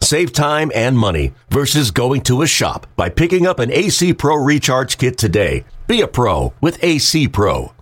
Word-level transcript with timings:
Save 0.00 0.32
time 0.32 0.70
and 0.74 0.96
money 0.96 1.32
versus 1.50 1.90
going 1.90 2.20
to 2.22 2.42
a 2.42 2.46
shop 2.46 2.86
by 2.96 3.08
picking 3.08 3.46
up 3.46 3.58
an 3.58 3.72
AC 3.72 4.14
Pro 4.14 4.36
Recharge 4.36 4.98
Kit 4.98 5.18
today. 5.18 5.64
Be 5.86 6.00
a 6.00 6.08
pro 6.08 6.52
with 6.60 6.82
AC 6.82 7.28
Pro. 7.28 7.72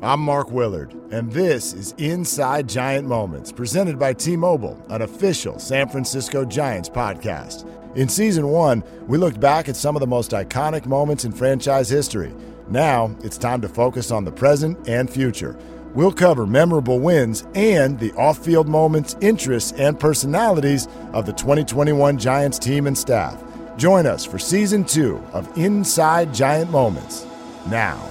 I'm 0.00 0.20
Mark 0.20 0.52
Willard, 0.52 0.94
and 1.10 1.32
this 1.32 1.72
is 1.72 1.92
Inside 1.98 2.68
Giant 2.68 3.08
Moments, 3.08 3.50
presented 3.50 3.98
by 3.98 4.12
T 4.12 4.36
Mobile, 4.36 4.80
an 4.90 5.02
official 5.02 5.58
San 5.58 5.88
Francisco 5.88 6.44
Giants 6.44 6.88
podcast. 6.88 7.68
In 7.96 8.08
season 8.08 8.46
one, 8.46 8.84
we 9.08 9.18
looked 9.18 9.40
back 9.40 9.68
at 9.68 9.74
some 9.74 9.96
of 9.96 10.00
the 10.00 10.06
most 10.06 10.30
iconic 10.30 10.86
moments 10.86 11.24
in 11.24 11.32
franchise 11.32 11.88
history. 11.88 12.32
Now, 12.68 13.16
it's 13.24 13.38
time 13.38 13.60
to 13.62 13.68
focus 13.68 14.12
on 14.12 14.24
the 14.24 14.30
present 14.30 14.88
and 14.88 15.10
future. 15.10 15.58
We'll 15.94 16.12
cover 16.12 16.46
memorable 16.46 17.00
wins 17.00 17.46
and 17.54 17.98
the 17.98 18.12
off 18.12 18.44
field 18.44 18.68
moments, 18.68 19.16
interests, 19.22 19.72
and 19.72 19.98
personalities 19.98 20.86
of 21.14 21.24
the 21.24 21.32
2021 21.32 22.18
Giants 22.18 22.58
team 22.58 22.86
and 22.86 22.96
staff. 22.96 23.42
Join 23.78 24.06
us 24.06 24.24
for 24.24 24.38
season 24.38 24.84
two 24.84 25.16
of 25.32 25.56
Inside 25.56 26.34
Giant 26.34 26.70
Moments 26.70 27.26
now. 27.68 28.06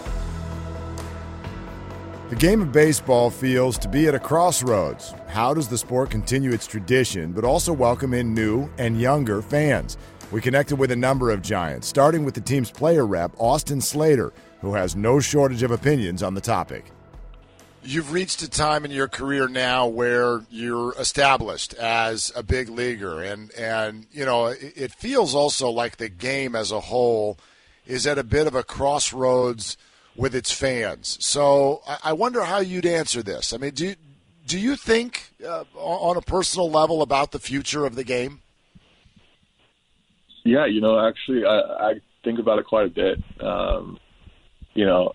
The 2.30 2.36
game 2.36 2.62
of 2.62 2.72
baseball 2.72 3.30
feels 3.30 3.78
to 3.78 3.88
be 3.88 4.08
at 4.08 4.16
a 4.16 4.20
crossroads. 4.20 5.14
How 5.28 5.54
does 5.54 5.68
the 5.68 5.78
sport 5.78 6.10
continue 6.10 6.52
its 6.52 6.68
tradition, 6.68 7.32
but 7.32 7.46
also 7.46 7.72
welcome 7.72 8.14
in 8.14 8.34
new 8.34 8.70
and 8.80 9.00
younger 9.00 9.42
fans? 9.42 9.98
We 10.32 10.42
connected 10.42 10.78
with 10.78 10.92
a 10.92 10.96
number 10.96 11.30
of 11.30 11.42
Giants, 11.42 11.88
starting 11.88 12.26
with 12.26 12.34
the 12.34 12.42
team's 12.42 12.72
player 12.72 13.06
rep, 13.06 13.32
Austin 13.38 13.80
Slater, 13.80 14.34
who 14.62 14.74
has 14.74 14.96
no 14.96 15.20
shortage 15.20 15.64
of 15.64 15.72
opinions 15.72 16.24
on 16.24 16.34
the 16.34 16.42
topic 16.42 16.92
you've 17.84 18.12
reached 18.12 18.42
a 18.42 18.50
time 18.50 18.86
in 18.86 18.92
your 18.92 19.08
career 19.08 19.48
now 19.48 19.88
where 19.88 20.42
you're 20.50 20.94
established 21.00 21.74
as 21.76 22.32
a 22.36 22.44
big 22.44 22.70
leaguer. 22.70 23.22
And 23.22 23.52
and 23.54 24.06
you 24.12 24.26
know 24.26 24.48
it 24.48 24.92
feels 24.92 25.36
also 25.36 25.70
like 25.70 25.98
the 25.98 26.10
game 26.10 26.56
as 26.56 26.72
a 26.72 26.80
whole 26.80 27.38
is 27.86 28.06
at 28.06 28.18
a 28.18 28.24
bit 28.24 28.48
of 28.48 28.56
a 28.56 28.64
crossroads 28.64 29.78
with 30.16 30.36
its 30.36 30.52
fans. 30.52 31.18
So 31.24 31.82
i 32.04 32.12
wonder 32.14 32.44
how 32.44 32.60
you'd 32.60 32.86
answer 32.86 33.24
this. 33.24 33.54
I 33.54 33.58
mean 33.58 33.74
do 33.74 33.96
do 34.46 34.60
you 34.60 34.76
think 34.76 35.34
uh, 35.46 35.66
on 35.76 36.18
a 36.18 36.22
personal 36.22 36.70
level 36.70 37.02
about 37.02 37.32
the 37.32 37.40
future 37.40 37.86
of 37.86 37.96
the 37.96 38.04
game? 38.04 38.42
Yeah 40.44 40.66
you 40.66 40.82
know 40.82 41.00
actually 41.00 41.46
i, 41.46 41.60
I 41.90 41.94
think 42.24 42.40
about 42.40 42.60
it 42.60 42.66
quite 42.66 42.88
a 42.88 42.90
bit. 42.90 43.24
Um, 43.40 44.00
you 44.74 44.86
know 44.86 45.14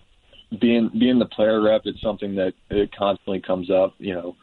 being 0.59 0.89
being 0.97 1.19
the 1.19 1.25
player 1.25 1.61
rep, 1.61 1.81
it's 1.85 2.01
something 2.01 2.35
that 2.35 2.53
it 2.69 2.95
constantly 2.95 3.41
comes 3.41 3.69
up. 3.69 3.95
You 3.97 4.13
know, 4.13 4.35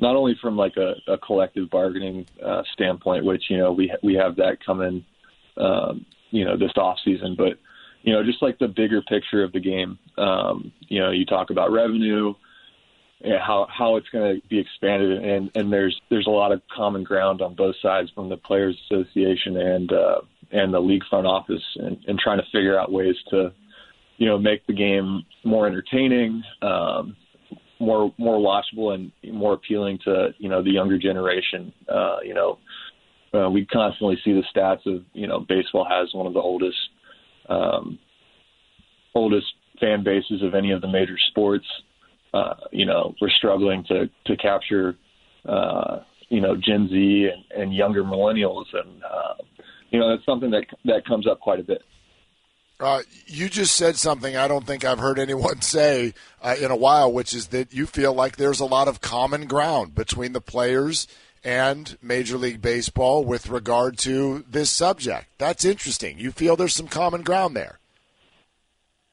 not 0.00 0.16
only 0.16 0.36
from 0.40 0.56
like 0.56 0.76
a, 0.76 0.94
a 1.10 1.18
collective 1.18 1.70
bargaining 1.70 2.26
uh, 2.44 2.62
standpoint, 2.72 3.24
which 3.24 3.44
you 3.48 3.58
know 3.58 3.72
we 3.72 3.92
we 4.02 4.14
have 4.14 4.36
that 4.36 4.58
coming, 4.64 5.04
um, 5.56 6.06
you 6.30 6.44
know, 6.44 6.56
this 6.56 6.72
off 6.76 6.98
season, 7.04 7.34
but 7.36 7.58
you 8.02 8.12
know, 8.12 8.24
just 8.24 8.42
like 8.42 8.58
the 8.58 8.68
bigger 8.68 9.02
picture 9.02 9.42
of 9.42 9.52
the 9.52 9.60
game. 9.60 9.98
Um, 10.16 10.72
you 10.80 11.00
know, 11.00 11.10
you 11.10 11.24
talk 11.24 11.50
about 11.50 11.72
revenue, 11.72 12.34
and 13.20 13.40
how 13.40 13.66
how 13.70 13.96
it's 13.96 14.08
going 14.10 14.40
to 14.40 14.48
be 14.48 14.58
expanded, 14.58 15.24
and 15.24 15.50
and 15.54 15.72
there's 15.72 16.00
there's 16.10 16.26
a 16.26 16.30
lot 16.30 16.52
of 16.52 16.62
common 16.74 17.02
ground 17.02 17.42
on 17.42 17.54
both 17.54 17.76
sides 17.82 18.10
from 18.14 18.28
the 18.28 18.36
players 18.36 18.80
association 18.84 19.56
and 19.56 19.92
uh, 19.92 20.20
and 20.52 20.72
the 20.72 20.80
league 20.80 21.04
front 21.10 21.26
office, 21.26 21.62
and, 21.76 21.98
and 22.06 22.18
trying 22.18 22.38
to 22.38 22.46
figure 22.52 22.78
out 22.78 22.92
ways 22.92 23.16
to 23.30 23.52
you 24.18 24.26
know, 24.26 24.36
make 24.36 24.66
the 24.66 24.74
game 24.74 25.22
more 25.44 25.66
entertaining, 25.66 26.42
um, 26.60 27.16
more 27.80 28.12
more 28.18 28.36
watchable, 28.38 28.92
and 28.92 29.12
more 29.32 29.54
appealing 29.54 29.98
to 30.04 30.30
you 30.38 30.48
know 30.48 30.62
the 30.62 30.70
younger 30.70 30.98
generation. 30.98 31.72
Uh, 31.88 32.16
you 32.24 32.34
know, 32.34 32.58
uh, 33.32 33.48
we 33.48 33.64
constantly 33.64 34.18
see 34.24 34.32
the 34.32 34.42
stats 34.54 34.84
of 34.86 35.04
you 35.14 35.26
know 35.26 35.40
baseball 35.40 35.86
has 35.88 36.12
one 36.12 36.26
of 36.26 36.34
the 36.34 36.40
oldest 36.40 36.76
um, 37.48 37.98
oldest 39.14 39.46
fan 39.80 40.02
bases 40.02 40.42
of 40.42 40.54
any 40.54 40.72
of 40.72 40.80
the 40.80 40.88
major 40.88 41.16
sports. 41.30 41.66
Uh, 42.34 42.54
you 42.72 42.84
know, 42.84 43.14
we're 43.20 43.30
struggling 43.30 43.84
to 43.84 44.10
to 44.26 44.36
capture 44.36 44.96
uh, 45.48 45.98
you 46.28 46.40
know 46.40 46.56
Gen 46.56 46.88
Z 46.90 47.28
and, 47.32 47.62
and 47.62 47.74
younger 47.74 48.02
millennials, 48.02 48.66
and 48.72 49.02
uh, 49.04 49.34
you 49.90 50.00
know 50.00 50.10
that's 50.10 50.26
something 50.26 50.50
that 50.50 50.64
that 50.84 51.06
comes 51.06 51.28
up 51.28 51.38
quite 51.38 51.60
a 51.60 51.64
bit. 51.64 51.82
Uh, 52.80 53.02
you 53.26 53.48
just 53.48 53.74
said 53.74 53.96
something 53.96 54.36
I 54.36 54.46
don't 54.46 54.66
think 54.66 54.84
I've 54.84 55.00
heard 55.00 55.18
anyone 55.18 55.60
say 55.60 56.14
uh, 56.42 56.54
in 56.60 56.70
a 56.70 56.76
while, 56.76 57.12
which 57.12 57.34
is 57.34 57.48
that 57.48 57.72
you 57.72 57.86
feel 57.86 58.14
like 58.14 58.36
there's 58.36 58.60
a 58.60 58.66
lot 58.66 58.88
of 58.88 59.00
common 59.00 59.46
ground 59.46 59.94
between 59.94 60.32
the 60.32 60.40
players 60.40 61.06
and 61.44 61.96
Major 62.02 62.36
League 62.36 62.60
Baseball 62.60 63.24
with 63.24 63.48
regard 63.48 63.98
to 63.98 64.44
this 64.48 64.70
subject. 64.70 65.26
That's 65.38 65.64
interesting. 65.64 66.18
You 66.18 66.32
feel 66.32 66.56
there's 66.56 66.74
some 66.74 66.88
common 66.88 67.22
ground 67.22 67.56
there. 67.56 67.78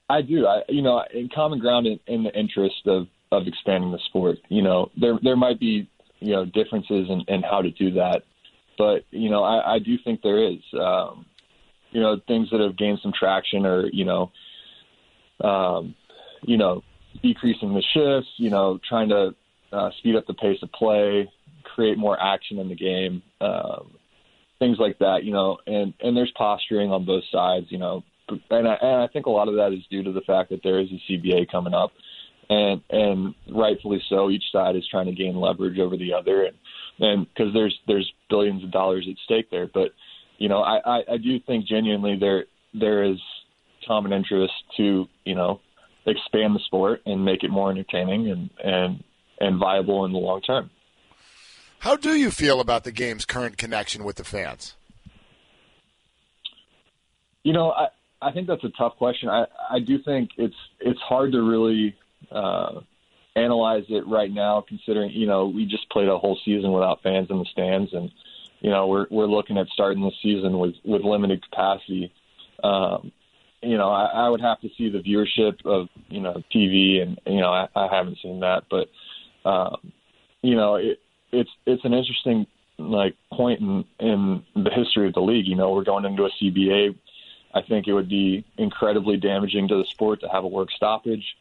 I 0.10 0.22
do. 0.22 0.46
I, 0.46 0.62
you 0.70 0.82
know, 0.82 1.04
in 1.14 1.30
common 1.34 1.60
ground 1.60 1.88
in, 1.88 2.00
in 2.08 2.24
the 2.24 2.38
interest 2.38 2.86
of, 2.86 3.08
of 3.32 3.48
expanding 3.48 3.92
the 3.92 4.00
sport. 4.08 4.38
You 4.50 4.62
know, 4.62 4.92
there 5.00 5.18
there 5.24 5.36
might 5.36 5.60
be 5.60 5.90
you 6.20 6.34
know 6.34 6.46
differences 6.46 7.10
in, 7.10 7.24
in 7.28 7.42
how 7.42 7.62
to 7.62 7.72
do 7.72 7.92
that, 7.92 8.24
but 8.78 9.06
you 9.10 9.30
know, 9.30 9.44
I, 9.44 9.76
I 9.76 9.80
do 9.80 9.98
think 10.04 10.22
there 10.22 10.48
is. 10.48 10.60
Um, 10.80 11.26
you 11.96 12.02
know 12.02 12.20
things 12.28 12.50
that 12.52 12.60
have 12.60 12.78
gained 12.78 13.00
some 13.02 13.14
traction 13.18 13.66
or 13.66 13.88
you 13.88 14.04
know 14.04 14.30
um, 15.42 15.96
you 16.42 16.58
know 16.58 16.84
decreasing 17.24 17.74
the 17.74 17.84
shifts 17.94 18.30
you 18.36 18.50
know 18.50 18.78
trying 18.88 19.08
to 19.08 19.34
uh, 19.72 19.90
speed 19.98 20.18
up 20.18 20.28
the 20.28 20.34
pace 20.34 20.60
of 20.62 20.70
play 20.74 21.32
create 21.64 21.98
more 21.98 22.22
action 22.22 22.60
in 22.60 22.68
the 22.68 22.76
game 22.76 23.24
um, 23.40 23.94
things 24.60 24.78
like 24.78 25.00
that 25.00 25.24
you 25.24 25.32
know 25.32 25.58
and 25.66 25.94
and 26.02 26.18
there's 26.18 26.32
posturing 26.36 26.92
on 26.92 27.06
both 27.06 27.24
sides 27.32 27.68
you 27.70 27.78
know 27.78 28.04
and 28.50 28.68
I, 28.68 28.74
and 28.82 29.02
I 29.04 29.08
think 29.08 29.26
a 29.28 29.30
lot 29.30 29.48
of 29.48 29.56
that 29.56 29.72
is 29.72 29.86
due 29.90 30.04
to 30.04 30.12
the 30.12 30.22
fact 30.22 30.50
that 30.50 30.62
there 30.64 30.82
is 30.82 30.90
a 30.92 31.12
CBA 31.12 31.50
coming 31.50 31.74
up 31.74 31.92
and 32.50 32.82
and 32.90 33.36
rightfully 33.50 34.04
so 34.10 34.30
each 34.30 34.44
side 34.52 34.76
is 34.76 34.86
trying 34.92 35.06
to 35.06 35.14
gain 35.14 35.40
leverage 35.40 35.80
over 35.80 35.96
the 35.96 36.14
other 36.14 36.44
and 36.44 36.58
and 37.00 37.28
because 37.30 37.54
there's 37.54 37.80
there's 37.88 38.12
billions 38.30 38.66
of 38.66 38.72
dollars 38.72 39.08
at 39.10 39.16
stake 39.24 39.50
there 39.50 39.68
but 39.74 39.92
you 40.38 40.50
know, 40.50 40.60
I, 40.60 40.80
I, 40.86 41.04
I 41.14 41.18
do 41.18 41.40
think 41.40 41.66
genuinely 41.66 42.18
there 42.20 42.46
there 42.74 43.04
is 43.04 43.18
common 43.88 44.12
interest 44.14 44.54
to 44.78 45.08
you 45.24 45.36
know 45.36 45.62
expand 46.06 46.56
the 46.56 46.60
sport 46.66 47.02
and 47.06 47.24
make 47.24 47.44
it 47.44 47.50
more 47.50 47.72
entertaining 47.72 48.30
and 48.30 48.50
and 48.64 49.04
and 49.40 49.60
viable 49.60 50.06
in 50.06 50.12
the 50.12 50.18
long 50.18 50.42
term. 50.42 50.70
How 51.80 51.96
do 51.96 52.16
you 52.16 52.32
feel 52.32 52.60
about 52.60 52.84
the 52.84 52.92
game's 52.92 53.26
current 53.26 53.58
connection 53.58 54.04
with 54.04 54.16
the 54.16 54.24
fans? 54.24 54.76
You 57.44 57.54
know, 57.54 57.72
I 57.72 57.88
I 58.22 58.32
think 58.32 58.48
that's 58.48 58.64
a 58.64 58.72
tough 58.78 58.96
question. 58.98 59.30
I 59.30 59.46
I 59.70 59.80
do 59.80 60.00
think 60.04 60.32
it's 60.38 60.56
it's 60.80 61.00
hard 61.00 61.32
to 61.34 61.42
really 61.42 61.96
uh, 62.32 62.82
analyze 63.36 63.84
it 63.90 64.08
right 64.08 64.32
now, 64.32 64.64
considering 64.68 65.12
you 65.12 65.28
know 65.28 65.48
we 65.48 65.66
just 65.66 65.90
played 65.90 66.08
a 66.08 66.18
whole 66.18 66.40
season 66.44 66.72
without 66.72 67.04
fans 67.04 67.28
in 67.30 67.38
the 67.38 67.46
stands 67.52 67.94
and 67.94 68.12
you 68.66 68.72
know, 68.72 68.88
we're 68.88 69.06
we're 69.12 69.28
looking 69.28 69.60
at 69.60 69.68
starting 69.68 70.02
the 70.02 70.12
season 70.24 70.58
with 70.58 70.74
with 70.84 71.04
limited 71.04 71.44
capacity. 71.48 72.12
Um, 72.64 73.12
you 73.62 73.78
know, 73.78 73.92
I, 73.92 74.06
I 74.06 74.28
would 74.28 74.42
have 74.42 74.60
to 74.62 74.70
see 74.76 74.90
the 74.90 75.04
viewership 75.04 75.64
of 75.68 75.88
you 76.10 76.20
know 76.20 76.42
TV, 76.52 77.00
and 77.00 77.20
you 77.28 77.42
know, 77.42 77.52
I, 77.52 77.68
I 77.76 77.96
haven't 77.96 78.18
seen 78.24 78.40
that, 78.40 78.64
but 78.72 78.90
um, 79.48 79.94
you 80.42 80.56
know, 80.56 80.78
it, 80.78 81.00
it's 81.32 81.50
it's 81.68 81.86
an 81.86 81.94
interesting 81.94 82.48
like 82.80 83.14
point 83.32 83.60
in 83.60 83.86
in 84.00 84.44
the 84.56 84.72
history 84.72 85.10
of 85.10 85.14
the 85.14 85.22
league. 85.22 85.46
You 85.46 85.58
know, 85.58 85.72
we're 85.72 85.84
going 85.84 86.06
into 86.06 86.26
a 86.26 86.32
CBA. 86.32 86.98
I 87.54 87.62
think 87.62 87.88
it 87.88 87.94
would 87.94 88.10
be 88.10 88.46
incredibly 88.58 89.18
damaging 89.18 89.68
to 89.68 89.78
the 89.78 89.86
sport 89.92 90.22
to 90.22 90.28
have 90.28 90.44
a 90.44 90.48
work 90.48 90.72
stoppage. 90.72 91.36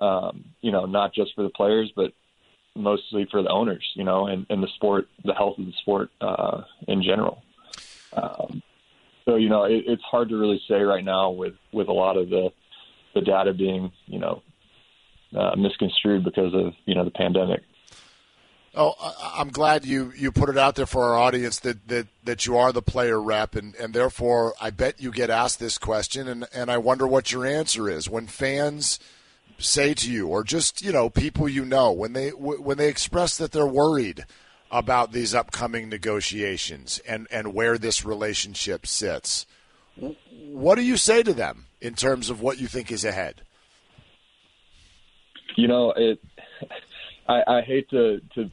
Um, 0.00 0.46
you 0.60 0.72
know, 0.72 0.86
not 0.86 1.14
just 1.14 1.36
for 1.36 1.44
the 1.44 1.50
players, 1.50 1.92
but 1.94 2.14
mostly 2.74 3.26
for 3.30 3.42
the 3.42 3.48
owners, 3.48 3.88
you 3.94 4.04
know, 4.04 4.26
and, 4.26 4.46
and 4.50 4.62
the 4.62 4.68
sport, 4.74 5.08
the 5.24 5.34
health 5.34 5.58
of 5.58 5.66
the 5.66 5.72
sport 5.80 6.10
uh, 6.20 6.62
in 6.88 7.02
general. 7.02 7.42
Um, 8.12 8.62
so 9.24 9.36
you 9.36 9.48
know, 9.48 9.64
it, 9.64 9.84
it's 9.86 10.02
hard 10.02 10.28
to 10.28 10.36
really 10.36 10.60
say 10.68 10.82
right 10.82 11.04
now 11.04 11.30
with 11.30 11.54
with 11.72 11.88
a 11.88 11.92
lot 11.92 12.16
of 12.16 12.30
the 12.30 12.52
the 13.14 13.20
data 13.20 13.54
being 13.54 13.92
you 14.06 14.18
know 14.18 14.42
uh, 15.36 15.56
misconstrued 15.56 16.24
because 16.24 16.54
of 16.54 16.74
you 16.84 16.94
know 16.94 17.04
the 17.04 17.10
pandemic. 17.10 17.62
Oh, 18.76 18.94
I'm 19.36 19.50
glad 19.50 19.84
you, 19.84 20.12
you 20.16 20.32
put 20.32 20.48
it 20.48 20.58
out 20.58 20.74
there 20.74 20.86
for 20.86 21.04
our 21.04 21.14
audience 21.14 21.60
that, 21.60 21.86
that, 21.86 22.08
that 22.24 22.44
you 22.44 22.56
are 22.58 22.72
the 22.72 22.82
player 22.82 23.22
rep, 23.22 23.54
and, 23.54 23.72
and 23.76 23.94
therefore 23.94 24.54
I 24.60 24.70
bet 24.70 25.00
you 25.00 25.12
get 25.12 25.30
asked 25.30 25.60
this 25.60 25.78
question, 25.78 26.26
and, 26.26 26.48
and 26.52 26.72
I 26.72 26.78
wonder 26.78 27.06
what 27.06 27.30
your 27.30 27.46
answer 27.46 27.88
is. 27.88 28.10
When 28.10 28.26
fans 28.26 28.98
say 29.58 29.94
to 29.94 30.10
you, 30.10 30.28
or 30.28 30.44
just 30.44 30.82
you 30.82 30.92
know 30.92 31.10
people 31.10 31.48
you 31.48 31.64
know, 31.64 31.92
when 31.92 32.12
they 32.12 32.30
when 32.30 32.78
they 32.78 32.88
express 32.88 33.36
that 33.38 33.52
they're 33.52 33.66
worried 33.66 34.24
about 34.70 35.12
these 35.12 35.34
upcoming 35.34 35.88
negotiations 35.88 37.00
and, 37.06 37.28
and 37.30 37.54
where 37.54 37.78
this 37.78 38.04
relationship 38.04 38.86
sits, 38.86 39.46
what 40.50 40.74
do 40.74 40.82
you 40.82 40.96
say 40.96 41.22
to 41.22 41.32
them 41.32 41.66
in 41.80 41.94
terms 41.94 42.28
of 42.28 42.40
what 42.40 42.58
you 42.58 42.66
think 42.66 42.90
is 42.90 43.04
ahead? 43.04 43.42
You 45.56 45.68
know, 45.68 45.92
it. 45.96 46.18
I, 47.28 47.42
I 47.46 47.60
hate 47.62 47.88
to, 47.90 48.20
to 48.34 48.50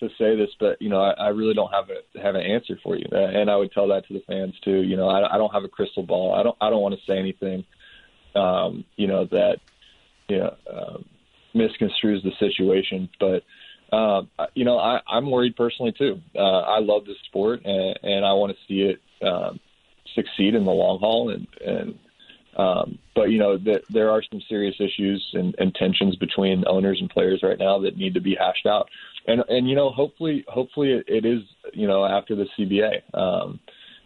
to 0.00 0.08
say 0.18 0.36
this, 0.36 0.50
but 0.58 0.80
you 0.80 0.88
know, 0.88 1.00
I, 1.00 1.10
I 1.12 1.28
really 1.28 1.54
don't 1.54 1.70
have 1.72 1.90
a 1.90 2.20
have 2.20 2.34
an 2.34 2.42
answer 2.42 2.78
for 2.82 2.96
you, 2.96 3.06
and 3.12 3.50
I 3.50 3.56
would 3.56 3.72
tell 3.72 3.88
that 3.88 4.06
to 4.08 4.14
the 4.14 4.22
fans 4.26 4.54
too. 4.64 4.82
You 4.82 4.96
know, 4.96 5.08
I, 5.08 5.34
I 5.34 5.38
don't 5.38 5.52
have 5.52 5.64
a 5.64 5.68
crystal 5.68 6.02
ball. 6.02 6.34
I 6.34 6.42
don't 6.42 6.56
I 6.60 6.70
don't 6.70 6.80
want 6.80 6.94
to 6.94 7.00
say 7.06 7.18
anything, 7.18 7.64
um, 8.34 8.84
you 8.96 9.06
know, 9.06 9.26
that 9.26 9.58
you 10.28 10.38
know 10.38 10.56
um, 10.72 11.04
misconstrues 11.54 12.22
the 12.22 12.32
situation. 12.38 13.08
But 13.20 13.44
um, 13.94 14.30
you 14.54 14.64
know, 14.64 14.78
I, 14.78 15.00
I'm 15.06 15.30
worried 15.30 15.56
personally 15.56 15.92
too. 15.92 16.20
Uh, 16.34 16.60
I 16.60 16.80
love 16.80 17.04
this 17.04 17.18
sport, 17.26 17.62
and, 17.64 17.98
and 18.02 18.24
I 18.24 18.32
want 18.32 18.52
to 18.52 18.58
see 18.66 18.80
it 18.82 19.00
um, 19.26 19.60
succeed 20.14 20.54
in 20.54 20.64
the 20.64 20.72
long 20.72 20.98
haul, 20.98 21.30
and 21.30 21.46
and 21.64 21.98
um, 22.56 22.98
but 23.14 23.30
you 23.30 23.38
know 23.38 23.56
that 23.58 23.82
there 23.90 24.10
are 24.10 24.22
some 24.30 24.40
serious 24.48 24.76
issues 24.78 25.28
and, 25.34 25.54
and 25.58 25.74
tensions 25.74 26.16
between 26.16 26.64
owners 26.66 26.98
and 27.00 27.10
players 27.10 27.40
right 27.42 27.58
now 27.58 27.80
that 27.80 27.96
need 27.96 28.14
to 28.14 28.20
be 28.20 28.36
hashed 28.38 28.66
out. 28.66 28.88
And 29.26 29.42
and 29.48 29.68
you 29.68 29.74
know 29.74 29.90
hopefully 29.90 30.44
hopefully 30.48 30.92
it, 30.92 31.04
it 31.08 31.24
is 31.24 31.42
you 31.72 31.86
know 31.86 32.04
after 32.04 32.34
the 32.34 32.46
CBA. 32.58 33.14
Um, 33.16 33.60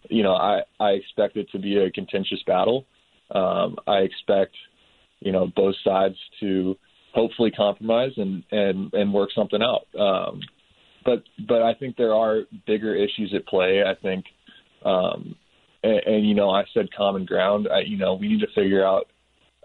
you 0.09 0.23
know 0.23 0.33
I 0.33 0.61
I 0.79 0.91
expect 0.91 1.37
it 1.37 1.49
to 1.51 1.59
be 1.59 1.77
a 1.77 1.91
contentious 1.91 2.41
battle. 2.45 2.85
Um, 3.31 3.77
I 3.85 3.99
expect 3.99 4.55
you 5.19 5.31
know 5.31 5.47
both 5.55 5.75
sides 5.83 6.15
to 6.39 6.77
hopefully 7.13 7.51
compromise 7.51 8.11
and 8.17 8.43
and 8.51 8.93
and 8.93 9.13
work 9.13 9.29
something 9.35 9.61
out. 9.61 9.87
Um, 9.99 10.41
but 11.05 11.23
but 11.47 11.61
I 11.61 11.73
think 11.73 11.95
there 11.95 12.13
are 12.13 12.41
bigger 12.65 12.95
issues 12.95 13.33
at 13.35 13.47
play. 13.47 13.83
I 13.83 13.95
think 14.01 14.25
um, 14.83 15.35
and, 15.83 16.01
and 16.05 16.27
you 16.27 16.35
know, 16.35 16.49
I 16.49 16.63
said 16.73 16.93
common 16.95 17.25
ground. 17.25 17.67
I, 17.71 17.81
you 17.81 17.97
know, 17.97 18.15
we 18.15 18.27
need 18.27 18.41
to 18.41 18.47
figure 18.55 18.85
out 18.85 19.07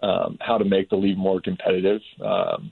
um, 0.01 0.37
how 0.39 0.57
to 0.57 0.65
make 0.65 0.89
the 0.89 0.95
league 0.95 1.17
more 1.17 1.41
competitive. 1.41 2.01
Um, 2.23 2.71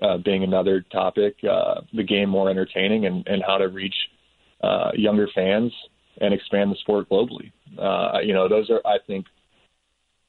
uh, 0.00 0.16
being 0.24 0.42
another 0.42 0.84
topic, 0.90 1.36
uh, 1.48 1.82
the 1.92 2.02
game 2.02 2.28
more 2.28 2.48
entertaining, 2.50 3.06
and, 3.06 3.26
and 3.26 3.42
how 3.46 3.58
to 3.58 3.68
reach 3.68 3.94
uh, 4.62 4.90
younger 4.94 5.28
fans 5.34 5.72
and 6.20 6.32
expand 6.32 6.72
the 6.72 6.76
sport 6.76 7.08
globally. 7.10 7.52
Uh, 7.78 8.18
you 8.20 8.32
know, 8.32 8.48
those 8.48 8.70
are, 8.70 8.80
I 8.86 8.96
think, 9.06 9.26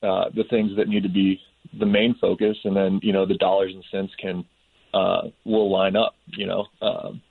uh, 0.04 0.26
the 0.36 0.44
things 0.50 0.72
that 0.78 0.90
need 0.90 1.04
to 1.04 1.10
be 1.10 1.40
the 1.80 1.86
main 1.86 2.15
focus, 2.19 2.57
and 2.63 2.75
then 2.75 3.00
you 3.04 3.13
know 3.13 3.25
the 3.25 3.38
dollars 3.38 3.71
and 3.74 3.83
cents 3.92 4.13
can 4.19 4.45
uh, 4.94 5.24
will 5.45 5.71
line 5.71 5.95
up. 5.95 6.15
You 6.27 6.48
know, 6.48 6.65
um, 6.81 7.21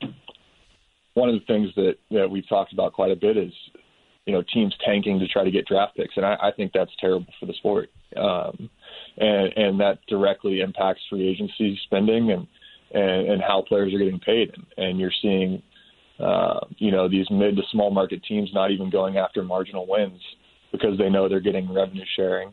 one 1.15 1.29
of 1.29 1.35
the 1.35 1.47
things 1.47 1.71
that 1.77 1.95
that 2.11 2.31
we've 2.31 2.49
talked 2.49 2.73
about 2.73 2.93
quite 2.93 3.13
a 3.13 3.17
bit 3.17 3.37
is 3.37 3.53
you 4.27 4.33
know 4.33 4.43
teams 4.53 4.75
tanking 4.85 5.19
to 5.21 5.29
try 5.29 5.45
to 5.45 5.51
get 5.51 5.67
draft 5.67 5.97
picks, 5.97 6.17
and 6.17 6.27
I, 6.27 6.37
I 6.43 6.51
think 6.57 6.73
that's 6.73 6.91
terrible 7.01 7.27
for 7.39 7.47
the 7.47 7.55
sport, 7.55 7.91
um, 8.17 8.71
and 9.17 9.53
and 9.57 9.81
that 9.81 9.99
directly 10.09 10.61
impacts 10.61 11.01
free 11.09 11.29
agency 11.29 11.79
spending 11.85 12.33
and 12.33 12.47
and, 12.93 13.33
and 13.33 13.43
how 13.43 13.63
players 13.67 13.95
are 13.95 13.99
getting 13.99 14.21
paid, 14.21 14.53
and, 14.55 14.67
and 14.77 15.01
you're 15.01 15.13
seeing. 15.23 15.63
Uh, 16.21 16.61
you 16.77 16.93
know 16.93 17.09
these 17.09 17.27
mid 17.31 17.57
to 17.57 17.63
small 17.73 17.91
market 17.91 18.23
teams 18.29 18.49
not 18.53 18.71
even 18.71 18.91
going 18.91 19.17
after 19.17 19.43
marginal 19.43 19.87
wins 19.89 20.21
because 20.71 20.97
they 20.99 21.09
know 21.09 21.29
they're 21.29 21.41
getting 21.41 21.73
revenue 21.73 22.05
sharing, 22.15 22.53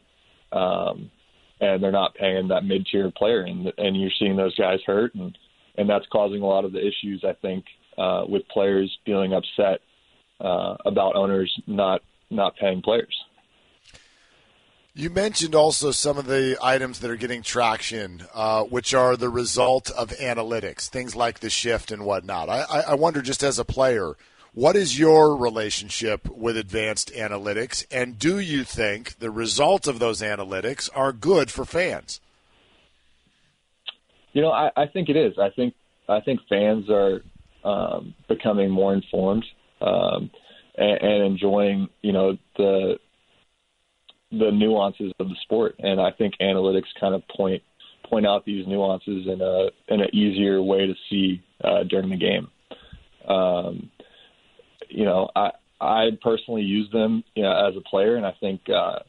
um, 0.52 1.12
and 1.60 1.84
they're 1.84 1.92
not 1.92 2.16
paying 2.16 2.48
that 2.50 2.64
mid 2.64 2.88
tier 2.92 3.12
player, 3.12 3.42
and 3.42 3.72
and 3.78 4.00
you're 4.00 4.12
seeing 4.20 4.36
those 4.36 4.56
guys 4.56 4.80
hurt, 4.86 5.14
and 5.16 5.38
and 5.78 5.90
that's 5.90 6.06
causing 6.12 6.42
a 6.42 6.46
lot 6.46 6.66
of 6.66 6.72
the 6.72 6.80
issues 6.80 7.24
I 7.28 7.34
think 7.34 7.66
uh, 7.98 8.24
with 8.28 8.48
players 8.50 8.96
feeling 9.06 9.34
upset 9.34 9.82
uh, 10.42 10.76
about 10.86 11.16
owners 11.16 11.54
not 11.68 12.02
not 12.30 12.56
paying 12.58 12.82
players. 12.82 13.16
You 14.96 15.10
mentioned 15.10 15.56
also 15.56 15.92
some 15.92 16.18
of 16.18 16.26
the 16.26 16.58
items 16.62 17.00
that 17.00 17.12
are 17.12 17.16
getting 17.16 17.42
traction, 17.42 18.24
uh, 18.34 18.64
which 18.64 18.94
are 18.94 19.16
the 19.16 19.30
result 19.30 19.92
of 19.92 20.10
analytics, 20.10 20.90
things 20.90 21.16
like 21.16 21.40
the 21.40 21.50
shift 21.50 21.92
and 21.92 22.04
whatnot. 22.04 22.50
I, 22.50 22.84
I 22.88 22.96
wonder, 22.96 23.22
just 23.22 23.44
as 23.44 23.60
a 23.60 23.66
player, 23.66 24.16
what 24.54 24.76
is 24.76 24.98
your 24.98 25.36
relationship 25.36 26.28
with 26.30 26.58
advanced 26.58 27.14
analytics, 27.14 27.86
and 27.92 28.18
do 28.18 28.40
you 28.40 28.64
think 28.64 29.20
the 29.20 29.30
results 29.30 29.88
of 29.88 30.00
those 30.00 30.22
analytics 30.22 30.90
are 30.96 31.14
good 31.14 31.52
for 31.52 31.66
fans? 31.66 32.20
You 34.34 34.42
know, 34.42 34.52
I, 34.52 34.72
I 34.76 34.88
think 34.88 35.10
it 35.10 35.16
is. 35.16 35.38
I 35.40 35.50
think 35.50 35.74
I 36.08 36.22
think 36.22 36.40
fans 36.50 36.90
are 36.90 37.22
um, 37.64 38.16
becoming 38.28 38.70
more 38.70 38.94
informed 38.94 39.46
um, 39.82 40.32
and, 40.78 41.02
and 41.02 41.24
enjoying, 41.24 41.90
you 42.02 42.14
know, 42.14 42.38
the 42.58 43.00
the 44.32 44.52
nuances 44.52 45.12
of 45.20 45.30
the 45.30 45.36
sport. 45.44 45.76
And 45.80 46.00
I 46.00 46.12
think 46.12 46.36
analytics 46.42 46.88
kind 47.00 47.16
of 47.16 47.24
point 47.28 47.64
point 48.10 48.26
out 48.26 48.46
these 48.46 48.68
nuances 48.68 49.28
in 49.28 49.42
a 49.42 49.70
in 49.88 50.02
an 50.02 50.10
easier 50.14 50.62
way 50.62 50.88
to 50.88 50.94
see 51.10 51.44
uh, 51.64 51.84
during 51.84 52.10
the 52.10 52.18
game. 52.18 52.48
Um, 53.28 53.92
you 54.90 55.06
know, 55.06 55.30
I 55.36 55.52
I 55.82 56.10
personally 56.22 56.64
use 56.64 56.90
them 56.92 57.24
you 57.36 57.44
know, 57.44 57.68
as 57.68 57.76
a 57.78 57.82
player, 57.82 58.16
and 58.16 58.26
I 58.26 58.34
think 58.40 58.62
uh, 58.70 59.00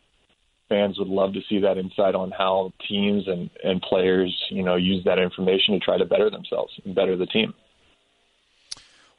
fans 0.69 0.99
would 0.99 1.09
love 1.09 1.35
to 1.35 1.41
see 1.49 1.61
that 1.61 1.79
insight 1.79 2.15
on 2.15 2.31
how 2.31 2.73
teams 2.88 3.27
and 3.27 3.50
and 3.65 3.82
players 3.82 4.35
you 4.50 4.62
know 4.62 4.77
use 4.77 5.05
that 5.05 5.19
information 5.19 5.75
to 5.75 5.81
try 5.81 5.99
to 5.99 6.05
better 6.05 6.31
themselves 6.31 6.73
and 6.85 6.94
better 6.94 7.17
the 7.17 7.27
team. 7.27 7.55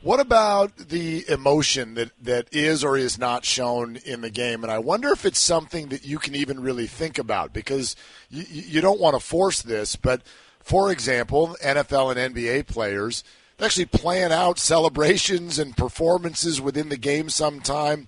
What 0.04 0.20
about 0.20 0.76
the 0.78 1.30
emotion 1.30 1.94
that, 1.94 2.10
that 2.24 2.48
is 2.52 2.84
or 2.84 2.98
is 2.98 3.20
not 3.20 3.46
shown 3.46 3.98
in 3.98 4.22
the 4.22 4.32
game? 4.32 4.64
And 4.64 4.72
I 4.72 4.80
wonder 4.80 5.12
if 5.12 5.28
it's 5.28 5.40
something 5.40 5.90
that 5.90 6.04
you 6.04 6.18
can 6.18 6.34
even 6.34 6.60
really 6.60 6.88
think 6.88 7.20
about 7.20 7.54
because 7.54 7.96
you, 8.32 8.44
you 8.50 8.82
don't 8.82 9.00
want 9.00 9.14
to 9.14 9.20
force 9.20 9.62
this. 9.62 9.96
But 9.96 10.24
for 10.60 10.92
example, 10.92 11.56
NFL 11.64 12.16
and 12.16 12.36
NBA 12.36 12.66
players 12.66 13.24
actually 13.62 13.86
plan 13.86 14.32
out 14.32 14.60
celebrations 14.60 15.60
and 15.60 15.76
performances 15.76 16.60
within 16.60 16.90
the 16.90 16.98
game 16.98 17.30
sometime. 17.30 18.08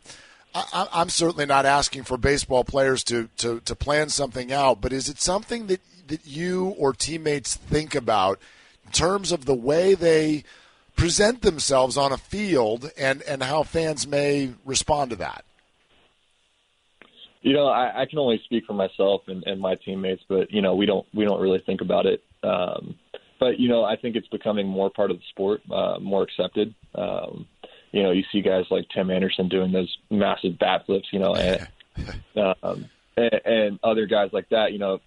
I, 0.55 0.87
I'm 0.93 1.09
certainly 1.09 1.45
not 1.45 1.65
asking 1.65 2.03
for 2.03 2.17
baseball 2.17 2.63
players 2.63 3.03
to, 3.05 3.29
to, 3.37 3.59
to 3.61 3.75
plan 3.75 4.09
something 4.09 4.51
out, 4.51 4.81
but 4.81 4.93
is 4.93 5.09
it 5.09 5.19
something 5.19 5.67
that, 5.67 5.81
that 6.07 6.25
you 6.25 6.75
or 6.77 6.93
teammates 6.93 7.55
think 7.55 7.95
about 7.95 8.39
in 8.85 8.91
terms 8.91 9.31
of 9.31 9.45
the 9.45 9.55
way 9.55 9.93
they– 9.95 10.43
present 10.95 11.41
themselves 11.41 11.97
on 11.97 12.11
a 12.11 12.17
field 12.17 12.91
and, 12.97 13.21
and 13.23 13.43
how 13.43 13.63
fans 13.63 14.07
may 14.07 14.53
respond 14.65 15.11
to 15.11 15.15
that? 15.17 15.43
You 17.41 17.53
know, 17.53 17.67
I, 17.67 18.03
I 18.03 18.05
can 18.05 18.19
only 18.19 18.41
speak 18.45 18.65
for 18.65 18.73
myself 18.73 19.23
and, 19.27 19.43
and 19.45 19.59
my 19.59 19.75
teammates, 19.75 20.23
but 20.29 20.51
you 20.51 20.61
know, 20.61 20.75
we 20.75 20.85
don't 20.85 21.05
we 21.13 21.25
don't 21.25 21.41
really 21.41 21.61
think 21.65 21.81
about 21.81 22.05
it. 22.05 22.23
Um, 22.41 22.95
but 23.43 23.59
you 23.59 23.67
know, 23.67 23.83
I 23.83 23.97
think 23.97 24.15
it's 24.15 24.27
becoming 24.29 24.65
more 24.65 24.89
part 24.89 25.11
of 25.11 25.17
the 25.17 25.23
sport, 25.31 25.61
uh, 25.69 25.99
more 25.99 26.23
accepted. 26.23 26.73
Um, 26.95 27.45
you 27.91 28.01
know, 28.01 28.11
you 28.11 28.23
see 28.31 28.41
guys 28.41 28.63
like 28.71 28.85
Tim 28.95 29.11
Anderson 29.11 29.49
doing 29.49 29.73
those 29.73 29.93
massive 30.09 30.57
bat 30.57 30.83
flips, 30.85 31.09
you 31.11 31.19
know, 31.19 31.35
and, 31.35 31.67
um, 32.63 32.85
and, 33.17 33.41
and 33.43 33.79
other 33.83 34.05
guys 34.05 34.29
like 34.31 34.47
that. 34.51 34.71
You 34.71 34.79
know, 34.79 34.99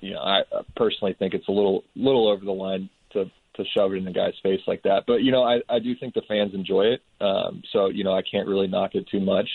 you 0.00 0.14
know, 0.14 0.20
I 0.20 0.40
personally 0.74 1.14
think 1.18 1.34
it's 1.34 1.48
a 1.48 1.52
little 1.52 1.84
little 1.94 2.28
over 2.28 2.46
the 2.46 2.52
line 2.52 2.88
to 3.12 3.26
to 3.56 3.64
shove 3.76 3.92
it 3.92 3.96
in 3.96 4.06
the 4.06 4.10
guy's 4.10 4.32
face 4.42 4.62
like 4.66 4.82
that. 4.84 5.04
But 5.06 5.16
you 5.16 5.30
know, 5.30 5.42
I, 5.42 5.60
I 5.68 5.78
do 5.78 5.94
think 5.94 6.14
the 6.14 6.22
fans 6.26 6.54
enjoy 6.54 6.94
it. 6.94 7.02
Um, 7.20 7.62
so 7.74 7.88
you 7.88 8.04
know, 8.04 8.14
I 8.14 8.22
can't 8.22 8.48
really 8.48 8.68
knock 8.68 8.94
it 8.94 9.06
too 9.10 9.20
much. 9.20 9.48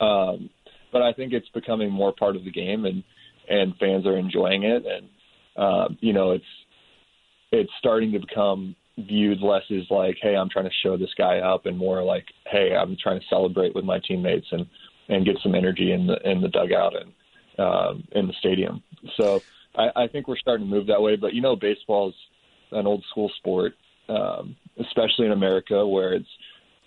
Um, 0.00 0.48
but 0.92 1.02
I 1.02 1.12
think 1.12 1.34
it's 1.34 1.48
becoming 1.50 1.92
more 1.92 2.14
part 2.14 2.36
of 2.36 2.44
the 2.44 2.50
game, 2.50 2.86
and 2.86 3.04
and 3.50 3.76
fans 3.76 4.06
are 4.06 4.16
enjoying 4.16 4.62
it, 4.62 4.86
and 4.86 5.08
uh, 5.56 5.88
you 6.00 6.14
know, 6.14 6.30
it's 6.30 6.44
it's 7.52 7.70
starting 7.78 8.12
to 8.12 8.18
become 8.18 8.76
viewed 8.98 9.40
less 9.40 9.62
as 9.70 9.90
like, 9.90 10.16
hey, 10.20 10.36
I'm 10.36 10.48
trying 10.48 10.66
to 10.66 10.74
show 10.82 10.96
this 10.96 11.14
guy 11.16 11.38
up, 11.38 11.66
and 11.66 11.76
more 11.76 12.02
like, 12.02 12.26
hey, 12.46 12.74
I'm 12.74 12.96
trying 13.02 13.20
to 13.20 13.26
celebrate 13.28 13.74
with 13.74 13.84
my 13.84 13.98
teammates 14.06 14.46
and 14.50 14.66
and 15.08 15.26
get 15.26 15.36
some 15.42 15.54
energy 15.54 15.92
in 15.92 16.06
the 16.06 16.16
in 16.28 16.40
the 16.40 16.48
dugout 16.48 16.94
and 16.96 17.12
um, 17.58 18.04
in 18.12 18.26
the 18.26 18.32
stadium. 18.38 18.82
So 19.16 19.42
I, 19.76 20.04
I 20.04 20.06
think 20.06 20.28
we're 20.28 20.38
starting 20.38 20.66
to 20.66 20.74
move 20.74 20.86
that 20.86 21.00
way. 21.00 21.16
But 21.16 21.34
you 21.34 21.42
know, 21.42 21.56
baseball's 21.56 22.14
an 22.72 22.86
old 22.86 23.04
school 23.10 23.30
sport, 23.38 23.74
um, 24.08 24.56
especially 24.78 25.26
in 25.26 25.32
America 25.32 25.86
where 25.86 26.12
it's, 26.12 26.28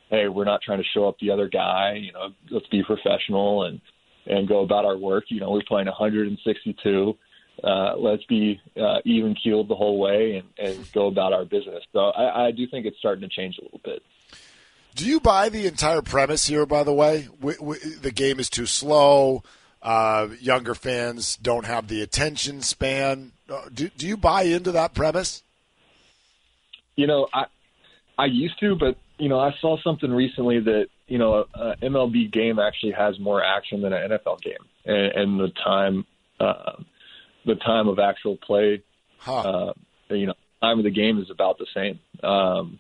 hey, 0.10 0.28
we're 0.28 0.46
not 0.46 0.62
trying 0.62 0.80
to 0.80 0.88
show 0.94 1.08
up 1.08 1.18
the 1.20 1.32
other 1.32 1.50
guy. 1.50 2.00
You 2.02 2.14
know, 2.14 2.30
let's 2.50 2.68
be 2.68 2.84
professional 2.84 3.64
and 3.64 3.82
and 4.26 4.48
go 4.48 4.62
about 4.62 4.86
our 4.86 4.98
work. 4.98 5.26
You 5.28 5.42
know, 5.42 5.52
we're 5.52 5.62
playing 5.68 5.88
162. 5.88 7.18
Uh, 7.64 7.96
let's 7.98 8.24
be 8.26 8.62
uh, 8.78 9.00
even 9.06 9.36
keeled 9.36 9.68
the 9.68 9.76
whole 9.76 10.00
way 10.00 10.38
and, 10.38 10.70
and 10.70 10.92
go 10.94 11.08
about 11.08 11.34
our 11.34 11.46
business. 11.46 11.84
So 11.92 12.00
I, 12.00 12.48
I 12.48 12.52
do 12.52 12.68
think 12.68 12.86
it's 12.86 12.98
starting 12.98 13.28
to 13.28 13.34
change 13.34 13.58
a 13.60 13.64
little 13.64 13.82
bit. 13.84 14.02
Do 14.96 15.06
you 15.06 15.20
buy 15.20 15.50
the 15.50 15.66
entire 15.66 16.02
premise 16.02 16.48
here? 16.48 16.66
By 16.66 16.84
the 16.84 16.94
way, 16.94 17.28
the 17.42 18.12
game 18.14 18.40
is 18.40 18.50
too 18.50 18.66
slow. 18.66 19.44
Uh, 19.82 20.30
younger 20.40 20.76
fans 20.76 21.36
don't 21.36 21.66
have 21.66 21.88
the 21.88 22.02
attention 22.02 22.62
span. 22.62 23.32
Uh, 23.50 23.70
do, 23.74 23.90
do 23.90 24.08
you 24.08 24.16
buy 24.16 24.44
into 24.44 24.72
that 24.72 24.94
premise? 24.94 25.44
You 26.96 27.08
know, 27.08 27.28
I 27.34 27.46
I 28.18 28.26
used 28.26 28.60
to, 28.60 28.76
but 28.76 28.98
you 29.18 29.30
know, 29.30 29.40
I 29.40 29.54
saw 29.60 29.78
something 29.82 30.12
recently 30.12 30.60
that 30.60 30.88
you 31.08 31.18
know, 31.18 31.46
a, 31.54 31.76
MLB 31.82 32.32
game 32.32 32.60
actually 32.60 32.94
has 32.94 33.20
more 33.20 33.44
action 33.44 33.82
than 33.82 33.94
an 33.94 34.12
NFL 34.12 34.42
game, 34.42 34.66
and, 34.86 35.12
and 35.12 35.40
the 35.40 35.50
time, 35.64 36.06
uh, 36.40 36.74
the 37.46 37.56
time 37.56 37.88
of 37.88 38.00
actual 38.00 38.38
play, 38.38 38.84
huh. 39.18 39.40
uh, 39.40 39.74
you 40.10 40.28
know, 40.28 40.34
time 40.62 40.80
of 40.80 40.86
the 40.86 40.92
game 40.92 41.20
is 41.20 41.30
about 41.30 41.58
the 41.58 41.68
same. 41.74 42.00
Um, 42.28 42.80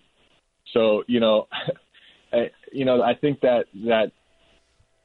so 0.74 1.03
you 1.08 1.20
know, 1.20 1.48
I, 2.34 2.51
you 2.72 2.86
know, 2.86 3.01
I 3.01 3.13
think 3.15 3.41
that 3.41 3.65
that 3.86 4.12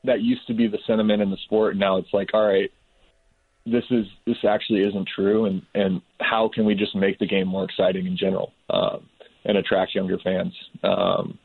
that 0.04 0.20
used 0.22 0.46
to 0.46 0.54
be 0.54 0.68
the 0.68 0.78
sentiment 0.86 1.22
in 1.22 1.30
the 1.30 1.36
sport. 1.44 1.72
And 1.72 1.80
Now 1.80 1.98
it's 1.98 2.12
like, 2.12 2.30
all 2.34 2.46
right, 2.46 2.70
this 3.66 3.84
is 3.90 4.06
this 4.26 4.38
actually 4.48 4.80
isn't 4.80 5.08
true, 5.14 5.44
and 5.44 5.62
and 5.74 6.00
how 6.20 6.50
can 6.52 6.64
we 6.64 6.74
just 6.74 6.94
make 6.94 7.18
the 7.18 7.26
game 7.26 7.48
more 7.48 7.64
exciting 7.64 8.06
in 8.06 8.16
general 8.16 8.52
um, 8.70 9.08
and 9.44 9.58
attract 9.58 9.94
younger 9.94 10.18
fans? 10.18 10.54
Um, 10.82 11.38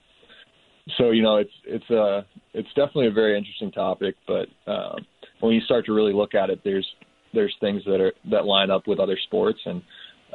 so 0.97 1.11
you 1.11 1.21
know, 1.21 1.37
it's 1.37 1.51
it's 1.65 1.89
a 1.89 2.01
uh, 2.01 2.23
it's 2.53 2.69
definitely 2.69 3.07
a 3.07 3.11
very 3.11 3.37
interesting 3.37 3.71
topic, 3.71 4.15
but 4.27 4.47
um, 4.67 5.05
when 5.39 5.53
you 5.53 5.61
start 5.61 5.85
to 5.85 5.93
really 5.93 6.13
look 6.13 6.33
at 6.33 6.49
it, 6.49 6.61
there's 6.63 6.87
there's 7.33 7.55
things 7.59 7.83
that 7.85 7.99
are 7.99 8.13
that 8.31 8.45
line 8.45 8.71
up 8.71 8.87
with 8.87 8.99
other 8.99 9.17
sports, 9.25 9.59
and 9.65 9.81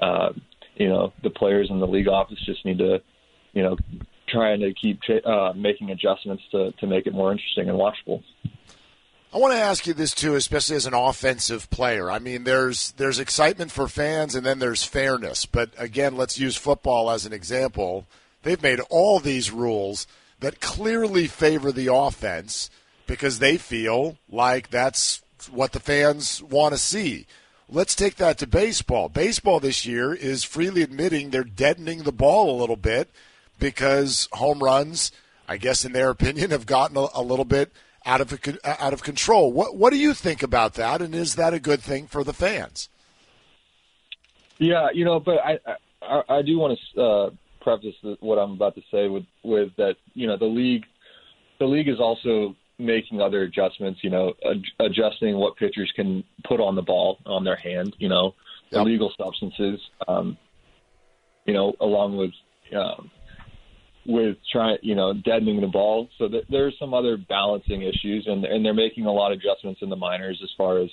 uh, 0.01 0.31
you 0.77 0.89
know, 0.89 1.13
the 1.23 1.31
players 1.31 1.69
in 1.71 1.81
the 1.81 1.87
league 1.87 2.09
office 2.09 2.39
just 2.45 2.65
need 2.65 2.79
to, 2.79 3.01
you 3.53 3.63
know, 3.63 3.77
trying 4.29 4.61
to 4.61 4.73
keep 4.75 5.01
uh, 5.25 5.53
making 5.55 5.91
adjustments 5.91 6.43
to 6.53 6.73
to 6.73 6.87
make 6.87 7.07
it 7.07 7.15
more 7.15 7.33
interesting 7.33 7.69
and 7.69 7.79
watchable. 7.79 8.23
I 9.33 9.37
want 9.37 9.53
to 9.53 9.61
ask 9.61 9.87
you 9.87 9.93
this 9.93 10.15
too, 10.15 10.37
especially 10.37 10.77
as 10.77 10.87
an 10.87 10.95
offensive 10.95 11.69
player. 11.69 12.11
I 12.11 12.19
mean, 12.19 12.45
there's 12.45 12.93
there's 12.93 13.19
excitement 13.19 13.71
for 13.71 13.87
fans, 13.87 14.35
and 14.35 14.47
then 14.47 14.59
there's 14.59 14.85
fairness. 14.85 15.45
But 15.45 15.71
again, 15.77 16.17
let's 16.17 16.39
use 16.39 16.57
football 16.57 17.11
as 17.11 17.27
an 17.27 17.33
example. 17.35 18.07
They've 18.43 18.63
made 18.63 18.81
all 18.89 19.21
these 19.21 19.51
rules 19.51 20.07
that 20.41 20.61
clearly 20.61 21.27
favor 21.27 21.73
the 21.73 21.93
offense 21.93 22.71
because 23.07 23.39
they 23.39 23.59
feel 23.59 24.17
like 24.31 24.71
that's 24.71 25.21
what 25.47 25.73
the 25.73 25.81
fans 25.81 26.43
want 26.43 26.75
to 26.75 26.79
see. 26.79 27.27
Let's 27.69 27.95
take 27.95 28.17
that 28.17 28.39
to 28.39 28.47
baseball. 28.47 29.09
Baseball 29.09 29.61
this 29.61 29.85
year 29.85 30.15
is 30.15 30.43
freely 30.43 30.83
admitting 30.83 31.31
they're 31.31 31.45
deadening 31.45 32.03
the 32.03 32.13
ball 32.13 32.51
a 32.51 32.59
little 32.59 32.77
bit 32.77 33.11
because 33.59 34.29
home 34.33 34.61
runs, 34.61 35.13
I 35.47 35.59
guess 35.59 35.85
in 35.85 35.93
their 35.93 36.11
opinion, 36.19 36.51
have 36.51 36.67
gotten 36.67 36.97
a, 36.97 37.09
a 37.15 37.23
little 37.23 37.45
bit 37.45 37.73
out 38.07 38.21
of 38.21 38.33
out 38.65 38.93
of 38.93 39.03
control. 39.03 39.53
What 39.53 39.77
what 39.77 39.93
do 39.93 39.99
you 39.99 40.15
think 40.15 40.43
about 40.43 40.75
that, 40.75 41.03
and 41.03 41.15
is 41.15 41.35
that 41.35 41.53
a 41.53 41.61
good 41.61 41.81
thing 41.81 42.07
for 42.07 42.25
the 42.25 42.33
fans? 42.33 42.89
Yeah, 44.59 44.89
you 44.93 45.05
know, 45.05 45.21
but 45.21 45.39
I 45.39 45.59
I, 46.01 46.23
I 46.29 46.43
do 46.43 46.59
want 46.59 46.79
to 46.95 47.03
uh, 47.03 47.31
preface 47.61 47.95
what 48.21 48.37
I'm 48.39 48.53
about 48.53 48.75
to 48.77 48.83
say 48.91 49.09
with 49.09 49.25
with 49.43 49.77
that 49.77 49.97
you 50.15 50.27
know 50.27 50.37
the 50.37 50.47
league 50.47 50.85
the 51.59 51.67
league 51.67 51.89
is 51.89 52.01
also 52.01 52.57
making 52.79 53.21
other 53.21 53.43
adjustments. 53.43 54.01
You 54.03 54.11
know, 54.11 54.35
ad- 54.45 54.63
adjusting 54.81 55.37
what 55.37 55.57
pitchers 55.57 55.93
can 55.95 56.25
put 56.45 56.61
on 56.61 56.75
the 56.75 56.83
ball 56.83 57.19
on 57.27 57.45
their 57.45 57.57
hand. 57.57 57.95
You 57.99 58.09
know, 58.09 58.35
yep. 58.71 58.83
illegal 58.83 59.13
substances. 59.19 59.81
Um, 60.07 60.37
you 61.45 61.55
know, 61.55 61.75
along 61.81 62.17
with 62.17 62.33
um, 62.77 63.11
with 64.07 64.37
trying, 64.51 64.79
you 64.83 64.95
know, 64.95 65.13
deadening 65.13 65.61
the 65.61 65.67
ball. 65.67 66.09
So 66.19 66.29
th- 66.29 66.47
there's 66.49 66.75
some 66.79 66.95
other 66.95 67.17
balancing 67.17 67.83
issues, 67.83 68.27
and 68.27 68.45
and 68.45 68.65
they're 68.65 68.75
making 68.75 69.07
a 69.07 69.13
lot 69.13 69.33
of 69.33 69.39
adjustments 69.39 69.81
in 69.83 69.91
the 69.91 69.97
minors 69.97 70.41
as 70.43 70.51
far 70.57 70.79
as 70.79 70.91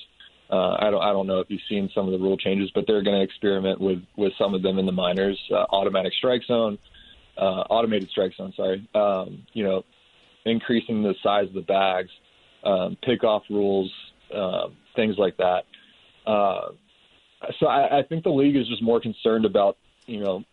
uh, 0.49 0.75
I 0.79 0.91
don't 0.91 1.01
I 1.01 1.11
don't 1.11 1.27
know 1.27 1.39
if 1.39 1.49
you've 1.49 1.61
seen 1.67 1.89
some 1.95 2.05
of 2.05 2.11
the 2.11 2.19
rule 2.19 2.37
changes, 2.37 2.69
but 2.75 2.85
they're 2.87 3.01
going 3.01 3.17
to 3.17 3.23
experiment 3.23 3.79
with 3.81 4.03
with 4.15 4.33
some 4.37 4.53
of 4.53 4.61
them 4.61 4.77
in 4.77 4.85
the 4.85 4.91
minors. 4.91 5.39
Uh, 5.51 5.65
automatic 5.69 6.13
strike 6.13 6.43
zone, 6.43 6.77
uh, 7.37 7.63
automated 7.69 8.09
strike 8.09 8.33
zone. 8.35 8.53
Sorry, 8.55 8.87
um, 8.93 9.43
you 9.53 9.63
know, 9.63 9.83
increasing 10.45 11.03
the 11.03 11.15
size 11.23 11.47
of 11.47 11.53
the 11.53 11.61
bags, 11.61 12.09
um, 12.63 12.97
pickoff 13.07 13.41
rules, 13.49 13.91
uh, 14.33 14.67
things 14.95 15.15
like 15.17 15.37
that. 15.37 15.63
Uh, 16.25 16.69
so 17.59 17.67
I, 17.67 17.99
I 17.99 18.03
think 18.03 18.23
the 18.23 18.29
league 18.29 18.55
is 18.55 18.67
just 18.67 18.81
more 18.81 18.99
concerned 18.99 19.45
about 19.45 19.77
you 20.07 20.19
know 20.19 20.43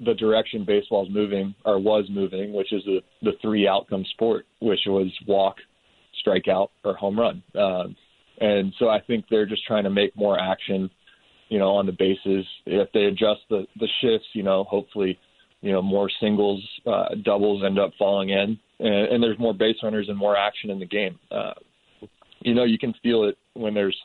the 0.00 0.14
direction 0.14 0.64
baseball's 0.64 1.08
moving 1.10 1.54
or 1.64 1.78
was 1.78 2.06
moving, 2.10 2.52
which 2.52 2.72
is 2.72 2.82
the 2.84 3.00
the 3.22 3.32
three 3.40 3.68
outcome 3.68 4.04
sport, 4.12 4.46
which 4.60 4.80
was 4.86 5.12
walk, 5.26 5.56
strikeout, 6.24 6.68
or 6.84 6.94
home 6.94 7.18
run. 7.18 7.42
Uh, 7.54 7.84
and 8.38 8.72
so 8.78 8.88
I 8.88 9.00
think 9.00 9.26
they're 9.30 9.46
just 9.46 9.64
trying 9.66 9.84
to 9.84 9.90
make 9.90 10.16
more 10.16 10.38
action, 10.38 10.90
you 11.48 11.58
know, 11.58 11.76
on 11.76 11.86
the 11.86 11.92
bases. 11.92 12.46
If 12.66 12.90
they 12.92 13.04
adjust 13.04 13.40
the 13.48 13.66
the 13.76 13.88
shifts, 14.00 14.28
you 14.32 14.42
know, 14.42 14.64
hopefully, 14.64 15.18
you 15.62 15.72
know, 15.72 15.80
more 15.80 16.10
singles, 16.20 16.62
uh, 16.86 17.14
doubles 17.24 17.64
end 17.64 17.78
up 17.78 17.92
falling 17.98 18.30
in, 18.30 18.58
and, 18.80 18.94
and 18.94 19.22
there's 19.22 19.38
more 19.38 19.54
base 19.54 19.76
runners 19.82 20.08
and 20.08 20.18
more 20.18 20.36
action 20.36 20.70
in 20.70 20.78
the 20.78 20.86
game. 20.86 21.18
Uh, 21.30 21.54
you 22.40 22.54
know, 22.54 22.64
you 22.64 22.78
can 22.78 22.92
feel 23.02 23.24
it 23.24 23.38
when 23.54 23.72
there's 23.72 23.96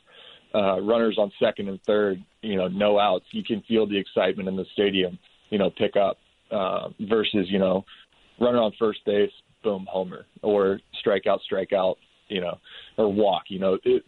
uh, 0.54 0.80
runners 0.80 1.16
on 1.18 1.30
second 1.42 1.68
and 1.68 1.80
third, 1.86 2.22
you 2.42 2.56
know, 2.56 2.68
no 2.68 2.98
outs. 2.98 3.26
You 3.32 3.42
can 3.44 3.62
feel 3.62 3.86
the 3.86 3.98
excitement 3.98 4.48
in 4.48 4.56
the 4.56 4.64
stadium, 4.72 5.18
you 5.50 5.58
know, 5.58 5.70
pick 5.70 5.96
up 5.96 6.16
uh, 6.50 6.88
versus, 7.00 7.46
you 7.48 7.58
know, 7.58 7.84
runner 8.40 8.58
on 8.58 8.72
first 8.78 9.00
base, 9.04 9.32
boom, 9.62 9.86
homer, 9.90 10.26
or 10.42 10.80
strikeout, 11.04 11.40
strikeout, 11.50 11.96
you 12.28 12.40
know, 12.40 12.58
or 12.96 13.12
walk. 13.12 13.44
You 13.48 13.58
know, 13.58 13.78
it, 13.84 14.04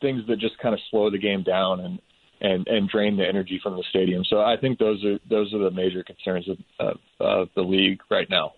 things 0.00 0.22
that 0.28 0.38
just 0.38 0.58
kind 0.58 0.74
of 0.74 0.80
slow 0.90 1.10
the 1.10 1.18
game 1.18 1.42
down 1.42 1.80
and 1.80 2.00
and 2.40 2.66
and 2.68 2.88
drain 2.88 3.16
the 3.16 3.26
energy 3.26 3.60
from 3.62 3.76
the 3.76 3.84
stadium. 3.90 4.24
So 4.24 4.40
I 4.40 4.56
think 4.56 4.78
those 4.78 5.04
are 5.04 5.18
those 5.28 5.52
are 5.54 5.58
the 5.58 5.70
major 5.70 6.02
concerns 6.02 6.48
of, 6.48 6.58
of, 6.78 6.98
of 7.20 7.48
the 7.54 7.62
league 7.62 8.00
right 8.10 8.28
now. 8.28 8.54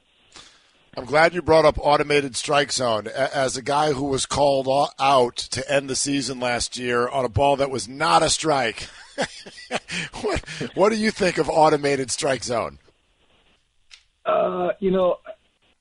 I'm 0.95 1.07
glad 1.07 1.33
you 1.33 1.41
brought 1.41 1.65
up 1.65 1.79
automated 1.81 2.37
strike 2.37 2.71
zone. 2.71 3.07
As 3.07 3.57
a 3.57 3.63
guy 3.63 3.93
who 3.93 4.05
was 4.05 4.27
called 4.27 4.69
out 5.01 5.37
to 5.37 5.73
end 5.73 5.89
the 5.89 5.97
season 5.97 6.39
last 6.39 6.77
year 6.77 7.09
on 7.09 7.25
a 7.25 7.31
ball 7.31 7.57
that 7.57 7.71
was 7.71 7.89
not 7.89 8.23
a 8.23 8.29
strike, 8.29 8.89
what, 10.21 10.41
what 10.75 10.91
do 10.91 10.97
you 10.97 11.11
think 11.11 11.39
of 11.39 11.49
automated 11.49 12.11
strike 12.11 12.45
zone? 12.45 12.79
Uh, 14.27 14.73
you 14.81 14.91
know, 14.91 15.17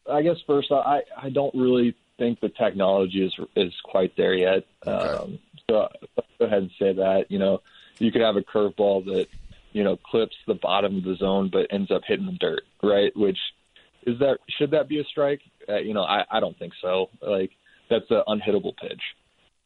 I 0.10 0.22
guess 0.22 0.38
first 0.48 0.72
I 0.72 1.02
I 1.18 1.30
don't 1.30 1.54
really 1.56 1.96
think 2.18 2.40
the 2.40 2.50
technology 2.50 3.26
is 3.26 3.34
is 3.56 3.74
quite 3.84 4.16
there 4.16 4.34
yet. 4.34 4.64
Okay. 4.86 5.08
Um, 5.14 5.40
so 5.70 5.90
I'll 6.18 6.24
go 6.40 6.46
ahead 6.46 6.60
and 6.60 6.72
say 6.80 6.94
that. 6.94 7.26
You 7.30 7.40
know, 7.40 7.62
you 8.02 8.12
could 8.12 8.22
have 8.22 8.36
a 8.36 8.42
curveball 8.42 9.06
that 9.06 9.28
you 9.74 9.84
know 9.84 9.98
clips 9.98 10.36
the 10.48 10.56
bottom 10.56 10.98
of 10.98 11.04
the 11.04 11.16
zone 11.16 11.50
but 11.52 11.68
ends 11.72 11.92
up 11.92 12.02
hitting 12.06 12.26
the 12.26 12.32
dirt, 12.34 12.64
right? 12.82 13.16
Which 13.16 13.38
is 14.06 14.20
that 14.20 14.40
should 14.58 14.72
that 14.72 14.90
be 14.90 15.00
a 15.00 15.04
strike? 15.06 15.42
Uh, 15.70 15.78
you 15.78 15.94
know, 15.94 16.04
I 16.04 16.26
I 16.30 16.40
don't 16.40 16.58
think 16.58 16.74
so. 16.82 17.10
Like 17.22 17.52
that's 17.90 18.10
an 18.10 18.24
unhittable 18.28 18.76
pitch. 18.78 19.02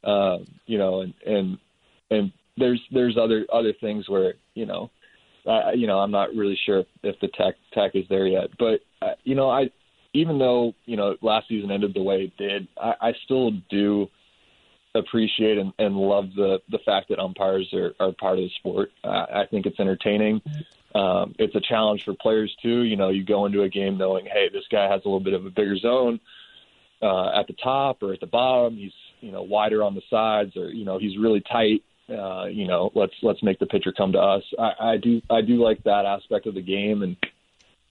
Uh, 0.03 0.39
you 0.65 0.77
know, 0.77 1.01
and 1.01 1.13
and 1.25 1.57
and 2.11 2.31
there's 2.57 2.81
there's 2.91 3.17
other 3.17 3.45
other 3.51 3.73
things 3.79 4.09
where 4.09 4.33
you 4.53 4.65
know, 4.65 4.91
I, 5.47 5.73
you 5.73 5.87
know, 5.87 5.99
I'm 5.99 6.11
not 6.11 6.35
really 6.35 6.59
sure 6.65 6.83
if 7.03 7.19
the 7.21 7.29
tech 7.29 7.55
tech 7.73 7.91
is 7.95 8.05
there 8.09 8.27
yet, 8.27 8.49
but 8.59 8.81
uh, 9.01 9.13
you 9.23 9.35
know, 9.35 9.49
I 9.49 9.69
even 10.13 10.37
though 10.39 10.73
you 10.85 10.97
know 10.97 11.15
last 11.21 11.47
season 11.47 11.71
ended 11.71 11.93
the 11.93 12.03
way 12.03 12.23
it 12.23 12.37
did, 12.37 12.67
I, 12.77 12.93
I 13.01 13.13
still 13.23 13.51
do 13.69 14.09
appreciate 14.95 15.57
and, 15.57 15.73
and 15.77 15.95
love 15.95 16.29
the 16.35 16.59
the 16.69 16.79
fact 16.85 17.09
that 17.09 17.19
umpires 17.19 17.71
are, 17.73 17.93
are 17.99 18.13
part 18.13 18.39
of 18.39 18.45
the 18.45 18.49
sport. 18.59 18.91
Uh, 19.03 19.25
I 19.33 19.45
think 19.49 19.65
it's 19.65 19.79
entertaining. 19.79 20.41
Um, 20.95 21.35
it's 21.37 21.55
a 21.55 21.61
challenge 21.61 22.03
for 22.05 22.13
players 22.13 22.55
too. 22.61 22.83
You 22.83 22.95
know, 22.95 23.09
you 23.09 23.23
go 23.23 23.45
into 23.45 23.63
a 23.63 23.69
game 23.69 23.97
knowing, 23.97 24.25
hey, 24.25 24.49
this 24.51 24.63
guy 24.71 24.89
has 24.89 25.01
a 25.03 25.07
little 25.07 25.19
bit 25.19 25.33
of 25.33 25.45
a 25.45 25.49
bigger 25.49 25.77
zone 25.77 26.19
uh, 27.01 27.39
at 27.39 27.47
the 27.47 27.55
top 27.61 28.01
or 28.01 28.13
at 28.13 28.21
the 28.21 28.27
bottom. 28.27 28.77
He's 28.77 28.93
you 29.21 29.31
know 29.31 29.43
wider 29.43 29.83
on 29.83 29.95
the 29.95 30.01
sides, 30.09 30.55
or 30.55 30.69
you 30.69 30.85
know 30.85 30.97
he's 30.97 31.17
really 31.17 31.41
tight. 31.41 31.83
Uh, 32.09 32.45
you 32.45 32.67
know, 32.67 32.91
let's 32.95 33.13
let's 33.21 33.41
make 33.43 33.59
the 33.59 33.65
pitcher 33.65 33.91
come 33.91 34.13
to 34.13 34.19
us. 34.19 34.43
I, 34.57 34.93
I 34.93 34.97
do 34.97 35.21
I 35.29 35.41
do 35.41 35.61
like 35.61 35.83
that 35.83 36.05
aspect 36.05 36.45
of 36.45 36.53
the 36.53 36.61
game, 36.61 37.01
and 37.01 37.17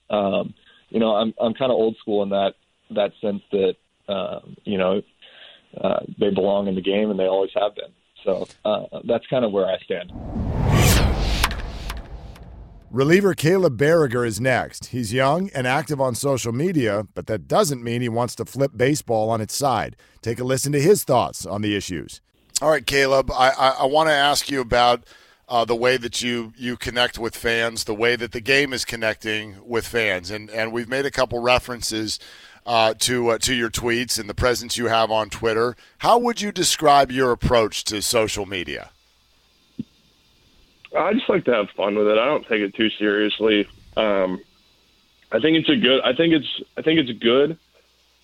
um, 0.09 0.53
you 0.89 0.99
know, 0.99 1.15
I'm 1.15 1.33
I'm 1.39 1.53
kind 1.53 1.71
of 1.71 1.75
old 1.75 1.97
school 1.97 2.23
in 2.23 2.29
that 2.29 2.53
that 2.91 3.11
sense 3.21 3.41
that 3.51 3.75
um, 4.07 4.55
you 4.63 4.77
know 4.77 5.01
uh, 5.79 5.99
they 6.19 6.29
belong 6.29 6.67
in 6.67 6.75
the 6.75 6.81
game 6.81 7.11
and 7.11 7.19
they 7.19 7.27
always 7.27 7.51
have 7.55 7.75
been. 7.75 7.91
So 8.23 8.47
uh, 8.63 8.85
that's 9.05 9.25
kind 9.27 9.45
of 9.45 9.51
where 9.51 9.65
I 9.65 9.77
stand. 9.79 10.11
Reliever 12.95 13.33
Caleb 13.33 13.77
Baragar 13.77 14.25
is 14.25 14.39
next. 14.39 14.87
He's 14.87 15.11
young 15.11 15.49
and 15.53 15.67
active 15.67 15.99
on 15.99 16.15
social 16.15 16.53
media, 16.53 17.05
but 17.13 17.27
that 17.27 17.45
doesn't 17.45 17.83
mean 17.83 18.01
he 18.01 18.07
wants 18.07 18.35
to 18.35 18.45
flip 18.45 18.71
baseball 18.75 19.29
on 19.29 19.41
its 19.41 19.53
side. 19.53 19.97
Take 20.21 20.39
a 20.39 20.45
listen 20.45 20.71
to 20.71 20.81
his 20.81 21.03
thoughts 21.03 21.45
on 21.45 21.61
the 21.61 21.75
issues. 21.75 22.21
All 22.61 22.69
right, 22.69 22.85
Caleb. 22.85 23.31
I, 23.31 23.49
I, 23.49 23.69
I 23.81 23.85
want 23.85 24.07
to 24.07 24.13
ask 24.13 24.49
you 24.49 24.61
about 24.61 25.03
uh, 25.49 25.65
the 25.65 25.75
way 25.75 25.97
that 25.97 26.21
you 26.21 26.53
you 26.55 26.77
connect 26.77 27.19
with 27.19 27.35
fans, 27.35 27.83
the 27.83 27.93
way 27.93 28.15
that 28.15 28.31
the 28.31 28.39
game 28.39 28.71
is 28.71 28.85
connecting 28.85 29.57
with 29.65 29.85
fans, 29.85 30.31
and 30.31 30.49
and 30.49 30.71
we've 30.71 30.87
made 30.87 31.05
a 31.05 31.11
couple 31.11 31.39
references 31.39 32.17
uh, 32.65 32.93
to 32.95 33.29
uh, 33.29 33.37
to 33.39 33.53
your 33.53 33.69
tweets 33.69 34.19
and 34.19 34.29
the 34.29 34.33
presence 34.33 34.77
you 34.77 34.87
have 34.87 35.11
on 35.11 35.29
Twitter. 35.29 35.75
How 35.99 36.17
would 36.17 36.41
you 36.41 36.51
describe 36.51 37.11
your 37.11 37.31
approach 37.31 37.83
to 37.85 38.01
social 38.01 38.45
media? 38.45 38.91
I 40.97 41.13
just 41.13 41.29
like 41.29 41.45
to 41.45 41.53
have 41.53 41.69
fun 41.75 41.95
with 41.95 42.07
it. 42.07 42.17
I 42.17 42.25
don't 42.25 42.47
take 42.47 42.61
it 42.61 42.73
too 42.73 42.89
seriously. 42.97 43.67
Um, 43.97 44.41
I 45.31 45.39
think 45.39 45.57
it's 45.57 45.69
a 45.69 45.75
good. 45.75 46.01
I 46.03 46.13
think 46.13 46.33
it's. 46.33 46.61
I 46.77 46.81
think 46.81 46.99
it's 46.99 47.19
good 47.19 47.57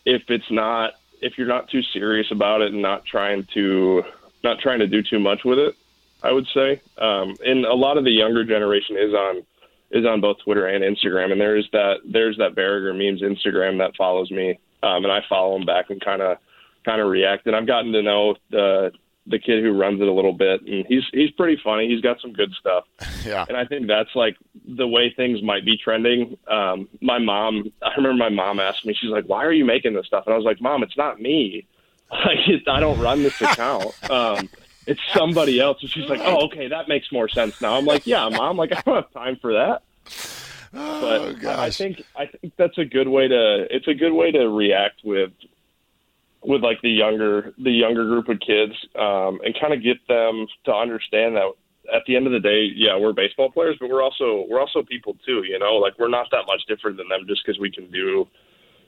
if 0.05 0.23
it's 0.29 0.49
not. 0.49 0.93
If 1.21 1.37
you're 1.37 1.47
not 1.47 1.69
too 1.69 1.83
serious 1.93 2.31
about 2.31 2.61
it 2.61 2.73
and 2.73 2.81
not 2.81 3.05
trying 3.05 3.47
to 3.53 4.03
not 4.43 4.59
trying 4.59 4.79
to 4.79 4.87
do 4.87 5.03
too 5.03 5.19
much 5.19 5.43
with 5.43 5.59
it. 5.59 5.75
I 6.23 6.31
would 6.31 6.47
say, 6.53 6.81
um, 6.99 7.35
and 7.43 7.65
a 7.65 7.73
lot 7.73 7.97
of 7.97 8.03
the 8.03 8.11
younger 8.11 8.43
generation 8.43 8.95
is 8.95 9.11
on 9.11 9.43
is 9.91 10.05
on 10.05 10.21
both 10.21 10.37
Twitter 10.43 10.67
and 10.67 10.83
Instagram, 10.83 11.31
and 11.31 11.39
there's 11.41 11.67
that 11.73 11.95
there's 12.05 12.37
that 12.37 12.55
Baragar 12.55 12.93
memes 12.93 13.21
Instagram 13.21 13.77
that 13.79 13.95
follows 13.95 14.31
me, 14.31 14.59
um, 14.83 15.03
and 15.03 15.11
I 15.11 15.19
follow 15.27 15.55
him 15.55 15.65
back 15.65 15.89
and 15.89 15.99
kind 16.01 16.21
of 16.21 16.37
kind 16.85 17.01
of 17.01 17.07
react. 17.07 17.47
And 17.47 17.55
I've 17.55 17.67
gotten 17.67 17.91
to 17.93 18.01
know 18.01 18.35
the 18.49 18.91
the 19.27 19.39
kid 19.39 19.63
who 19.63 19.77
runs 19.77 20.01
it 20.01 20.07
a 20.07 20.11
little 20.11 20.33
bit, 20.33 20.61
and 20.65 20.85
he's 20.87 21.03
he's 21.11 21.31
pretty 21.31 21.61
funny. 21.63 21.87
He's 21.87 22.01
got 22.01 22.19
some 22.21 22.33
good 22.33 22.51
stuff. 22.59 22.85
Yeah, 23.23 23.45
and 23.47 23.55
I 23.55 23.65
think 23.65 23.85
that's 23.85 24.09
like 24.15 24.35
the 24.67 24.87
way 24.87 25.13
things 25.15 25.43
might 25.43 25.63
be 25.63 25.77
trending. 25.77 26.39
Um, 26.47 26.89
my 27.01 27.19
mom, 27.19 27.71
I 27.83 27.93
remember 27.95 28.17
my 28.17 28.29
mom 28.29 28.59
asked 28.59 28.83
me, 28.83 28.95
she's 28.99 29.11
like, 29.11 29.25
"Why 29.25 29.45
are 29.45 29.51
you 29.51 29.63
making 29.63 29.93
this 29.93 30.07
stuff?" 30.07 30.23
And 30.25 30.33
I 30.33 30.37
was 30.37 30.43
like, 30.43 30.59
"Mom, 30.59 30.81
it's 30.81 30.97
not 30.97 31.21
me. 31.21 31.67
Like, 32.11 32.39
I 32.67 32.79
don't 32.79 32.99
run 32.99 33.21
this 33.21 33.39
account." 33.39 33.93
Um, 34.09 34.49
it's 34.87 35.01
somebody 35.13 35.59
else. 35.59 35.77
And 35.81 35.89
she's 35.89 36.09
like, 36.09 36.21
oh, 36.23 36.45
okay, 36.45 36.67
that 36.67 36.87
makes 36.87 37.11
more 37.11 37.27
sense 37.27 37.61
now. 37.61 37.77
I'm 37.77 37.85
like, 37.85 38.07
yeah, 38.07 38.27
mom, 38.29 38.57
like 38.57 38.71
I 38.75 38.81
don't 38.81 38.95
have 38.95 39.11
time 39.11 39.37
for 39.41 39.53
that. 39.53 39.83
Oh, 40.73 41.01
but 41.33 41.41
gosh. 41.41 41.57
I 41.57 41.69
think 41.69 42.03
I 42.15 42.25
think 42.27 42.53
that's 42.57 42.77
a 42.77 42.85
good 42.85 43.07
way 43.07 43.27
to 43.27 43.67
it's 43.69 43.87
a 43.87 43.93
good 43.93 44.13
way 44.13 44.31
to 44.31 44.47
react 44.47 45.01
with 45.03 45.31
with 46.43 46.63
like 46.63 46.81
the 46.81 46.89
younger 46.89 47.53
the 47.57 47.71
younger 47.71 48.05
group 48.05 48.29
of 48.29 48.39
kids 48.39 48.73
um, 48.95 49.39
and 49.43 49.55
kind 49.59 49.73
of 49.73 49.83
get 49.83 49.97
them 50.07 50.47
to 50.65 50.73
understand 50.73 51.35
that 51.35 51.51
at 51.93 52.03
the 52.05 52.15
end 52.15 52.27
of 52.27 52.33
the 52.33 52.39
day, 52.39 52.67
yeah, 52.73 52.97
we're 52.97 53.13
baseball 53.13 53.51
players, 53.51 53.75
but 53.79 53.89
we're 53.89 54.01
also 54.01 54.45
we're 54.49 54.59
also 54.59 54.81
people 54.83 55.17
too. 55.25 55.43
You 55.43 55.59
know, 55.59 55.75
like 55.75 55.97
we're 55.99 56.09
not 56.09 56.27
that 56.31 56.43
much 56.47 56.61
different 56.67 56.97
than 56.97 57.09
them 57.09 57.25
just 57.27 57.45
because 57.45 57.59
we 57.59 57.71
can 57.71 57.89
do 57.91 58.27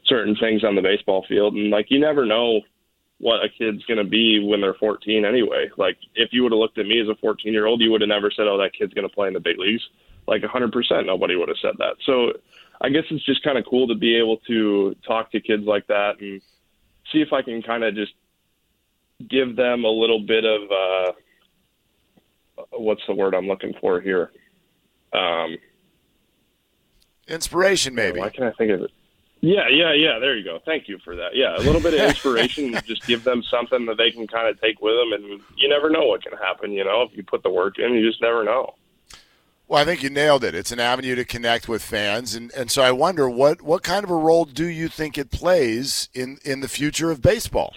certain 0.05 0.35
things 0.35 0.63
on 0.63 0.75
the 0.75 0.81
baseball 0.81 1.25
field, 1.27 1.53
and 1.53 1.69
like 1.69 1.87
you 1.89 1.99
never 1.99 2.25
know 2.25 2.61
what 3.23 3.41
a 3.41 3.47
kid's 3.47 3.85
going 3.85 3.99
to 3.99 4.03
be 4.03 4.43
when 4.43 4.59
they're 4.59 4.73
14 4.73 5.23
anyway. 5.23 5.69
Like 5.77 5.97
if 6.13 6.33
you 6.33 6.43
would 6.43 6.51
have 6.51 6.59
looked 6.59 6.77
at 6.77 6.85
me 6.85 6.99
as 6.99 7.07
a 7.07 7.15
14 7.15 7.53
year 7.53 7.65
old, 7.65 7.79
you 7.79 7.89
would 7.89 8.01
have 8.01 8.09
never 8.09 8.29
said, 8.29 8.47
"Oh, 8.47 8.57
that 8.57 8.73
kid's 8.77 8.93
going 8.93 9.07
to 9.07 9.15
play 9.15 9.29
in 9.29 9.33
the 9.33 9.39
big 9.39 9.57
leagues." 9.57 9.81
Like 10.27 10.41
100%, 10.41 11.05
nobody 11.05 11.37
would 11.37 11.47
have 11.47 11.57
said 11.61 11.75
that. 11.79 11.95
So 12.05 12.33
I 12.81 12.89
guess 12.89 13.03
it's 13.09 13.25
just 13.25 13.41
kind 13.43 13.57
of 13.57 13.65
cool 13.69 13.87
to 13.87 13.95
be 13.95 14.17
able 14.17 14.37
to 14.47 14.93
talk 15.07 15.31
to 15.31 15.39
kids 15.39 15.63
like 15.63 15.87
that 15.87 16.19
and 16.19 16.41
see 17.11 17.21
if 17.21 17.31
I 17.31 17.41
can 17.41 17.61
kind 17.61 17.85
of 17.85 17.95
just 17.95 18.13
give 19.29 19.55
them 19.55 19.85
a 19.85 19.89
little 19.89 20.19
bit 20.19 20.43
of 20.43 20.61
uh, 20.71 21.11
what's 22.71 23.01
the 23.07 23.15
word 23.15 23.35
I'm 23.35 23.47
looking 23.47 23.73
for 23.79 24.01
here? 24.01 24.31
Um, 25.13 25.57
Inspiration, 27.29 27.95
maybe. 27.95 28.19
Why 28.19 28.29
can't 28.29 28.53
I 28.53 28.57
think 28.57 28.71
of 28.71 28.81
it? 28.81 28.91
Yeah, 29.43 29.67
yeah, 29.69 29.91
yeah. 29.91 30.19
There 30.19 30.37
you 30.37 30.43
go. 30.45 30.59
Thank 30.65 30.87
you 30.87 30.99
for 30.99 31.17
that. 31.17 31.35
Yeah, 31.35 31.57
a 31.57 31.59
little 31.59 31.81
bit 31.81 31.93
of 31.93 31.99
inspiration, 32.09 32.79
just 32.85 33.05
give 33.05 33.25
them 33.25 33.43
something 33.43 33.85
that 33.87 33.97
they 33.97 34.09
can 34.09 34.25
kind 34.25 34.47
of 34.47 34.59
take 34.61 34.79
with 34.79 34.95
them, 34.95 35.11
and 35.11 35.41
you 35.57 35.67
never 35.67 35.89
know 35.89 36.05
what 36.05 36.23
can 36.23 36.31
happen. 36.37 36.71
You 36.71 36.85
know, 36.85 37.01
if 37.01 37.09
you 37.15 37.23
put 37.23 37.43
the 37.43 37.49
work 37.49 37.77
in, 37.77 37.93
you 37.93 38.09
just 38.09 38.21
never 38.21 38.45
know. 38.45 38.75
Well, 39.67 39.81
I 39.81 39.85
think 39.85 40.01
you 40.01 40.09
nailed 40.09 40.45
it. 40.45 40.55
It's 40.55 40.71
an 40.71 40.79
avenue 40.79 41.15
to 41.15 41.25
connect 41.25 41.67
with 41.67 41.81
fans, 41.81 42.35
and, 42.35 42.53
and 42.53 42.71
so 42.71 42.83
I 42.83 42.91
wonder 42.91 43.29
what 43.29 43.61
what 43.61 43.83
kind 43.83 44.05
of 44.05 44.09
a 44.09 44.15
role 44.15 44.45
do 44.45 44.65
you 44.65 44.87
think 44.87 45.17
it 45.17 45.29
plays 45.29 46.07
in 46.13 46.37
in 46.45 46.61
the 46.61 46.69
future 46.69 47.11
of 47.11 47.21
baseball? 47.21 47.75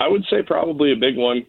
I 0.00 0.08
would 0.08 0.24
say 0.30 0.42
probably 0.42 0.92
a 0.92 0.96
big 0.96 1.18
one. 1.18 1.44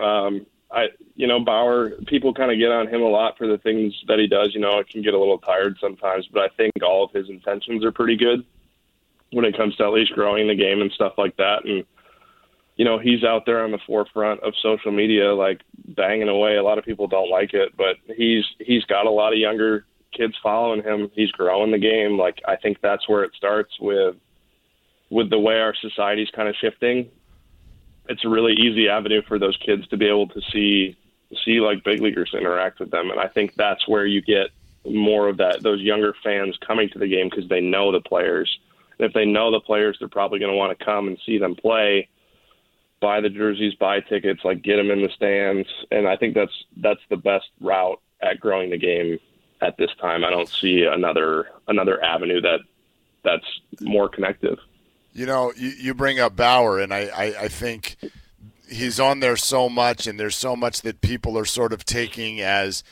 Um, 0.00 0.46
I, 0.72 0.86
you 1.16 1.26
know, 1.26 1.40
Bauer, 1.40 1.90
people 2.06 2.34
kind 2.34 2.50
of 2.50 2.58
get 2.58 2.72
on 2.72 2.88
him 2.88 3.02
a 3.02 3.08
lot 3.08 3.38
for 3.38 3.46
the 3.46 3.58
things 3.58 3.94
that 4.08 4.18
he 4.18 4.26
does. 4.26 4.54
You 4.54 4.60
know, 4.60 4.78
it 4.78 4.88
can 4.88 5.02
get 5.02 5.14
a 5.14 5.18
little 5.18 5.38
tired 5.38 5.76
sometimes, 5.80 6.26
but 6.26 6.42
I 6.42 6.48
think 6.56 6.72
all 6.82 7.04
of 7.04 7.12
his 7.12 7.28
intentions 7.28 7.84
are 7.84 7.92
pretty 7.92 8.16
good 8.16 8.44
when 9.30 9.44
it 9.44 9.56
comes 9.56 9.76
to 9.76 9.84
at 9.84 9.92
least 9.92 10.12
growing 10.12 10.48
the 10.48 10.54
game 10.54 10.80
and 10.80 10.90
stuff 10.92 11.14
like 11.16 11.36
that. 11.36 11.64
And, 11.64 11.84
you 12.76 12.84
know, 12.84 12.98
he's 12.98 13.22
out 13.22 13.46
there 13.46 13.62
on 13.62 13.70
the 13.70 13.78
forefront 13.86 14.40
of 14.40 14.54
social 14.60 14.90
media, 14.90 15.32
like 15.34 15.60
banging 15.86 16.28
away. 16.28 16.56
A 16.56 16.62
lot 16.62 16.78
of 16.78 16.84
people 16.84 17.06
don't 17.06 17.30
like 17.30 17.54
it, 17.54 17.76
but 17.76 17.96
he's, 18.16 18.44
he's 18.58 18.84
got 18.84 19.06
a 19.06 19.10
lot 19.10 19.32
of 19.32 19.38
younger 19.38 19.84
kids 20.12 20.34
following 20.42 20.82
him. 20.82 21.10
He's 21.14 21.30
growing 21.30 21.70
the 21.70 21.78
game. 21.78 22.18
Like, 22.18 22.40
I 22.46 22.56
think 22.56 22.78
that's 22.80 23.08
where 23.08 23.22
it 23.22 23.32
starts 23.36 23.78
with, 23.80 24.16
with 25.10 25.30
the 25.30 25.38
way 25.38 25.60
our 25.60 25.74
society's 25.80 26.30
kind 26.30 26.48
of 26.48 26.56
shifting 26.60 27.10
it's 28.08 28.24
a 28.24 28.28
really 28.28 28.52
easy 28.52 28.88
avenue 28.88 29.22
for 29.26 29.38
those 29.38 29.56
kids 29.56 29.86
to 29.88 29.96
be 29.96 30.06
able 30.06 30.28
to 30.28 30.40
see 30.52 30.96
see 31.44 31.60
like 31.60 31.82
big 31.84 32.00
leaguers 32.00 32.32
interact 32.32 32.80
with 32.80 32.90
them 32.90 33.10
and 33.10 33.20
i 33.20 33.28
think 33.28 33.54
that's 33.54 33.88
where 33.88 34.06
you 34.06 34.20
get 34.22 34.50
more 34.86 35.28
of 35.28 35.38
that 35.38 35.62
those 35.62 35.80
younger 35.80 36.14
fans 36.22 36.58
coming 36.66 36.88
to 36.90 36.98
the 36.98 37.08
game 37.08 37.28
because 37.28 37.48
they 37.48 37.60
know 37.60 37.90
the 37.90 38.00
players. 38.00 38.58
And 38.98 39.06
if 39.06 39.12
they 39.12 39.24
know 39.24 39.50
the 39.50 39.60
players 39.60 39.96
they're 39.98 40.08
probably 40.08 40.38
going 40.38 40.52
to 40.52 40.56
want 40.56 40.78
to 40.78 40.84
come 40.84 41.08
and 41.08 41.18
see 41.24 41.38
them 41.38 41.54
play 41.54 42.08
buy 43.00 43.20
the 43.20 43.28
jerseys 43.28 43.74
buy 43.74 44.00
tickets 44.00 44.40
like 44.44 44.62
get 44.62 44.76
them 44.76 44.90
in 44.90 45.02
the 45.02 45.10
stands. 45.10 45.68
And 45.90 46.06
i 46.06 46.16
think 46.16 46.34
that's 46.34 46.64
that's 46.76 47.00
the 47.08 47.16
best 47.16 47.46
route 47.60 48.00
at 48.20 48.40
growing 48.40 48.70
the 48.70 48.78
game 48.78 49.18
at 49.60 49.76
this 49.78 49.90
time. 50.00 50.24
I 50.24 50.30
don't 50.30 50.48
see 50.48 50.84
another 50.84 51.48
another 51.68 52.02
avenue 52.02 52.40
that 52.42 52.60
that's 53.22 53.60
more 53.80 54.08
connective. 54.08 54.58
You 55.12 55.26
know, 55.26 55.52
you, 55.56 55.68
you 55.68 55.94
bring 55.94 56.18
up 56.18 56.34
Bauer, 56.34 56.80
and 56.80 56.92
I, 56.92 57.06
I, 57.06 57.24
I 57.42 57.48
think 57.48 57.96
he's 58.68 59.00
on 59.00 59.20
there 59.20 59.36
so 59.36 59.68
much, 59.68 60.06
and 60.06 60.18
there's 60.18 60.36
so 60.36 60.56
much 60.56 60.82
that 60.82 61.00
people 61.00 61.38
are 61.38 61.44
sort 61.44 61.72
of 61.72 61.84
taking 61.84 62.40
as 62.40 62.82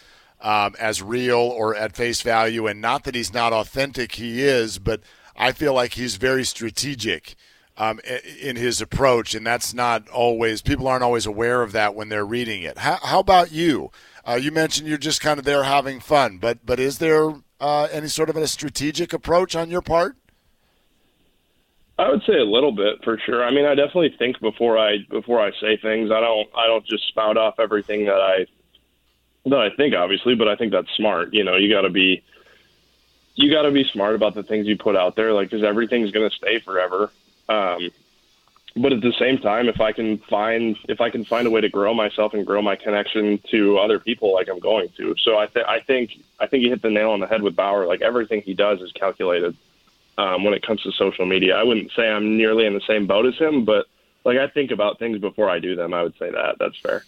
um, 0.40 0.74
as 0.78 1.02
real 1.02 1.38
or 1.38 1.74
at 1.74 1.96
face 1.96 2.20
value. 2.22 2.66
And 2.66 2.80
not 2.80 3.04
that 3.04 3.14
he's 3.14 3.32
not 3.32 3.52
authentic, 3.52 4.12
he 4.12 4.42
is, 4.42 4.78
but 4.78 5.00
I 5.36 5.52
feel 5.52 5.72
like 5.74 5.94
he's 5.94 6.16
very 6.16 6.44
strategic 6.44 7.36
um, 7.76 8.00
in 8.40 8.56
his 8.56 8.80
approach, 8.80 9.34
and 9.34 9.46
that's 9.46 9.72
not 9.72 10.08
always 10.08 10.62
people 10.62 10.88
aren't 10.88 11.04
always 11.04 11.26
aware 11.26 11.62
of 11.62 11.72
that 11.72 11.94
when 11.94 12.08
they're 12.08 12.26
reading 12.26 12.62
it. 12.62 12.78
How, 12.78 12.98
how 13.02 13.20
about 13.20 13.52
you? 13.52 13.90
Uh, 14.24 14.38
you 14.40 14.52
mentioned 14.52 14.88
you're 14.88 14.98
just 14.98 15.20
kind 15.20 15.38
of 15.38 15.44
there 15.44 15.64
having 15.64 16.00
fun, 16.00 16.38
but 16.38 16.64
but 16.64 16.78
is 16.78 16.98
there 16.98 17.32
uh, 17.60 17.88
any 17.90 18.08
sort 18.08 18.28
of 18.28 18.36
a 18.36 18.46
strategic 18.46 19.12
approach 19.12 19.56
on 19.56 19.70
your 19.70 19.82
part? 19.82 20.16
I 21.98 22.10
would 22.10 22.22
say 22.24 22.38
a 22.38 22.44
little 22.44 22.72
bit 22.72 23.04
for 23.04 23.18
sure. 23.18 23.44
I 23.44 23.50
mean, 23.50 23.64
I 23.64 23.74
definitely 23.74 24.14
think 24.18 24.40
before 24.40 24.78
I 24.78 24.98
before 25.10 25.40
I 25.40 25.52
say 25.60 25.76
things. 25.76 26.10
I 26.10 26.20
don't 26.20 26.48
I 26.56 26.66
don't 26.66 26.84
just 26.86 27.06
spout 27.08 27.36
off 27.36 27.60
everything 27.60 28.06
that 28.06 28.20
I 28.20 28.46
that 29.46 29.58
I 29.58 29.70
think 29.76 29.94
obviously, 29.94 30.34
but 30.34 30.48
I 30.48 30.56
think 30.56 30.72
that's 30.72 30.90
smart. 30.96 31.34
You 31.34 31.44
know, 31.44 31.56
you 31.56 31.68
got 31.68 31.82
to 31.82 31.90
be 31.90 32.22
you 33.34 33.50
got 33.50 33.62
to 33.62 33.70
be 33.70 33.84
smart 33.84 34.14
about 34.14 34.34
the 34.34 34.42
things 34.42 34.66
you 34.66 34.76
put 34.76 34.96
out 34.96 35.16
there, 35.16 35.32
like 35.32 35.50
because 35.50 35.64
everything's 35.64 36.10
going 36.10 36.28
to 36.28 36.34
stay 36.34 36.60
forever. 36.60 37.10
Um, 37.48 37.90
but 38.74 38.92
at 38.92 39.02
the 39.02 39.12
same 39.18 39.38
time, 39.38 39.68
if 39.68 39.80
I 39.80 39.92
can 39.92 40.16
find 40.18 40.76
if 40.88 41.00
I 41.02 41.10
can 41.10 41.26
find 41.26 41.46
a 41.46 41.50
way 41.50 41.60
to 41.60 41.68
grow 41.68 41.92
myself 41.92 42.32
and 42.32 42.46
grow 42.46 42.62
my 42.62 42.76
connection 42.76 43.38
to 43.50 43.78
other 43.78 43.98
people, 43.98 44.32
like 44.32 44.48
I'm 44.48 44.60
going 44.60 44.88
to. 44.96 45.14
So 45.22 45.36
I 45.36 45.46
th- 45.46 45.66
I 45.66 45.80
think 45.80 46.12
I 46.40 46.46
think 46.46 46.62
you 46.62 46.70
hit 46.70 46.80
the 46.80 46.90
nail 46.90 47.10
on 47.10 47.20
the 47.20 47.26
head 47.26 47.42
with 47.42 47.54
Bauer. 47.54 47.86
Like 47.86 48.00
everything 48.00 48.40
he 48.40 48.54
does 48.54 48.80
is 48.80 48.90
calculated 48.92 49.56
um, 50.18 50.44
when 50.44 50.54
it 50.54 50.66
comes 50.66 50.82
to 50.82 50.92
social 50.92 51.26
media. 51.26 51.56
I 51.56 51.62
wouldn't 51.62 51.90
say 51.96 52.08
I'm 52.08 52.36
nearly 52.36 52.66
in 52.66 52.74
the 52.74 52.82
same 52.86 53.06
boat 53.06 53.26
as 53.26 53.36
him, 53.36 53.64
but 53.64 53.86
like 54.24 54.38
I 54.38 54.48
think 54.48 54.70
about 54.70 54.98
things 54.98 55.18
before 55.18 55.48
I 55.48 55.58
do 55.58 55.74
them. 55.74 55.94
I 55.94 56.02
would 56.02 56.14
say 56.18 56.30
that 56.30 56.56
that's 56.58 56.78
fair. 56.80 57.04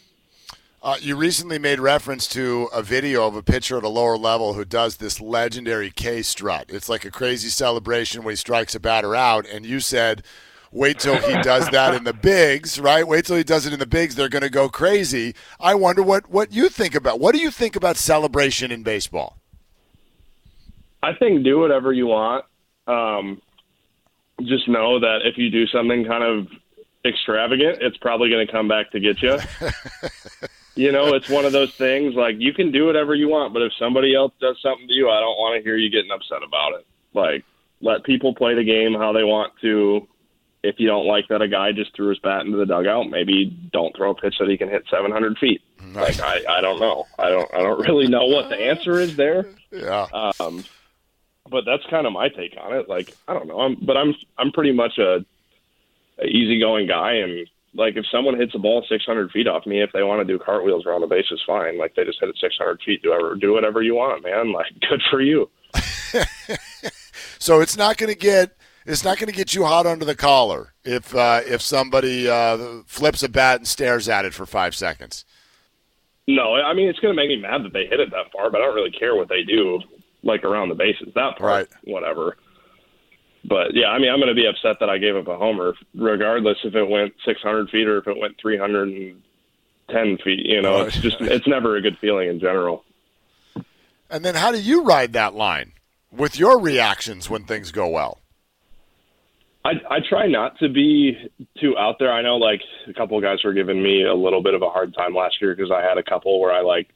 Uh, 0.83 0.97
you 1.01 1.17
recently 1.17 1.59
made 1.59 1.81
reference 1.81 2.27
to 2.29 2.69
a 2.75 2.83
video 2.83 3.27
of 3.27 3.35
a 3.35 3.43
pitcher 3.43 3.79
at 3.79 3.85
a 3.85 3.88
lower 3.88 4.19
level 4.19 4.53
who 4.53 4.67
does 4.67 4.99
this 4.99 5.19
legendary 5.19 5.90
K 5.90 6.21
strut. 6.21 6.67
It's 6.69 6.90
like 6.90 7.07
a 7.07 7.11
crazy 7.11 7.49
celebration 7.49 8.23
when 8.23 8.33
he 8.33 8.37
strikes 8.37 8.75
a 8.75 8.81
batter 8.81 9.14
out, 9.17 9.47
and 9.47 9.64
you 9.64 9.81
said, 9.81 10.25
"Wait 10.73 10.99
till 10.99 11.17
he 11.17 11.40
does 11.40 11.71
that 11.71 11.95
in 11.95 12.05
the 12.05 12.12
bigs, 12.12 12.79
right? 12.81 13.07
Wait 13.09 13.25
till 13.25 13.37
he 13.37 13.45
does 13.45 13.64
it 13.64 13.73
in 13.73 13.79
the 13.79 13.87
bigs. 13.87 14.14
They're 14.14 14.29
going 14.29 14.43
to 14.43 14.51
go 14.51 14.69
crazy." 14.69 15.35
I 15.59 15.75
wonder 15.75 16.03
what 16.03 16.29
what 16.29 16.53
you 16.53 16.69
think 16.69 16.95
about. 16.95 17.19
What 17.19 17.35
do 17.35 17.40
you 17.40 17.51
think 17.51 17.77
about 17.77 17.97
celebration 17.97 18.71
in 18.71 18.83
baseball? 18.83 19.38
I 21.03 21.14
think 21.14 21.45
do 21.45 21.59
whatever 21.59 21.93
you 21.93 22.07
want 22.07 22.45
um, 22.87 23.40
just 24.42 24.68
know 24.68 25.01
that 25.01 25.20
if 25.25 25.38
you 25.38 25.51
do 25.51 25.66
something 25.66 26.05
kind 26.05 26.25
of 26.25 26.49
extravagant, 27.05 27.79
it's 27.81 27.97
probably 27.99 28.31
going 28.31 28.47
to 28.47 28.53
come 28.53 28.68
back 28.68 28.90
to 28.92 29.01
get 29.01 29.23
you. 29.23 29.38
you 30.75 30.92
know, 30.92 31.14
it's 31.14 31.29
one 31.29 31.44
of 31.44 31.53
those 31.53 31.75
things 31.75 32.14
like 32.14 32.37
you 32.38 32.53
can 32.53 32.73
do 32.73 32.87
whatever 32.87 33.14
you 33.14 33.29
want, 33.29 33.53
but 33.53 33.62
if 33.62 33.73
somebody 33.79 34.14
else 34.14 34.33
does 34.40 34.57
something 34.62 34.88
to 34.88 34.92
you, 34.92 35.11
I 35.11 35.20
don't 35.20 35.37
want 35.37 35.57
to 35.57 35.62
hear 35.62 35.77
you 35.77 35.90
getting 35.90 36.11
upset 36.11 36.42
about 36.42 36.75
it. 36.75 36.87
Like, 37.12 37.44
let 37.81 38.05
people 38.05 38.35
play 38.35 38.55
the 38.55 38.64
game 38.64 38.94
how 38.94 39.12
they 39.12 39.25
want 39.25 39.53
to. 39.61 40.09
if 40.62 40.77
you 40.79 40.87
don't 40.87 41.07
like 41.07 41.29
that 41.29 41.42
a 41.42 41.49
guy 41.49 41.73
just 41.73 41.94
threw 41.94 42.09
his 42.09 42.18
bat 42.18 42.47
into 42.47 42.57
the 42.57 42.64
dugout, 42.64 43.11
maybe 43.11 43.47
don't 43.73 43.94
throw 43.94 44.11
a 44.11 44.14
pitch 44.14 44.37
that 44.40 44.49
he 44.49 44.57
can 44.57 44.68
hit 44.70 44.85
700 44.90 45.38
feet. 45.38 45.61
Like 45.92 46.18
I, 46.20 46.42
I 46.49 46.61
don't 46.62 46.81
know. 46.81 47.05
I 47.18 47.29
don't 47.29 47.55
I 47.55 47.59
don't 47.59 47.79
really 47.87 48.09
know 48.09 48.25
what 48.25 48.49
the 48.49 48.57
answer 48.57 48.99
is 48.99 49.16
there. 49.16 49.47
Yeah. 49.70 50.07
Um, 50.40 50.64
but 51.51 51.65
that's 51.65 51.85
kind 51.91 52.07
of 52.07 52.13
my 52.13 52.29
take 52.29 52.57
on 52.61 52.73
it. 52.75 52.89
Like 52.89 53.15
I 53.29 53.35
don't 53.35 53.49
know. 53.49 53.61
I'm 53.61 53.77
but 53.83 53.97
I'm 53.97 54.15
I'm 54.39 54.53
pretty 54.53 54.73
much 54.73 54.99
a, 54.99 55.25
a 56.19 56.27
easygoing 56.27 56.87
guy, 56.87 57.15
and 57.15 57.47
like 57.75 57.97
if 57.97 58.07
someone 58.11 58.39
hits 58.39 58.55
a 58.55 58.59
ball 58.59 58.85
600 58.89 59.31
feet 59.31 59.49
off 59.49 59.67
me, 59.67 59.83
if 59.83 59.91
they 59.93 60.03
want 60.03 60.27
to 60.27 60.33
do 60.33 60.43
cartwheels 60.43 60.87
around 60.87 61.03
the 61.03 61.07
bases, 61.07 61.43
fine. 61.47 61.79
Like 61.79 61.95
they 61.95 62.05
just 62.05 62.21
hit 62.21 62.29
it 62.29 62.37
600 62.41 62.81
feet. 62.83 63.03
Do 63.03 63.13
ever 63.13 63.35
do 63.35 63.53
whatever 63.53 63.83
you 63.83 63.97
want, 63.97 64.25
man. 64.25 64.53
Like 64.55 64.73
good 64.89 65.03
for 65.11 65.21
you. 65.21 65.51
so 67.41 67.61
it's 67.61 67.77
not 67.77 67.97
going 67.97 68.13
to 68.13 68.19
get 68.19 68.57
it's 68.87 69.03
not 69.03 69.19
going 69.19 69.29
to 69.29 69.35
get 69.35 69.55
you 69.55 69.65
hot 69.65 69.87
under 69.87 70.05
the 70.05 70.15
collar 70.15 70.75
if 70.85 71.15
uh, 71.15 71.41
if 71.45 71.61
somebody 71.61 72.29
uh, 72.29 72.83
flips 72.87 73.23
a 73.23 73.29
bat 73.29 73.59
and 73.59 73.67
stares 73.67 74.09
at 74.09 74.25
it 74.25 74.33
for 74.33 74.47
five 74.47 74.75
seconds. 74.75 75.25
No, 76.29 76.55
I 76.55 76.73
mean 76.73 76.89
it's 76.89 77.01
going 77.01 77.15
to 77.15 77.21
make 77.21 77.29
me 77.29 77.37
mad 77.37 77.65
that 77.65 77.73
they 77.73 77.87
hit 77.87 78.01
it 78.01 78.11
that 78.13 78.31
far, 78.33 78.51
but 78.51 78.61
I 78.61 78.67
don't 78.67 78.75
really 78.75 78.93
care 78.93 79.17
what 79.17 79.29
they 79.29 79.43
do, 79.43 79.81
like 80.25 80.45
around 80.45 80.71
the 80.71 80.75
bases. 80.75 81.09
That 81.15 81.39
part, 81.39 81.41
right. 81.41 81.69
whatever. 81.85 82.37
But 83.45 83.75
yeah, 83.75 83.89
I 83.89 83.99
mean 83.99 84.11
I'm 84.11 84.19
going 84.19 84.29
to 84.29 84.35
be 84.35 84.47
upset 84.47 84.81
that 84.81 84.89
I 84.89 84.99
gave 84.99 85.17
up 85.17 85.29
a 85.29 85.37
homer, 85.37 85.75
regardless 85.95 86.59
if 86.65 86.75
it 86.75 86.89
went 86.89 87.15
600 87.25 87.71
feet 87.71 87.87
or 87.87 87.99
if 87.99 88.07
it 88.07 88.19
went 88.19 88.41
310 88.41 90.19
feet. 90.25 90.47
You 90.47 90.63
know, 90.63 90.79
right. 90.79 90.87
it's 90.89 90.99
just 90.99 91.21
it's 91.21 91.47
never 91.47 91.77
a 91.77 91.83
good 91.83 91.99
feeling 92.01 92.29
in 92.29 92.41
general. 92.41 92.85
And 94.11 94.25
then 94.25 94.35
how 94.35 94.53
do 94.53 94.61
you 94.61 94.83
ride 94.85 95.13
that 95.15 95.35
line 95.35 95.73
with 96.11 96.39
your 96.39 96.59
reactions 96.59 97.29
when 97.29 97.45
things 97.45 97.71
go 97.71 97.89
well? 97.89 98.21
I, 99.65 99.73
I 99.91 99.99
try 100.07 100.27
not 100.27 100.59
to 100.59 100.69
be 100.69 101.17
too 101.59 101.77
out 101.79 101.97
there. 101.99 102.13
I 102.13 102.21
know 102.21 102.37
like 102.37 102.61
a 102.87 102.93
couple 102.93 103.17
of 103.17 103.23
guys 103.23 103.43
were 103.43 103.55
giving 103.55 103.83
me 103.83 104.05
a 104.05 104.15
little 104.15 104.43
bit 104.43 104.53
of 104.53 104.63
a 104.63 104.69
hard 104.69 104.95
time 104.95 105.15
last 105.15 105.41
year 105.41 105.55
because 105.55 105.71
I 105.71 105.81
had 105.81 105.97
a 105.97 106.03
couple 106.03 106.39
where 106.39 106.53
I 106.53 106.61
like 106.61 106.89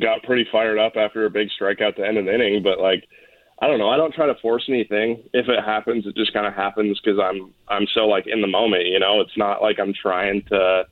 got 0.00 0.22
pretty 0.22 0.46
fired 0.50 0.78
up 0.78 0.94
after 0.96 1.24
a 1.24 1.30
big 1.30 1.48
strikeout 1.58 1.96
to 1.96 2.06
end 2.06 2.18
an 2.18 2.28
inning, 2.28 2.62
but 2.62 2.78
like 2.78 3.06
I 3.60 3.68
don't 3.68 3.78
know. 3.78 3.88
I 3.88 3.96
don't 3.96 4.12
try 4.12 4.26
to 4.26 4.34
force 4.36 4.64
anything. 4.68 5.22
If 5.32 5.48
it 5.48 5.64
happens, 5.64 6.06
it 6.06 6.16
just 6.16 6.32
kind 6.32 6.46
of 6.46 6.54
happens 6.54 7.00
because 7.00 7.18
I'm 7.18 7.52
I'm 7.68 7.86
so 7.94 8.06
like 8.06 8.26
in 8.26 8.40
the 8.40 8.48
moment. 8.48 8.86
You 8.86 8.98
know, 8.98 9.20
it's 9.20 9.36
not 9.36 9.62
like 9.62 9.78
I'm 9.78 9.94
trying 9.94 10.42
to 10.50 10.86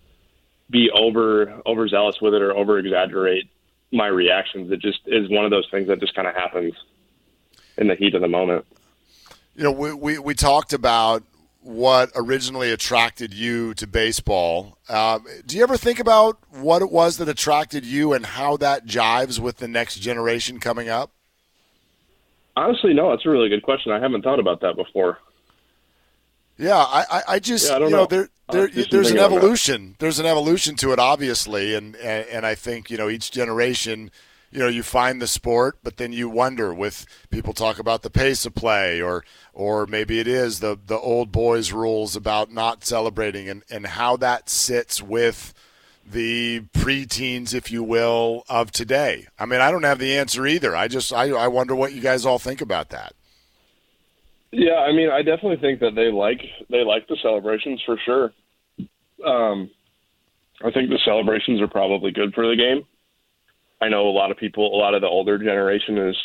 be 0.69 0.91
over 0.91 1.61
overzealous 1.67 2.21
with 2.21 2.35
it 2.35 2.43
or 2.43 2.57
over 2.57 2.79
exaggerate 2.79 3.51
my 3.93 4.07
reactions. 4.07 4.71
It 4.71 4.81
just 4.81 5.01
is 5.07 5.29
one 5.31 5.45
of 5.45 5.51
those 5.51 5.69
things 5.71 5.89
that 5.89 6.01
just 6.01 6.15
kind 6.15 6.29
of 6.29 6.35
happens 6.35 6.75
in 7.77 7.89
the 7.89 7.97
heat 7.97 8.15
of 8.15 8.21
the 8.21 8.29
moment 8.29 8.65
you 9.61 9.65
know, 9.65 9.73
we, 9.73 9.93
we, 9.93 10.19
we 10.19 10.35
talked 10.35 10.73
about 10.73 11.23
what 11.63 12.11
originally 12.15 12.71
attracted 12.71 13.35
you 13.35 13.75
to 13.75 13.87
baseball. 13.87 14.79
Um, 14.89 15.27
do 15.45 15.57
you 15.57 15.63
ever 15.63 15.77
think 15.77 16.01
about 16.01 16.39
what 16.51 16.83
it 16.83 16.91
was 16.91 17.19
that 17.19 17.29
attracted 17.29 17.85
you 17.85 18.13
and 18.13 18.25
how 18.25 18.57
that 18.59 18.87
jives 18.87 19.39
with 19.39 19.59
the 19.59 19.69
next 19.69 19.97
generation 19.97 20.59
coming 20.59 20.89
up? 20.89 21.13
Honestly, 22.57 22.95
no. 22.95 23.11
That's 23.11 23.27
a 23.27 23.31
really 23.31 23.49
good 23.49 23.63
question. 23.63 23.93
I 23.93 24.01
haven't 24.01 24.23
thought 24.23 24.41
about 24.41 24.61
that 24.63 24.77
before. 24.77 25.19
Yeah, 26.59 26.77
I, 26.77 27.23
I 27.27 27.39
just 27.39 27.71
yeah, 27.71 27.77
I 27.77 27.79
you 27.79 27.85
know, 27.85 27.97
know 28.01 28.07
there, 28.07 28.29
there 28.51 28.69
there's 28.69 29.11
an 29.11 29.19
evolution. 29.19 29.97
There's 29.99 30.19
an 30.19 30.27
evolution 30.27 30.77
to 30.77 30.93
it, 30.93 30.99
obviously, 30.99 31.75
and, 31.75 31.97
and 31.97 32.29
and 32.29 32.45
I 32.45 32.55
think 32.55 32.91
you 32.91 32.99
know 32.99 33.09
each 33.09 33.31
generation 33.31 34.11
you 34.51 34.59
know 34.59 34.69
you 34.69 34.83
find 34.83 35.21
the 35.23 35.27
sport 35.27 35.79
but 35.83 35.97
then 35.97 36.13
you 36.13 36.29
wonder 36.29 36.75
with 36.75 37.07
people 37.31 37.53
talk 37.53 37.79
about 37.79 38.03
the 38.03 38.11
pace 38.11 38.45
of 38.45 38.55
play 38.55 39.01
or 39.01 39.25
or 39.53 39.87
maybe 39.87 40.19
it 40.19 40.27
is 40.27 40.61
the 40.61 40.79
the 40.87 40.99
old 40.99 41.31
boys 41.33 41.73
rules 41.73 42.17
about 42.17 42.53
not 42.53 42.85
celebrating 42.85 43.49
and 43.49 43.63
and 43.71 43.87
how 43.87 44.17
that 44.17 44.49
sits 44.49 45.03
with 45.03 45.55
the 46.05 46.61
preteens 46.73 47.55
if 47.55 47.71
you 47.71 47.85
will 47.85 48.45
of 48.49 48.73
today. 48.73 49.27
I 49.39 49.47
mean 49.47 49.61
i 49.61 49.71
don't 49.71 49.85
have 49.85 49.99
the 49.99 50.17
answer 50.17 50.47
either. 50.47 50.75
I 50.75 50.89
just 50.89 51.13
i, 51.13 51.31
I 51.31 51.49
wonder 51.49 51.75
what 51.75 51.93
you 51.93 52.01
guys 52.01 52.27
all 52.27 52.39
think 52.39 52.61
about 52.61 52.91
that. 52.91 53.15
Yeah 54.51 54.79
i 54.79 54.93
mean 54.93 55.11
i 55.11 55.23
definitely 55.23 55.59
think 55.59 55.81
that 55.81 55.95
they 55.95 56.11
like 56.11 56.43
they 56.69 56.85
like 56.85 57.07
the 57.07 57.17
celebrations 57.23 57.81
for 57.87 57.97
sure. 58.05 58.33
Um 59.25 59.71
i 60.65 60.71
think 60.73 60.91
the 60.91 60.99
celebrations 61.05 61.61
are 61.61 61.69
probably 61.69 62.11
good 62.11 62.35
for 62.35 62.49
the 62.49 62.57
game 62.57 62.85
I 63.81 63.89
know 63.89 64.09
a 64.09 64.11
lot 64.11 64.31
of 64.31 64.37
people, 64.37 64.75
a 64.75 64.79
lot 64.79 64.95
of 64.95 65.01
the 65.01 65.09
older 65.09 65.39
generation 65.39 65.99
is 65.99 66.17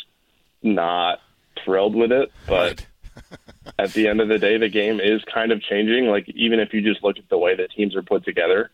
not 0.62 1.20
thrilled 1.64 1.94
with 1.94 2.12
it, 2.12 2.30
but 2.46 2.84
at 3.78 3.92
the 3.92 4.08
end 4.08 4.20
of 4.20 4.28
the 4.28 4.38
day, 4.38 4.58
the 4.58 4.68
game 4.68 5.00
is 5.00 5.22
kind 5.32 5.52
of 5.52 5.62
changing. 5.62 6.06
Like 6.06 6.28
even 6.30 6.60
if 6.60 6.72
you 6.72 6.82
just 6.82 7.02
look 7.02 7.18
at 7.18 7.28
the 7.28 7.38
way 7.38 7.56
that 7.56 7.70
teams 7.72 7.96
are 7.96 8.02
put 8.02 8.24
together, 8.24 8.70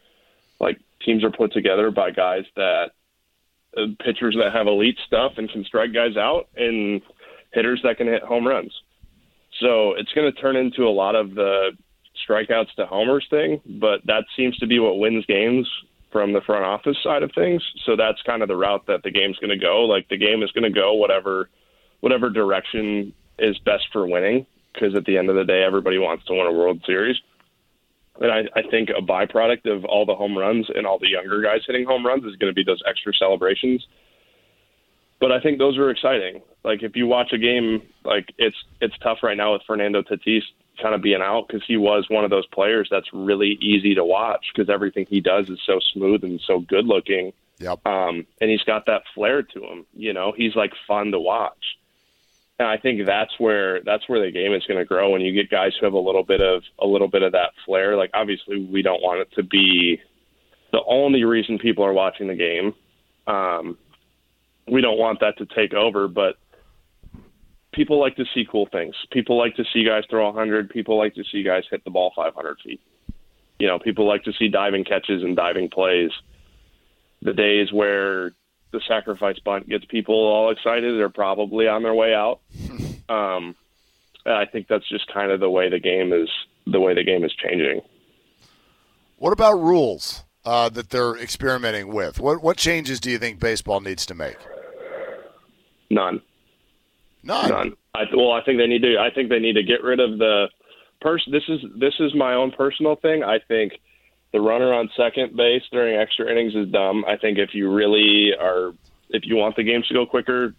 like 0.60 0.80
teams 1.04 1.24
are 1.24 1.30
put 1.30 1.52
together 1.52 1.90
by 1.90 2.10
guys 2.10 2.44
that 2.56 2.90
uh, 3.76 3.86
pitchers 4.04 4.36
that 4.38 4.52
have 4.52 4.66
elite 4.66 4.98
stuff 5.06 5.32
and 5.36 5.48
can 5.50 5.64
strike 5.64 5.92
guys 5.92 6.16
out, 6.16 6.48
and 6.56 7.02
hitters 7.52 7.80
that 7.84 7.96
can 7.96 8.06
hit 8.06 8.22
home 8.22 8.46
runs. 8.46 8.72
So 9.60 9.92
it's 9.92 10.12
going 10.12 10.32
to 10.32 10.40
turn 10.40 10.56
into 10.56 10.86
a 10.86 10.90
lot 10.90 11.14
of 11.14 11.34
the 11.34 11.70
strikeouts 12.28 12.74
to 12.76 12.86
homers 12.86 13.26
thing, 13.30 13.60
but 13.64 14.00
that 14.06 14.24
seems 14.36 14.56
to 14.58 14.66
be 14.66 14.78
what 14.78 14.98
wins 14.98 15.24
games 15.26 15.68
from 16.12 16.32
the 16.32 16.42
front 16.42 16.64
office 16.64 16.96
side 17.02 17.22
of 17.22 17.32
things. 17.34 17.62
So 17.84 17.96
that's 17.96 18.20
kind 18.22 18.42
of 18.42 18.48
the 18.48 18.56
route 18.56 18.86
that 18.86 19.02
the 19.02 19.10
game's 19.10 19.38
going 19.38 19.58
to 19.58 19.64
go. 19.64 19.82
Like 19.82 20.08
the 20.08 20.18
game 20.18 20.42
is 20.42 20.52
going 20.52 20.70
to 20.70 20.80
go 20.80 20.94
whatever 20.94 21.48
whatever 22.00 22.30
direction 22.30 23.14
is 23.38 23.58
best 23.60 23.84
for 23.92 24.06
winning 24.06 24.46
because 24.72 24.94
at 24.96 25.04
the 25.04 25.16
end 25.16 25.30
of 25.30 25.36
the 25.36 25.44
day 25.44 25.62
everybody 25.64 25.98
wants 25.98 26.24
to 26.26 26.34
win 26.34 26.46
a 26.46 26.52
World 26.52 26.82
Series. 26.84 27.16
And 28.20 28.30
I, 28.30 28.40
I 28.58 28.62
think 28.70 28.90
a 28.90 29.00
byproduct 29.00 29.64
of 29.74 29.84
all 29.84 30.04
the 30.04 30.14
home 30.14 30.36
runs 30.36 30.68
and 30.74 30.86
all 30.86 30.98
the 30.98 31.08
younger 31.08 31.40
guys 31.40 31.60
hitting 31.66 31.86
home 31.86 32.06
runs 32.06 32.24
is 32.24 32.36
going 32.36 32.50
to 32.50 32.54
be 32.54 32.64
those 32.64 32.82
extra 32.86 33.12
celebrations. 33.14 33.86
But 35.18 35.32
I 35.32 35.40
think 35.40 35.58
those 35.58 35.78
are 35.78 35.90
exciting. 35.90 36.42
Like 36.64 36.82
if 36.82 36.94
you 36.94 37.06
watch 37.06 37.32
a 37.32 37.38
game, 37.38 37.82
like 38.04 38.26
it's 38.38 38.56
it's 38.80 38.94
tough 39.02 39.18
right 39.22 39.36
now 39.36 39.52
with 39.54 39.62
Fernando 39.66 40.02
Tatis 40.02 40.42
kind 40.80 40.94
of 40.94 41.02
being 41.02 41.22
out 41.22 41.46
because 41.46 41.62
he 41.66 41.76
was 41.76 42.06
one 42.08 42.24
of 42.24 42.30
those 42.30 42.46
players 42.46 42.88
that's 42.90 43.12
really 43.12 43.58
easy 43.60 43.94
to 43.94 44.04
watch 44.04 44.46
because 44.54 44.70
everything 44.70 45.06
he 45.08 45.20
does 45.20 45.48
is 45.48 45.58
so 45.66 45.78
smooth 45.92 46.24
and 46.24 46.40
so 46.46 46.60
good 46.60 46.86
looking. 46.86 47.32
Yep. 47.58 47.86
Um, 47.86 48.26
and 48.40 48.50
he's 48.50 48.62
got 48.62 48.86
that 48.86 49.02
flair 49.14 49.42
to 49.42 49.64
him. 49.64 49.86
You 49.94 50.12
know, 50.12 50.32
he's 50.36 50.56
like 50.56 50.72
fun 50.86 51.12
to 51.12 51.20
watch. 51.20 51.78
And 52.58 52.68
I 52.68 52.76
think 52.76 53.06
that's 53.06 53.38
where 53.38 53.80
that's 53.82 54.08
where 54.08 54.24
the 54.24 54.30
game 54.30 54.52
is 54.52 54.64
going 54.66 54.78
to 54.78 54.84
grow 54.84 55.10
when 55.10 55.20
you 55.20 55.32
get 55.32 55.50
guys 55.50 55.72
who 55.78 55.86
have 55.86 55.94
a 55.94 55.98
little 55.98 56.22
bit 56.22 56.40
of 56.40 56.62
a 56.78 56.86
little 56.86 57.08
bit 57.08 57.22
of 57.22 57.32
that 57.32 57.52
flair. 57.64 57.96
Like 57.96 58.10
obviously, 58.14 58.64
we 58.64 58.82
don't 58.82 59.02
want 59.02 59.20
it 59.20 59.32
to 59.34 59.42
be 59.42 60.00
the 60.72 60.82
only 60.86 61.24
reason 61.24 61.58
people 61.58 61.84
are 61.84 61.92
watching 61.92 62.28
the 62.28 62.34
game. 62.34 62.74
Um, 63.26 63.78
we 64.68 64.80
don't 64.80 64.98
want 64.98 65.20
that 65.20 65.38
to 65.38 65.46
take 65.46 65.74
over, 65.74 66.08
but 66.08 66.36
people 67.72 67.98
like 67.98 68.16
to 68.16 68.24
see 68.34 68.46
cool 68.50 68.68
things. 68.70 68.94
People 69.10 69.38
like 69.38 69.56
to 69.56 69.64
see 69.72 69.84
guys 69.84 70.04
throw 70.08 70.26
100. 70.26 70.70
People 70.70 70.98
like 70.98 71.14
to 71.14 71.24
see 71.30 71.42
guys 71.42 71.64
hit 71.70 71.84
the 71.84 71.90
ball 71.90 72.12
500 72.14 72.58
feet. 72.64 72.80
You 73.58 73.66
know, 73.66 73.78
people 73.78 74.06
like 74.06 74.24
to 74.24 74.32
see 74.32 74.48
diving 74.48 74.84
catches 74.84 75.22
and 75.22 75.36
diving 75.36 75.70
plays. 75.70 76.10
The 77.22 77.32
days 77.32 77.72
where 77.72 78.32
the 78.72 78.80
sacrifice 78.88 79.38
bunt 79.44 79.68
gets 79.68 79.84
people 79.84 80.14
all 80.14 80.50
excited 80.50 80.98
are 81.00 81.08
probably 81.08 81.68
on 81.68 81.82
their 81.82 81.94
way 81.94 82.14
out. 82.14 82.40
Um, 83.08 83.56
I 84.24 84.46
think 84.46 84.68
that's 84.68 84.88
just 84.88 85.12
kind 85.12 85.32
of 85.32 85.40
the 85.40 85.50
way 85.50 85.68
the 85.68 85.80
game 85.80 86.14
is. 86.14 86.30
The 86.66 86.80
way 86.80 86.94
the 86.94 87.02
game 87.04 87.24
is 87.24 87.32
changing. 87.34 87.82
What 89.18 89.32
about 89.32 89.54
rules 89.54 90.24
uh, 90.46 90.68
that 90.70 90.90
they're 90.90 91.16
experimenting 91.16 91.88
with? 91.92 92.20
What 92.20 92.42
what 92.42 92.56
changes 92.56 93.00
do 93.00 93.10
you 93.10 93.18
think 93.18 93.38
baseball 93.38 93.80
needs 93.80 94.06
to 94.06 94.14
make? 94.14 94.38
None. 95.90 96.22
None. 97.22 97.50
None. 97.50 97.72
I, 97.94 98.04
well, 98.14 98.32
I 98.32 98.42
think 98.44 98.58
they 98.58 98.66
need 98.66 98.82
to. 98.82 98.98
I 98.98 99.10
think 99.14 99.28
they 99.28 99.38
need 99.38 99.54
to 99.54 99.62
get 99.62 99.82
rid 99.82 100.00
of 100.00 100.18
the 100.18 100.48
person. 101.00 101.32
This 101.32 101.44
is 101.48 101.60
this 101.78 101.94
is 102.00 102.14
my 102.14 102.34
own 102.34 102.50
personal 102.52 102.96
thing. 102.96 103.22
I 103.22 103.38
think 103.46 103.74
the 104.32 104.40
runner 104.40 104.72
on 104.72 104.88
second 104.96 105.36
base 105.36 105.62
during 105.70 105.96
extra 105.96 106.30
innings 106.30 106.54
is 106.54 106.68
dumb. 106.72 107.04
I 107.06 107.16
think 107.16 107.38
if 107.38 107.50
you 107.54 107.70
really 107.72 108.32
are, 108.38 108.72
if 109.10 109.24
you 109.24 109.36
want 109.36 109.56
the 109.56 109.62
games 109.62 109.86
to 109.88 109.94
go 109.94 110.06
quicker, 110.06 110.54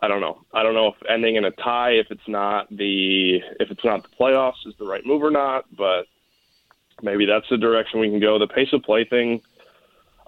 I 0.00 0.08
don't 0.08 0.20
know. 0.20 0.40
I 0.54 0.62
don't 0.62 0.74
know 0.74 0.88
if 0.88 0.94
ending 1.10 1.36
in 1.36 1.44
a 1.44 1.50
tie, 1.50 1.92
if 1.92 2.06
it's 2.10 2.28
not 2.28 2.68
the 2.70 3.38
if 3.58 3.70
it's 3.70 3.84
not 3.84 4.04
the 4.04 4.08
playoffs, 4.18 4.66
is 4.66 4.74
the 4.78 4.86
right 4.86 5.04
move 5.04 5.22
or 5.22 5.32
not. 5.32 5.64
But 5.76 6.04
maybe 7.02 7.26
that's 7.26 7.48
the 7.50 7.56
direction 7.56 8.00
we 8.00 8.08
can 8.08 8.20
go. 8.20 8.38
The 8.38 8.46
pace 8.46 8.72
of 8.72 8.82
play 8.82 9.04
thing, 9.04 9.40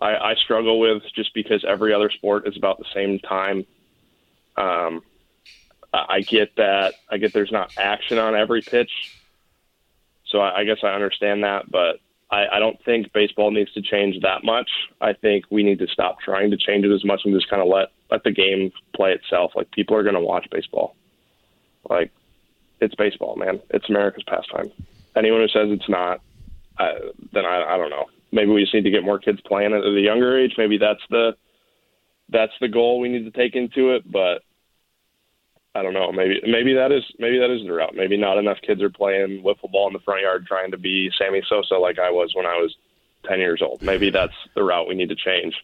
I, 0.00 0.16
I 0.16 0.34
struggle 0.34 0.80
with 0.80 1.02
just 1.14 1.32
because 1.32 1.64
every 1.66 1.94
other 1.94 2.10
sport 2.10 2.48
is 2.48 2.56
about 2.56 2.78
the 2.78 2.86
same 2.92 3.20
time 3.20 3.64
um, 4.60 5.02
I 5.92 6.20
get 6.20 6.54
that. 6.56 6.94
I 7.10 7.18
get 7.18 7.32
there's 7.32 7.50
not 7.50 7.72
action 7.76 8.18
on 8.18 8.36
every 8.36 8.62
pitch, 8.62 8.90
so 10.26 10.38
I, 10.38 10.60
I 10.60 10.64
guess 10.64 10.78
I 10.84 10.88
understand 10.88 11.42
that. 11.42 11.70
But 11.70 11.96
I, 12.30 12.46
I 12.52 12.58
don't 12.60 12.82
think 12.84 13.12
baseball 13.12 13.50
needs 13.50 13.72
to 13.72 13.82
change 13.82 14.20
that 14.22 14.44
much. 14.44 14.70
I 15.00 15.14
think 15.14 15.46
we 15.50 15.64
need 15.64 15.80
to 15.80 15.88
stop 15.88 16.20
trying 16.20 16.50
to 16.52 16.56
change 16.56 16.84
it 16.84 16.94
as 16.94 17.04
much 17.04 17.22
and 17.24 17.34
just 17.34 17.50
kind 17.50 17.60
of 17.60 17.68
let 17.68 17.88
let 18.10 18.22
the 18.22 18.30
game 18.30 18.70
play 18.94 19.12
itself. 19.12 19.52
Like 19.56 19.70
people 19.72 19.96
are 19.96 20.02
going 20.02 20.14
to 20.14 20.20
watch 20.20 20.46
baseball. 20.50 20.94
Like 21.88 22.12
it's 22.80 22.94
baseball, 22.94 23.36
man. 23.36 23.60
It's 23.70 23.88
America's 23.88 24.24
pastime. 24.24 24.70
Anyone 25.16 25.40
who 25.40 25.48
says 25.48 25.68
it's 25.70 25.88
not, 25.88 26.20
then 27.32 27.44
I, 27.44 27.74
I 27.74 27.76
don't 27.76 27.90
know. 27.90 28.06
Maybe 28.32 28.52
we 28.52 28.62
just 28.62 28.74
need 28.74 28.84
to 28.84 28.90
get 28.90 29.02
more 29.02 29.18
kids 29.18 29.40
playing 29.40 29.74
at 29.74 29.84
a 29.84 30.00
younger 30.00 30.38
age. 30.38 30.54
Maybe 30.56 30.78
that's 30.78 31.02
the 31.10 31.36
that's 32.28 32.52
the 32.60 32.68
goal 32.68 33.00
we 33.00 33.08
need 33.08 33.24
to 33.24 33.32
take 33.32 33.56
into 33.56 33.90
it. 33.90 34.10
But 34.10 34.42
I 35.74 35.82
don't 35.82 35.94
know. 35.94 36.10
Maybe 36.10 36.40
maybe 36.46 36.74
that 36.74 36.90
is 36.90 37.04
maybe 37.18 37.38
that 37.38 37.50
is 37.50 37.64
the 37.64 37.72
route. 37.72 37.94
Maybe 37.94 38.16
not 38.16 38.38
enough 38.38 38.58
kids 38.66 38.82
are 38.82 38.90
playing 38.90 39.42
wiffle 39.44 39.70
ball 39.70 39.86
in 39.86 39.92
the 39.92 40.00
front 40.00 40.22
yard 40.22 40.46
trying 40.46 40.72
to 40.72 40.78
be 40.78 41.10
Sammy 41.16 41.42
Sosa 41.48 41.74
like 41.74 41.98
I 41.98 42.10
was 42.10 42.32
when 42.34 42.44
I 42.46 42.56
was 42.56 42.74
ten 43.28 43.38
years 43.38 43.62
old. 43.62 43.80
Maybe 43.80 44.10
that's 44.10 44.34
the 44.56 44.64
route 44.64 44.88
we 44.88 44.96
need 44.96 45.10
to 45.10 45.16
change. 45.16 45.54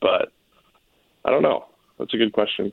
But 0.00 0.32
I 1.24 1.30
don't 1.30 1.42
know. 1.42 1.66
That's 1.98 2.12
a 2.12 2.16
good 2.16 2.32
question. 2.32 2.72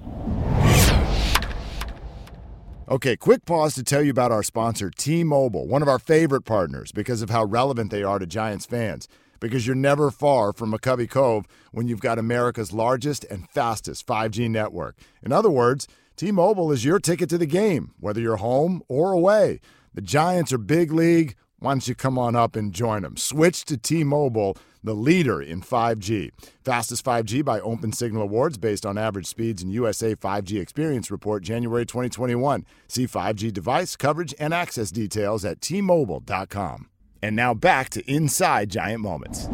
Okay, 2.89 3.15
quick 3.15 3.45
pause 3.45 3.75
to 3.75 3.83
tell 3.83 4.01
you 4.01 4.09
about 4.09 4.31
our 4.31 4.41
sponsor, 4.41 4.89
T 4.89 5.23
Mobile, 5.23 5.67
one 5.67 5.83
of 5.83 5.87
our 5.87 5.99
favorite 5.99 6.41
partners 6.41 6.91
because 6.91 7.21
of 7.21 7.29
how 7.29 7.43
relevant 7.43 7.91
they 7.91 8.01
are 8.01 8.17
to 8.17 8.25
Giants 8.25 8.65
fans. 8.65 9.07
Because 9.39 9.67
you're 9.67 9.75
never 9.75 10.09
far 10.09 10.51
from 10.51 10.73
McCovey 10.73 11.09
Cove 11.09 11.45
when 11.71 11.87
you've 11.87 12.01
got 12.01 12.17
America's 12.17 12.73
largest 12.73 13.23
and 13.25 13.47
fastest 13.51 14.07
5G 14.07 14.49
network. 14.49 14.97
In 15.23 15.31
other 15.31 15.51
words, 15.51 15.87
T 16.19 16.33
Mobile 16.33 16.73
is 16.73 16.83
your 16.83 16.99
ticket 16.99 17.29
to 17.29 17.37
the 17.37 17.45
game, 17.45 17.93
whether 17.97 18.19
you're 18.19 18.35
home 18.35 18.83
or 18.89 19.13
away. 19.13 19.61
The 19.93 20.01
Giants 20.01 20.51
are 20.51 20.57
big 20.57 20.91
league. 20.91 21.37
Why 21.59 21.71
don't 21.71 21.87
you 21.87 21.95
come 21.95 22.19
on 22.19 22.35
up 22.35 22.57
and 22.57 22.73
join 22.73 23.03
them? 23.03 23.15
Switch 23.15 23.63
to 23.63 23.77
T 23.77 24.03
Mobile 24.03 24.57
the 24.83 24.93
leader 24.93 25.41
in 25.41 25.61
5G. 25.61 26.31
Fastest 26.61 27.05
5G 27.05 27.45
by 27.45 27.61
Open 27.61 27.93
Signal 27.93 28.23
Awards 28.23 28.57
based 28.57 28.85
on 28.85 28.97
average 28.97 29.27
speeds 29.27 29.63
in 29.63 29.69
USA 29.69 30.13
5G 30.13 30.59
Experience 30.59 31.09
Report 31.09 31.41
January 31.41 31.85
2021. 31.85 32.65
See 32.89 33.07
5G 33.07 33.53
device 33.53 33.95
coverage 33.95 34.35
and 34.37 34.53
access 34.53 34.91
details 34.91 35.45
at 35.45 35.61
tmobile.com. 35.61 36.89
And 37.23 37.33
now 37.33 37.53
back 37.53 37.89
to 37.91 38.11
Inside 38.11 38.71
Giant 38.71 38.99
Moments. 38.99 39.47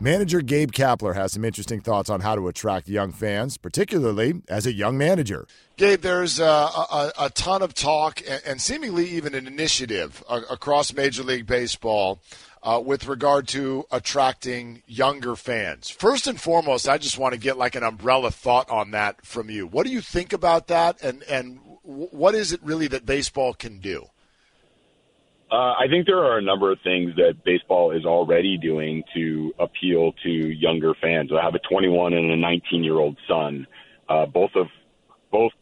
Manager 0.00 0.40
Gabe 0.42 0.70
Kapler 0.70 1.16
has 1.16 1.32
some 1.32 1.44
interesting 1.44 1.80
thoughts 1.80 2.08
on 2.08 2.20
how 2.20 2.36
to 2.36 2.46
attract 2.46 2.88
young 2.88 3.10
fans, 3.10 3.56
particularly 3.56 4.42
as 4.48 4.64
a 4.64 4.72
young 4.72 4.96
manager. 4.96 5.48
Gabe, 5.76 6.02
there's 6.02 6.38
a, 6.38 6.44
a, 6.44 7.12
a 7.18 7.30
ton 7.30 7.62
of 7.62 7.74
talk 7.74 8.22
and, 8.46 8.60
seemingly 8.60 9.06
even 9.06 9.34
an 9.34 9.48
initiative 9.48 10.22
across 10.28 10.92
Major 10.92 11.24
League 11.24 11.46
Baseball 11.46 12.20
uh, 12.62 12.80
with 12.84 13.08
regard 13.08 13.48
to 13.48 13.86
attracting 13.90 14.84
younger 14.86 15.34
fans. 15.34 15.90
First 15.90 16.28
and 16.28 16.40
foremost, 16.40 16.88
I 16.88 16.98
just 16.98 17.18
want 17.18 17.34
to 17.34 17.40
get 17.40 17.58
like 17.58 17.74
an 17.74 17.82
umbrella 17.82 18.30
thought 18.30 18.70
on 18.70 18.92
that 18.92 19.26
from 19.26 19.50
you. 19.50 19.66
What 19.66 19.84
do 19.84 19.92
you 19.92 20.00
think 20.00 20.32
about 20.32 20.68
that, 20.68 21.02
and 21.02 21.24
and 21.24 21.58
what 21.82 22.36
is 22.36 22.52
it 22.52 22.62
really 22.62 22.86
that 22.88 23.04
baseball 23.04 23.52
can 23.52 23.80
do? 23.80 24.06
Uh, 25.50 25.72
I 25.72 25.86
think 25.88 26.06
there 26.06 26.18
are 26.18 26.36
a 26.36 26.42
number 26.42 26.70
of 26.70 26.78
things 26.84 27.14
that 27.16 27.42
baseball 27.42 27.92
is 27.92 28.04
already 28.04 28.58
doing 28.58 29.02
to 29.14 29.54
appeal 29.58 30.12
to 30.22 30.30
younger 30.30 30.92
fans. 31.00 31.30
I 31.32 31.42
have 31.42 31.54
a 31.54 31.58
21 31.70 32.12
and 32.12 32.30
a 32.30 32.36
19 32.36 32.84
year 32.84 32.98
old 32.98 33.16
son, 33.26 33.66
uh, 34.10 34.26
both 34.26 34.50
of 34.56 34.66
both 35.32 35.52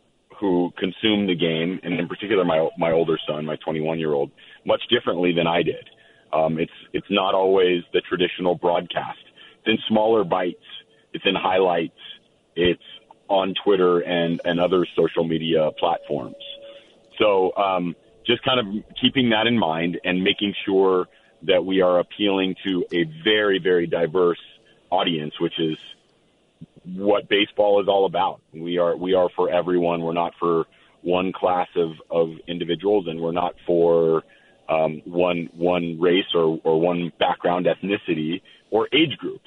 who 0.41 0.73
consume 0.77 1.27
the 1.27 1.37
game, 1.37 1.81
and 1.85 2.01
in 2.01 2.09
particular 2.09 2.45
my 2.45 2.69
my 2.77 2.91
older 2.91 3.17
son, 3.29 3.47
my 3.47 3.57
21 3.65 4.01
year 4.01 4.13
old, 4.13 4.33
much 4.65 4.83
differently 4.91 5.33
than 5.33 5.47
I 5.47 5.63
did. 5.63 5.89
Um, 6.33 6.59
it's 6.59 6.73
it's 6.93 7.07
not 7.09 7.35
always 7.35 7.83
the 7.93 8.01
traditional 8.01 8.57
broadcast. 8.57 9.19
It's 9.61 9.69
in 9.69 9.79
smaller 9.89 10.25
bites. 10.25 10.65
It's 11.13 11.25
in 11.25 11.37
highlights. 11.37 11.99
It's 12.57 12.83
on 13.29 13.55
Twitter 13.65 14.01
and 14.01 14.41
and 14.45 14.59
other 14.59 14.85
social 14.97 15.23
media 15.23 15.71
platforms. 15.79 16.37
So 17.19 17.55
um, 17.57 17.95
just 18.27 18.43
kind 18.43 18.61
of 18.61 18.85
keeping 19.01 19.31
that 19.31 19.47
in 19.47 19.59
mind 19.59 20.01
and 20.05 20.23
making 20.23 20.55
sure 20.65 21.07
that 21.43 21.65
we 21.65 21.81
are 21.81 21.99
appealing 21.99 22.57
to 22.67 22.85
a 22.93 23.05
very 23.25 23.59
very 23.59 23.87
diverse 23.87 24.41
audience, 24.91 25.35
which 25.41 25.59
is 25.59 25.77
what 26.85 27.29
baseball 27.29 27.83
is 27.83 27.89
all 27.89 28.07
about. 28.07 28.41
We 28.53 28.79
are 28.79 28.97
we 28.97 29.15
are 29.15 29.29
for 29.35 29.51
everyone. 29.51 30.03
We're 30.03 30.13
not 30.13 30.35
for 30.39 30.67
one 31.03 31.33
class 31.33 31.69
of, 31.77 31.93
of 32.11 32.31
individuals, 32.49 33.07
and 33.07 33.21
we're 33.21 33.33
not 33.33 33.55
for 33.67 34.23
um, 34.69 35.03
one 35.05 35.49
one 35.55 36.01
race 36.01 36.27
or, 36.35 36.59
or 36.65 36.81
one 36.81 37.13
background, 37.19 37.67
ethnicity, 37.67 38.43
or 38.71 38.89
age 38.93 39.17
group. 39.19 39.41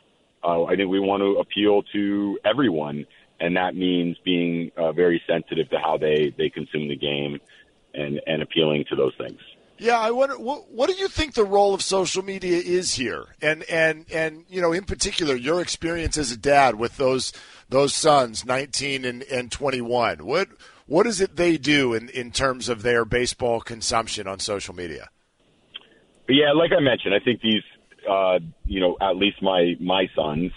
Uh, 0.43 0.63
I 0.63 0.75
think 0.75 0.89
we 0.89 0.99
want 0.99 1.21
to 1.21 1.39
appeal 1.39 1.83
to 1.93 2.39
everyone, 2.45 3.05
and 3.39 3.57
that 3.57 3.75
means 3.75 4.17
being 4.23 4.71
uh, 4.77 4.93
very 4.93 5.21
sensitive 5.27 5.69
to 5.71 5.77
how 5.77 5.97
they, 5.97 6.33
they 6.37 6.49
consume 6.49 6.87
the 6.87 6.95
game 6.95 7.39
and, 7.99 8.21
and 8.25 8.41
appealing 8.41 8.85
to 8.89 8.95
those 8.95 9.13
things. 9.17 9.39
Yeah, 9.77 9.97
I 9.97 10.11
wonder 10.11 10.37
what, 10.37 10.69
what 10.71 10.89
do 10.89 10.95
you 10.95 11.07
think 11.07 11.33
the 11.33 11.45
role 11.45 11.73
of 11.73 11.81
social 11.81 12.21
media 12.21 12.57
is 12.57 12.95
here, 12.95 13.27
and 13.41 13.63
and 13.63 14.05
and 14.11 14.43
you 14.49 14.59
know, 14.61 14.73
in 14.73 14.83
particular, 14.83 15.35
your 15.35 15.61
experience 15.61 16.17
as 16.17 16.33
a 16.33 16.37
dad 16.37 16.75
with 16.75 16.97
those 16.97 17.31
those 17.69 17.93
sons, 17.93 18.45
nineteen 18.45 19.05
and, 19.05 19.23
and 19.23 19.49
twenty 19.49 19.79
one. 19.79 20.25
What 20.25 20.49
what 20.85 21.07
is 21.07 21.21
it 21.21 21.37
they 21.37 21.57
do 21.57 21.93
in, 21.93 22.09
in 22.09 22.31
terms 22.31 22.67
of 22.67 22.81
their 22.81 23.05
baseball 23.05 23.61
consumption 23.61 24.27
on 24.27 24.39
social 24.39 24.75
media? 24.75 25.07
Yeah, 26.27 26.51
like 26.51 26.71
I 26.77 26.81
mentioned, 26.81 27.13
I 27.13 27.23
think 27.23 27.41
these, 27.41 27.63
uh, 28.09 28.39
you 28.65 28.81
know, 28.81 28.97
at 28.99 29.15
least 29.15 29.41
my 29.41 29.75
my 29.79 30.07
sons 30.13 30.51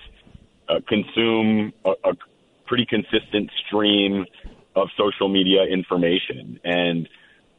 uh, 0.69 0.81
consume 0.89 1.73
a, 1.85 1.91
a 2.11 2.13
pretty 2.67 2.87
consistent 2.87 3.51
stream 3.67 4.25
of 4.75 4.89
social 4.99 5.29
media 5.29 5.63
information, 5.63 6.59
and 6.65 7.09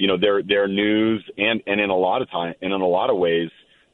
you 0.04 0.08
know, 0.08 0.18
their 0.18 0.44
their 0.44 0.68
news 0.68 1.24
and 1.38 1.64
and 1.66 1.80
in 1.80 1.90
a 1.90 1.96
lot 1.96 2.22
of 2.22 2.30
time 2.30 2.56
and 2.62 2.74
in 2.74 2.82
a 2.82 2.86
lot 2.86 3.10
of 3.10 3.16
ways, 3.16 3.50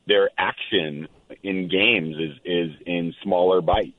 their 0.08 0.32
action 0.40 1.08
in 1.44 1.68
games 1.68 2.16
is 2.18 2.36
is 2.44 2.72
in 2.88 3.14
smaller 3.22 3.62
bites, 3.62 3.94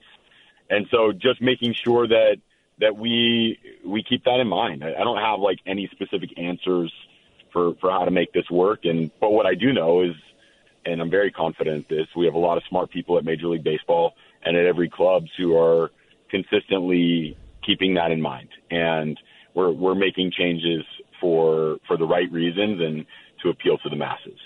and 0.69 0.89
so 0.91 1.13
just 1.13 1.41
making 1.41 1.73
sure 1.73 2.09
that 2.09 2.39
that 2.81 2.97
we 2.97 3.61
we 3.87 4.03
keep 4.03 4.25
that 4.25 4.41
in 4.41 4.49
mind. 4.49 4.83
I, 4.83 5.05
don't 5.05 5.19
have 5.19 5.39
like 5.39 5.61
any 5.67 5.89
specific 5.93 6.37
answers 6.37 6.93
for 7.53 7.77
for 7.81 7.93
how 7.93 8.07
to 8.07 8.11
make 8.11 8.33
this 8.33 8.51
work, 8.51 8.81
and 8.87 9.13
but 9.21 9.31
what 9.31 9.47
I 9.47 9.55
do 9.55 9.73
know 9.73 10.03
is, 10.03 10.17
and 10.85 11.01
I'm 11.01 11.11
very 11.11 11.31
confident 11.31 11.89
this, 11.89 12.09
we 12.17 12.25
have 12.25 12.35
a 12.35 12.39
lot 12.39 12.57
of 12.57 12.65
smart 12.69 12.91
people 12.91 13.19
at 13.19 13.25
Major 13.25 13.47
League 13.47 13.63
Baseball 13.63 14.15
and 14.43 14.57
at 14.57 14.67
every 14.67 14.91
clubs 14.91 15.31
who 15.39 15.57
are 15.57 15.93
consistently 16.29 17.37
keeping 17.65 17.95
that 17.95 18.11
in 18.11 18.21
mind, 18.21 18.49
and 18.69 19.17
we're 19.55 19.71
we're 19.71 19.95
making 19.95 20.33
changes 20.37 20.83
for 21.21 21.79
for 21.87 21.97
the 21.97 22.07
right 22.07 22.31
reasons 22.33 22.81
and 22.81 23.07
to 23.43 23.51
appeal 23.51 23.79
to 23.79 23.89
the 23.89 23.97
masses. 23.97 24.39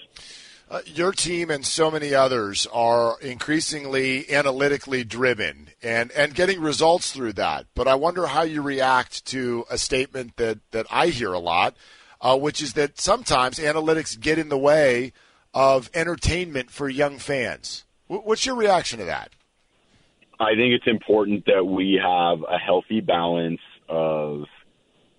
Uh, 0.71 0.81
your 0.87 1.13
team 1.13 1.51
and 1.51 1.65
so 1.65 1.91
many 1.91 2.15
others 2.15 2.67
are 2.73 3.21
increasingly 3.21 4.31
analytically 4.33 5.05
driven 5.05 5.69
and, 5.83 6.11
and 6.13 6.35
getting 6.35 6.61
results 6.61 7.13
through 7.13 7.35
that. 7.35 7.67
But 7.75 7.87
I 7.87 7.95
wonder 7.97 8.27
how 8.27 8.43
you 8.43 8.63
react 8.63 9.27
to 9.27 9.67
a 9.71 9.77
statement 9.77 10.37
that, 10.39 10.59
that 10.71 10.87
I 10.91 11.09
hear 11.09 11.33
a 11.33 11.39
lot, 11.39 11.77
uh, 12.21 12.39
which 12.39 12.63
is 12.63 12.73
that 12.73 12.99
sometimes 12.99 13.59
analytics 13.59 14.19
get 14.19 14.39
in 14.39 14.49
the 14.49 14.59
way 14.59 15.13
of 15.53 15.91
entertainment 15.93 16.71
for 16.71 16.89
young 16.89 17.19
fans. 17.19 17.85
W- 18.09 18.27
what's 18.27 18.47
your 18.47 18.57
reaction 18.57 18.99
to 19.01 19.05
that? 19.05 19.31
I 20.41 20.55
think 20.57 20.73
it's 20.73 20.89
important 20.89 21.45
that 21.47 21.65
we 21.65 22.01
have 22.03 22.43
a 22.43 22.59
healthy 22.59 23.01
balance 23.01 23.61
of 23.89 24.47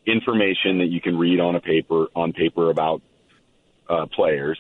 information 0.06 0.80
that 0.80 0.88
you 0.88 1.02
can 1.02 1.18
read 1.18 1.40
on 1.40 1.56
a 1.56 1.62
paper 1.62 2.08
on 2.16 2.34
paper 2.34 2.70
about 2.70 3.02
uh, 3.90 4.06
players 4.08 4.60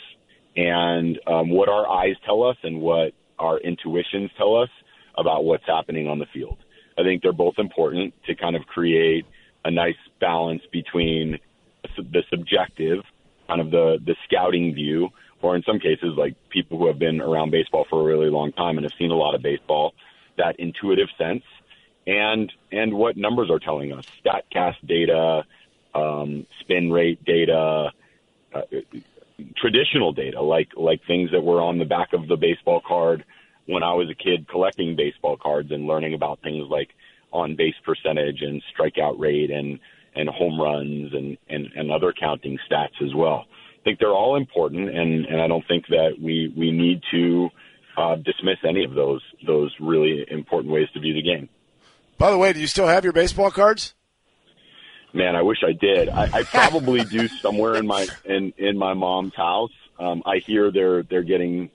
and 0.55 1.19
um, 1.27 1.49
what 1.49 1.69
our 1.69 1.87
eyes 1.87 2.15
tell 2.25 2.43
us 2.43 2.57
and 2.63 2.79
what 2.79 3.13
our 3.37 3.57
intuitions 3.59 4.31
tell 4.37 4.55
us 4.55 4.69
about 5.17 5.43
what's 5.43 5.65
happening 5.65 6.07
on 6.07 6.19
the 6.19 6.25
field. 6.33 6.57
I 6.97 7.03
think 7.03 7.21
they're 7.21 7.33
both 7.33 7.55
important 7.57 8.13
to 8.27 8.35
kind 8.35 8.55
of 8.55 8.65
create 8.65 9.25
a 9.63 9.71
nice 9.71 9.95
balance 10.19 10.61
between 10.71 11.39
the 11.97 12.23
subjective, 12.29 13.03
kind 13.47 13.61
of 13.61 13.71
the 13.71 13.97
the 14.05 14.15
scouting 14.25 14.73
view, 14.73 15.09
or 15.41 15.55
in 15.55 15.63
some 15.63 15.79
cases, 15.79 16.13
like 16.17 16.35
people 16.49 16.77
who 16.77 16.87
have 16.87 16.99
been 16.99 17.21
around 17.21 17.51
baseball 17.51 17.85
for 17.89 18.01
a 18.01 18.03
really 18.03 18.29
long 18.29 18.51
time 18.53 18.77
and 18.77 18.85
have 18.85 18.93
seen 18.97 19.11
a 19.11 19.15
lot 19.15 19.35
of 19.35 19.41
baseball, 19.41 19.93
that 20.37 20.55
intuitive 20.59 21.09
sense, 21.17 21.43
and 22.07 22.51
and 22.71 22.93
what 22.93 23.17
numbers 23.17 23.49
are 23.49 23.59
telling 23.59 23.91
us, 23.93 24.05
Statcast 24.23 24.85
data, 24.85 25.43
um, 25.93 26.45
spin 26.61 26.91
rate 26.91 27.23
data. 27.25 27.91
Uh, 28.53 28.61
traditional 29.57 30.13
data, 30.13 30.41
like 30.41 30.69
like 30.77 31.01
things 31.05 31.31
that 31.31 31.43
were 31.43 31.61
on 31.61 31.77
the 31.77 31.83
back 31.85 32.13
of 32.13 32.27
the 32.27 32.37
baseball 32.37 32.81
card 32.85 33.25
when 33.65 33.83
I 33.83 33.93
was 33.93 34.09
a 34.09 34.15
kid 34.15 34.47
collecting 34.47 34.95
baseball 34.95 35.37
cards 35.37 35.71
and 35.71 35.87
learning 35.87 36.13
about 36.13 36.41
things 36.41 36.67
like 36.69 36.89
on 37.31 37.55
base 37.55 37.75
percentage 37.83 38.41
and 38.41 38.61
strikeout 38.73 39.19
rate 39.19 39.51
and 39.51 39.79
and 40.15 40.29
home 40.29 40.59
runs 40.59 41.13
and, 41.13 41.37
and, 41.49 41.67
and 41.75 41.91
other 41.91 42.13
counting 42.17 42.57
stats 42.69 43.01
as 43.03 43.13
well. 43.13 43.45
I 43.49 43.83
think 43.83 43.99
they're 43.99 44.13
all 44.13 44.37
important, 44.37 44.89
and, 44.89 45.25
and 45.25 45.41
I 45.41 45.47
don't 45.47 45.67
think 45.67 45.87
that 45.87 46.13
we 46.21 46.53
we 46.55 46.71
need 46.71 47.01
to 47.11 47.49
uh, 47.97 48.15
dismiss 48.15 48.57
any 48.67 48.85
of 48.85 48.93
those 48.93 49.21
those 49.45 49.73
really 49.79 50.25
important 50.29 50.73
ways 50.73 50.87
to 50.93 50.99
view 50.99 51.13
the 51.13 51.21
game. 51.21 51.49
By 52.17 52.31
the 52.31 52.37
way, 52.37 52.53
do 52.53 52.59
you 52.59 52.67
still 52.67 52.87
have 52.87 53.03
your 53.03 53.13
baseball 53.13 53.51
cards? 53.51 53.93
Man, 55.13 55.35
I 55.35 55.41
wish 55.41 55.59
I 55.65 55.71
did. 55.71 56.09
I, 56.09 56.29
I 56.39 56.43
probably 56.43 57.03
do 57.05 57.27
somewhere 57.27 57.75
in 57.75 57.87
my 57.87 58.07
in 58.25 58.53
in 58.57 58.77
my 58.77 58.93
mom's 58.93 59.35
house. 59.35 59.71
Um, 59.97 60.23
I 60.25 60.39
hear 60.39 60.71
they're 60.71 61.03
they're 61.03 61.23
getting 61.23 61.69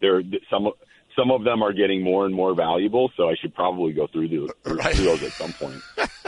they're 0.00 0.22
some 0.50 0.70
some 1.16 1.30
of 1.30 1.44
them 1.44 1.62
are 1.62 1.72
getting 1.72 2.02
more 2.02 2.26
and 2.26 2.34
more 2.34 2.54
valuable. 2.54 3.10
So 3.16 3.28
I 3.28 3.34
should 3.40 3.54
probably 3.54 3.92
go 3.92 4.06
through, 4.06 4.28
the, 4.28 4.54
right. 4.64 4.94
through 4.94 5.04
those 5.04 5.22
at 5.22 5.32
some 5.32 5.52
point. 5.52 5.82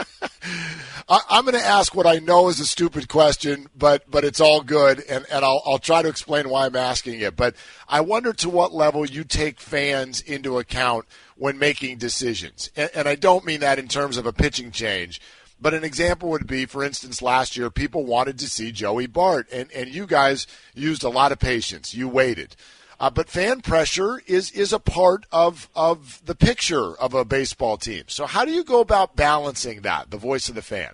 I, 1.13 1.37
am 1.37 1.45
going 1.45 1.53
to 1.53 1.63
ask 1.63 1.93
what 1.93 2.07
I 2.07 2.17
know 2.17 2.49
is 2.49 2.59
a 2.59 2.65
stupid 2.65 3.07
question, 3.07 3.67
but 3.77 4.09
but 4.09 4.23
it's 4.23 4.41
all 4.41 4.61
good, 4.61 5.03
and, 5.07 5.27
and 5.29 5.45
I'll 5.45 5.61
I'll 5.63 5.77
try 5.77 6.01
to 6.01 6.09
explain 6.09 6.49
why 6.49 6.65
I'm 6.65 6.75
asking 6.75 7.19
it. 7.19 7.35
But 7.35 7.55
I 7.87 8.01
wonder 8.01 8.33
to 8.33 8.49
what 8.49 8.73
level 8.73 9.05
you 9.05 9.23
take 9.23 9.59
fans 9.59 10.21
into 10.21 10.57
account 10.57 11.05
when 11.35 11.59
making 11.59 11.99
decisions, 11.99 12.71
and, 12.75 12.89
and 12.95 13.07
I 13.07 13.13
don't 13.13 13.45
mean 13.45 13.59
that 13.59 13.77
in 13.77 13.87
terms 13.87 14.17
of 14.17 14.25
a 14.25 14.33
pitching 14.33 14.71
change. 14.71 15.21
But 15.61 15.75
an 15.75 15.83
example 15.83 16.29
would 16.29 16.47
be, 16.47 16.65
for 16.65 16.83
instance, 16.83 17.21
last 17.21 17.55
year 17.55 17.69
people 17.69 18.05
wanted 18.05 18.39
to 18.39 18.49
see 18.49 18.71
Joey 18.71 19.05
Bart, 19.05 19.47
and, 19.53 19.71
and 19.71 19.93
you 19.93 20.07
guys 20.07 20.47
used 20.73 21.03
a 21.03 21.09
lot 21.09 21.31
of 21.31 21.37
patience. 21.37 21.93
You 21.93 22.09
waited. 22.09 22.55
Uh, 22.99 23.11
but 23.11 23.29
fan 23.29 23.61
pressure 23.61 24.19
is 24.25 24.49
is 24.51 24.73
a 24.73 24.79
part 24.79 25.27
of 25.31 25.69
of 25.75 26.25
the 26.25 26.35
picture 26.35 26.95
of 26.95 27.13
a 27.13 27.23
baseball 27.23 27.77
team. 27.77 28.05
So 28.07 28.25
how 28.25 28.45
do 28.45 28.51
you 28.51 28.63
go 28.63 28.79
about 28.79 29.15
balancing 29.15 29.81
that, 29.81 30.09
the 30.09 30.17
voice 30.17 30.49
of 30.49 30.55
the 30.55 30.63
fan? 30.63 30.93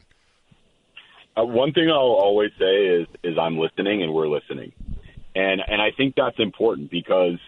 Uh, 1.39 1.45
one 1.45 1.71
thing 1.73 1.89
I'll 1.89 1.97
always 1.97 2.51
say 2.59 2.85
is 2.87 3.07
is 3.23 3.37
I'm 3.37 3.57
listening 3.57 4.03
and 4.03 4.13
we're 4.13 4.27
listening, 4.27 4.73
and 5.35 5.61
and 5.65 5.81
I 5.81 5.91
think 5.95 6.15
that's 6.15 6.39
important 6.39 6.91
because 6.91 7.39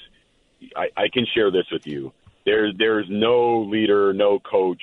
I, 0.76 0.90
I 0.96 1.08
can 1.12 1.26
share 1.34 1.52
this 1.52 1.66
with 1.72 1.86
you. 1.86 2.14
There's 2.46 2.74
there's 2.78 3.08
no 3.10 3.62
leader, 3.64 4.14
no 4.14 4.40
coach, 4.40 4.82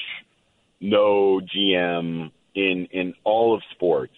no 0.80 1.40
GM 1.40 2.30
in 2.54 2.88
in 2.90 3.14
all 3.24 3.54
of 3.54 3.62
sports 3.72 4.16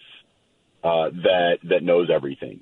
uh, 0.83 1.09
that 1.23 1.59
that 1.63 1.83
knows 1.83 2.09
everything 2.09 2.61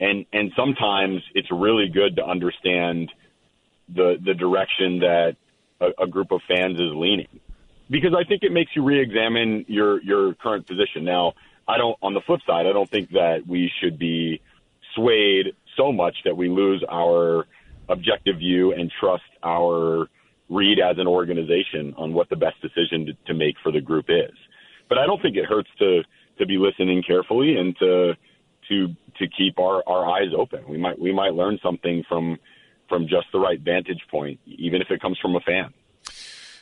and 0.00 0.24
and 0.32 0.50
sometimes 0.56 1.22
it's 1.34 1.50
really 1.50 1.88
good 1.88 2.16
to 2.16 2.24
understand 2.24 3.12
the 3.88 4.16
the 4.24 4.34
direction 4.34 5.00
that 5.00 5.36
a, 5.80 6.04
a 6.04 6.06
group 6.06 6.32
of 6.32 6.40
fans 6.48 6.80
is 6.80 6.92
leaning 6.94 7.40
because 7.90 8.14
I 8.18 8.24
think 8.24 8.42
it 8.42 8.52
makes 8.52 8.70
you 8.74 8.82
re-examine 8.82 9.66
your 9.68 10.02
your 10.02 10.34
current 10.34 10.66
position. 10.66 11.04
Now, 11.04 11.34
I 11.70 11.78
don't. 11.78 11.96
On 12.02 12.14
the 12.14 12.20
flip 12.20 12.40
side, 12.46 12.66
I 12.66 12.72
don't 12.72 12.90
think 12.90 13.10
that 13.10 13.46
we 13.46 13.70
should 13.80 13.98
be 13.98 14.40
swayed 14.94 15.54
so 15.76 15.92
much 15.92 16.16
that 16.24 16.36
we 16.36 16.48
lose 16.48 16.84
our 16.90 17.46
objective 17.88 18.38
view 18.38 18.72
and 18.72 18.90
trust 19.00 19.22
our 19.44 20.08
read 20.48 20.80
as 20.80 20.98
an 20.98 21.06
organization 21.06 21.94
on 21.96 22.12
what 22.12 22.28
the 22.28 22.36
best 22.36 22.60
decision 22.60 23.06
to, 23.06 23.12
to 23.26 23.34
make 23.34 23.54
for 23.62 23.70
the 23.70 23.80
group 23.80 24.06
is. 24.08 24.36
But 24.88 24.98
I 24.98 25.06
don't 25.06 25.22
think 25.22 25.36
it 25.36 25.46
hurts 25.46 25.70
to 25.78 26.02
to 26.38 26.46
be 26.46 26.58
listening 26.58 27.04
carefully 27.06 27.56
and 27.56 27.76
to 27.78 28.14
to 28.68 28.88
to 29.18 29.28
keep 29.28 29.58
our, 29.60 29.82
our 29.86 30.08
eyes 30.10 30.32
open. 30.36 30.64
We 30.68 30.76
might 30.76 30.98
we 30.98 31.12
might 31.12 31.34
learn 31.34 31.58
something 31.62 32.02
from 32.08 32.36
from 32.88 33.04
just 33.06 33.26
the 33.32 33.38
right 33.38 33.60
vantage 33.60 34.02
point, 34.10 34.40
even 34.46 34.82
if 34.82 34.90
it 34.90 35.00
comes 35.00 35.18
from 35.22 35.36
a 35.36 35.40
fan. 35.40 35.72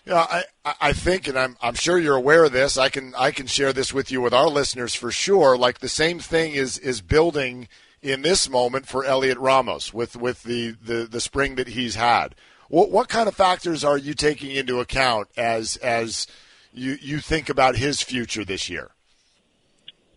Yeah, 0.09 0.43
I, 0.65 0.75
I 0.81 0.93
think, 0.95 1.29
and 1.29 1.39
I'm, 1.39 1.59
I'm 1.61 1.75
sure 1.75 1.99
you're 1.99 2.17
aware 2.17 2.45
of 2.45 2.53
this. 2.53 2.79
I 2.79 2.89
can, 2.89 3.15
I 3.15 3.31
can 3.31 3.47
share 3.47 3.75
this 3.75 3.93
with 3.93 4.11
you 4.11 4.23
with 4.23 4.33
our 4.33 4.49
listeners 4.49 4.95
for 4.95 5.11
sure. 5.11 5.55
Like 5.55 5.81
the 5.81 5.89
same 5.91 6.19
thing 6.19 6.55
is, 6.55 6.79
is 6.79 7.03
building 7.03 7.69
in 8.01 8.23
this 8.23 8.49
moment 8.49 8.87
for 8.87 9.05
Heliot 9.05 9.37
Ramos 9.39 9.93
with, 9.93 10.17
with 10.17 10.45
the, 10.45 10.71
the, 10.83 11.07
the 11.11 11.21
spring 11.21 11.57
that 11.57 11.69
he's 11.69 11.97
had. 11.97 12.35
What, 12.71 12.91
what 12.91 13.11
kind 13.11 13.29
of 13.29 13.35
factors 13.35 13.85
are 13.85 13.99
you 13.99 14.15
taking 14.15 14.51
into 14.51 14.81
account 14.81 15.29
as, 15.37 15.77
as 15.77 16.27
you, 16.73 16.97
you 17.03 17.19
think 17.19 17.51
about 17.51 17.77
his 17.77 18.01
future 18.01 18.47
this 18.47 18.71
year? 18.71 18.93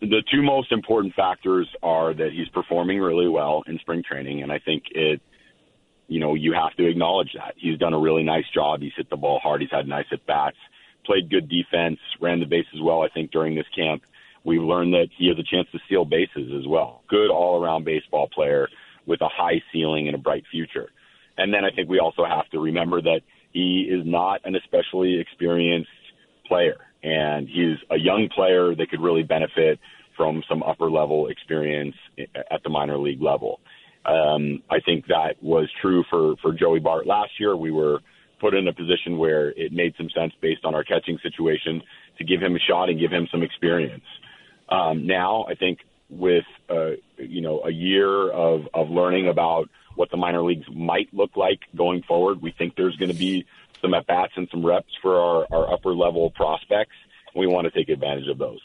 the 0.00 0.22
two 0.32 0.42
most 0.42 0.72
important 0.72 1.14
factors 1.14 1.68
are 1.80 2.12
that 2.12 2.32
he's 2.32 2.48
performing 2.48 2.98
really 2.98 3.28
well 3.28 3.62
in 3.68 3.78
spring 3.78 4.02
training, 4.02 4.42
and 4.42 4.50
I 4.50 4.58
think 4.58 4.84
it, 4.90 5.20
you 6.12 6.20
know, 6.20 6.34
you 6.34 6.52
have 6.52 6.76
to 6.76 6.88
acknowledge 6.88 7.30
that 7.34 7.54
he's 7.56 7.78
done 7.78 7.94
a 7.94 7.98
really 7.98 8.22
nice 8.22 8.44
job. 8.54 8.80
He's 8.80 8.92
hit 8.96 9.08
the 9.10 9.16
ball 9.16 9.40
hard. 9.42 9.60
He's 9.60 9.70
had 9.70 9.88
nice 9.88 10.06
at 10.12 10.26
bats, 10.26 10.56
played 11.06 11.30
good 11.30 11.48
defense, 11.48 11.98
ran 12.20 12.40
the 12.40 12.46
bases 12.46 12.80
well. 12.82 13.02
I 13.02 13.08
think 13.08 13.30
during 13.30 13.54
this 13.54 13.66
camp, 13.74 14.02
we've 14.44 14.62
learned 14.62 14.92
that 14.94 15.08
he 15.16 15.28
has 15.28 15.38
a 15.38 15.42
chance 15.42 15.68
to 15.72 15.78
steal 15.86 16.04
bases 16.04 16.52
as 16.58 16.66
well. 16.66 17.02
Good 17.08 17.30
all 17.30 17.62
around 17.62 17.84
baseball 17.84 18.28
player 18.28 18.68
with 19.06 19.20
a 19.22 19.28
high 19.28 19.62
ceiling 19.72 20.06
and 20.06 20.14
a 20.14 20.18
bright 20.18 20.44
future. 20.50 20.90
And 21.38 21.52
then 21.52 21.64
I 21.64 21.74
think 21.74 21.88
we 21.88 21.98
also 21.98 22.24
have 22.24 22.48
to 22.50 22.60
remember 22.60 23.00
that 23.00 23.20
he 23.52 23.88
is 23.90 24.04
not 24.04 24.40
an 24.44 24.54
especially 24.54 25.18
experienced 25.18 25.88
player 26.46 26.76
and 27.02 27.48
he's 27.48 27.78
a 27.90 27.98
young 27.98 28.28
player 28.34 28.74
that 28.74 28.90
could 28.90 29.00
really 29.00 29.22
benefit 29.22 29.78
from 30.16 30.42
some 30.48 30.62
upper 30.62 30.90
level 30.90 31.28
experience 31.28 31.96
at 32.18 32.62
the 32.62 32.70
minor 32.70 32.98
league 32.98 33.22
level. 33.22 33.60
Um, 34.04 34.62
I 34.68 34.80
think 34.80 35.06
that 35.06 35.42
was 35.42 35.68
true 35.80 36.04
for, 36.10 36.34
for 36.42 36.52
Joey 36.52 36.80
Bart 36.80 37.06
last 37.06 37.38
year. 37.38 37.56
We 37.56 37.70
were 37.70 38.00
put 38.40 38.54
in 38.54 38.66
a 38.66 38.72
position 38.72 39.18
where 39.18 39.50
it 39.50 39.72
made 39.72 39.94
some 39.96 40.10
sense 40.10 40.32
based 40.40 40.64
on 40.64 40.74
our 40.74 40.82
catching 40.82 41.18
situation 41.22 41.82
to 42.18 42.24
give 42.24 42.42
him 42.42 42.56
a 42.56 42.58
shot 42.58 42.88
and 42.88 42.98
give 42.98 43.12
him 43.12 43.28
some 43.30 43.42
experience. 43.42 44.04
Um, 44.68 45.06
now, 45.06 45.44
I 45.48 45.54
think 45.54 45.78
with 46.10 46.44
uh, 46.68 46.92
you 47.18 47.40
know 47.40 47.62
a 47.64 47.70
year 47.70 48.30
of, 48.30 48.68
of 48.74 48.90
learning 48.90 49.28
about 49.28 49.68
what 49.94 50.10
the 50.10 50.16
minor 50.16 50.42
leagues 50.42 50.66
might 50.72 51.12
look 51.12 51.36
like 51.36 51.60
going 51.76 52.02
forward, 52.02 52.42
we 52.42 52.50
think 52.50 52.74
there's 52.76 52.96
going 52.96 53.12
to 53.12 53.18
be 53.18 53.46
some 53.80 53.94
at 53.94 54.06
bats 54.06 54.32
and 54.36 54.48
some 54.50 54.64
reps 54.64 54.92
for 55.00 55.18
our, 55.18 55.46
our 55.52 55.72
upper 55.72 55.94
level 55.94 56.30
prospects. 56.30 56.96
We 57.34 57.46
want 57.46 57.66
to 57.66 57.70
take 57.70 57.88
advantage 57.88 58.28
of 58.28 58.38
those. 58.38 58.60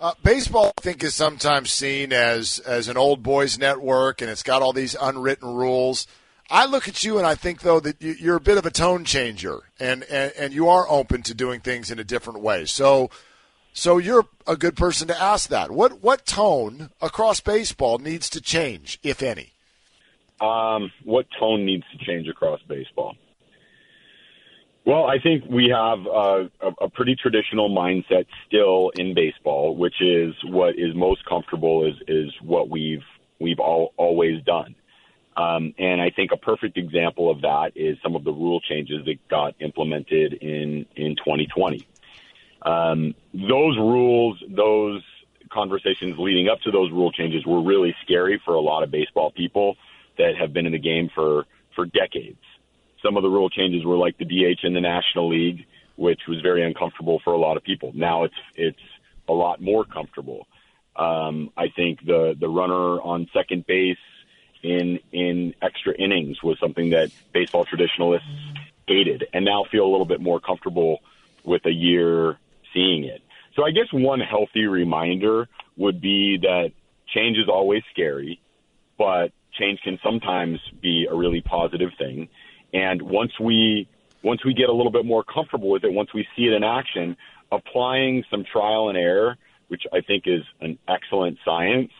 Uh, 0.00 0.12
baseball, 0.22 0.72
I 0.78 0.80
think, 0.80 1.02
is 1.02 1.14
sometimes 1.14 1.72
seen 1.72 2.12
as 2.12 2.60
as 2.60 2.86
an 2.86 2.96
old 2.96 3.22
boys 3.22 3.58
network, 3.58 4.20
and 4.20 4.30
it's 4.30 4.44
got 4.44 4.62
all 4.62 4.72
these 4.72 4.94
unwritten 5.00 5.48
rules. 5.48 6.06
I 6.50 6.66
look 6.66 6.88
at 6.88 7.04
you 7.04 7.18
and 7.18 7.26
I 7.26 7.34
think, 7.34 7.60
though, 7.60 7.80
that 7.80 8.00
you're 8.00 8.36
a 8.36 8.40
bit 8.40 8.58
of 8.58 8.64
a 8.64 8.70
tone 8.70 9.04
changer, 9.04 9.64
and, 9.78 10.02
and, 10.04 10.32
and 10.38 10.54
you 10.54 10.68
are 10.68 10.88
open 10.88 11.22
to 11.22 11.34
doing 11.34 11.60
things 11.60 11.90
in 11.90 11.98
a 11.98 12.04
different 12.04 12.40
way. 12.40 12.64
So, 12.64 13.10
so 13.74 13.98
you're 13.98 14.26
a 14.46 14.56
good 14.56 14.74
person 14.74 15.08
to 15.08 15.20
ask 15.20 15.50
that. 15.50 15.70
What 15.70 16.00
what 16.00 16.24
tone 16.24 16.90
across 17.02 17.40
baseball 17.40 17.98
needs 17.98 18.30
to 18.30 18.40
change, 18.40 18.98
if 19.02 19.22
any? 19.22 19.52
Um, 20.40 20.92
what 21.04 21.26
tone 21.38 21.66
needs 21.66 21.84
to 21.92 22.04
change 22.04 22.28
across 22.28 22.60
baseball? 22.68 23.16
Well, 24.88 25.04
I 25.04 25.18
think 25.18 25.44
we 25.50 25.68
have 25.68 26.06
a, 26.06 26.50
a 26.80 26.88
pretty 26.88 27.14
traditional 27.14 27.68
mindset 27.68 28.24
still 28.46 28.90
in 28.96 29.12
baseball, 29.12 29.76
which 29.76 30.00
is 30.00 30.34
what 30.44 30.78
is 30.78 30.94
most 30.94 31.26
comfortable 31.26 31.84
is 31.84 31.96
is 32.08 32.32
what 32.40 32.70
we've 32.70 33.04
we've 33.38 33.60
all 33.60 33.92
always 33.98 34.42
done. 34.44 34.74
Um, 35.36 35.74
and 35.78 36.00
I 36.00 36.08
think 36.08 36.32
a 36.32 36.38
perfect 36.38 36.78
example 36.78 37.30
of 37.30 37.42
that 37.42 37.72
is 37.74 37.98
some 38.02 38.16
of 38.16 38.24
the 38.24 38.32
rule 38.32 38.62
changes 38.62 39.04
that 39.04 39.28
got 39.28 39.56
implemented 39.60 40.32
in 40.32 40.86
in 40.96 41.16
2020. 41.16 41.86
Um, 42.62 43.14
those 43.34 43.76
rules, 43.76 44.42
those 44.48 45.02
conversations 45.52 46.14
leading 46.18 46.48
up 46.48 46.62
to 46.62 46.70
those 46.70 46.90
rule 46.92 47.12
changes 47.12 47.44
were 47.44 47.60
really 47.60 47.94
scary 48.06 48.40
for 48.42 48.54
a 48.54 48.60
lot 48.60 48.82
of 48.84 48.90
baseball 48.90 49.32
people 49.32 49.76
that 50.16 50.34
have 50.40 50.54
been 50.54 50.64
in 50.64 50.72
the 50.72 50.78
game 50.78 51.10
for 51.14 51.44
for 51.74 51.84
decades 51.84 52.40
some 53.02 53.16
of 53.16 53.22
the 53.22 53.28
rule 53.28 53.50
changes 53.50 53.84
were 53.84 53.96
like 53.96 54.18
the 54.18 54.24
DH 54.24 54.64
in 54.64 54.74
the 54.74 54.80
National 54.80 55.28
League, 55.28 55.66
which 55.96 56.20
was 56.28 56.40
very 56.40 56.64
uncomfortable 56.64 57.20
for 57.24 57.32
a 57.32 57.38
lot 57.38 57.56
of 57.56 57.64
people. 57.64 57.92
Now 57.94 58.24
it's 58.24 58.34
it's 58.54 58.78
a 59.28 59.32
lot 59.32 59.60
more 59.60 59.84
comfortable. 59.84 60.46
Um, 60.96 61.50
I 61.56 61.68
think 61.68 62.04
the 62.04 62.34
the 62.38 62.48
runner 62.48 63.00
on 63.00 63.28
second 63.32 63.66
base 63.66 63.96
in 64.62 64.98
in 65.12 65.54
extra 65.62 65.94
innings 65.94 66.42
was 66.42 66.58
something 66.60 66.90
that 66.90 67.10
baseball 67.32 67.64
traditionalists 67.64 68.26
hated, 68.86 69.26
and 69.32 69.44
now 69.44 69.64
feel 69.70 69.84
a 69.84 69.90
little 69.90 70.06
bit 70.06 70.20
more 70.20 70.40
comfortable 70.40 71.00
with 71.44 71.64
a 71.66 71.72
year 71.72 72.38
seeing 72.74 73.04
it. 73.04 73.22
So 73.54 73.64
I 73.64 73.70
guess 73.70 73.92
one 73.92 74.20
healthy 74.20 74.66
reminder 74.66 75.48
would 75.76 76.00
be 76.00 76.38
that 76.42 76.72
change 77.14 77.38
is 77.38 77.48
always 77.48 77.82
scary, 77.92 78.40
but 78.96 79.32
change 79.58 79.80
can 79.82 79.98
sometimes 80.02 80.60
be 80.80 81.06
a 81.10 81.14
really 81.14 81.40
positive 81.40 81.90
thing. 81.98 82.28
And 82.72 83.02
once 83.02 83.32
we 83.40 83.88
once 84.22 84.44
we 84.44 84.52
get 84.52 84.68
a 84.68 84.72
little 84.72 84.92
bit 84.92 85.04
more 85.04 85.22
comfortable 85.22 85.70
with 85.70 85.84
it, 85.84 85.92
once 85.92 86.12
we 86.12 86.26
see 86.36 86.46
it 86.46 86.52
in 86.52 86.64
action, 86.64 87.16
applying 87.52 88.24
some 88.30 88.44
trial 88.44 88.88
and 88.88 88.98
error, 88.98 89.36
which 89.68 89.84
I 89.92 90.00
think 90.00 90.24
is 90.26 90.42
an 90.60 90.78
excellent 90.88 91.38
science, 91.44 91.92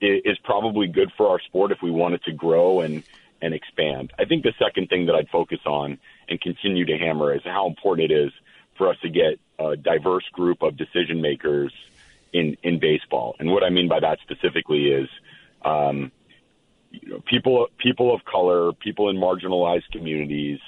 is 0.00 0.38
probably 0.44 0.86
good 0.86 1.10
for 1.16 1.28
our 1.28 1.40
sport 1.40 1.72
if 1.72 1.78
we 1.82 1.90
want 1.90 2.14
it 2.14 2.22
to 2.24 2.32
grow 2.32 2.80
and 2.80 3.02
and 3.40 3.54
expand. 3.54 4.12
I 4.18 4.24
think 4.24 4.42
the 4.42 4.54
second 4.58 4.88
thing 4.88 5.06
that 5.06 5.14
I'd 5.14 5.28
focus 5.28 5.60
on 5.64 5.98
and 6.28 6.40
continue 6.40 6.84
to 6.86 6.98
hammer 6.98 7.34
is 7.34 7.42
how 7.44 7.66
important 7.68 8.10
it 8.10 8.14
is 8.14 8.32
for 8.76 8.88
us 8.88 8.96
to 9.02 9.08
get 9.08 9.38
a 9.58 9.76
diverse 9.76 10.24
group 10.32 10.62
of 10.62 10.76
decision 10.76 11.20
makers 11.20 11.72
in 12.32 12.56
in 12.62 12.78
baseball. 12.78 13.36
And 13.38 13.50
what 13.50 13.64
I 13.64 13.70
mean 13.70 13.88
by 13.88 14.00
that 14.00 14.18
specifically 14.22 14.86
is 14.86 15.08
um, 15.64 16.12
you 16.90 17.10
know, 17.10 17.22
people 17.28 17.66
people 17.78 18.14
of 18.14 18.24
color, 18.24 18.72
people 18.72 19.10
in 19.10 19.16
marginalized 19.16 19.90
communities 19.92 20.58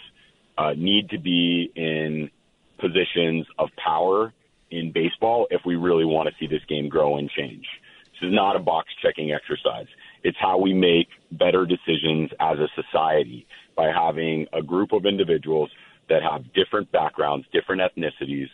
uh, 0.58 0.72
need 0.76 1.10
to 1.10 1.18
be 1.18 1.70
in 1.74 2.30
positions 2.78 3.46
of 3.58 3.68
power 3.82 4.32
in 4.70 4.92
baseball 4.92 5.46
if 5.50 5.62
we 5.64 5.76
really 5.76 6.04
want 6.04 6.28
to 6.28 6.34
see 6.38 6.46
this 6.46 6.64
game 6.68 6.88
grow 6.88 7.16
and 7.16 7.30
change. 7.30 7.66
This 8.12 8.28
is 8.28 8.34
not 8.34 8.56
a 8.56 8.58
box 8.58 8.88
checking 9.02 9.32
exercise. 9.32 9.86
It's 10.22 10.36
how 10.38 10.58
we 10.58 10.74
make 10.74 11.08
better 11.32 11.66
decisions 11.66 12.30
as 12.38 12.58
a 12.58 12.68
society 12.74 13.46
by 13.76 13.88
having 13.88 14.46
a 14.52 14.62
group 14.62 14.92
of 14.92 15.06
individuals 15.06 15.70
that 16.08 16.22
have 16.22 16.52
different 16.52 16.92
backgrounds, 16.92 17.46
different 17.52 17.80
ethnicities, 17.80 18.48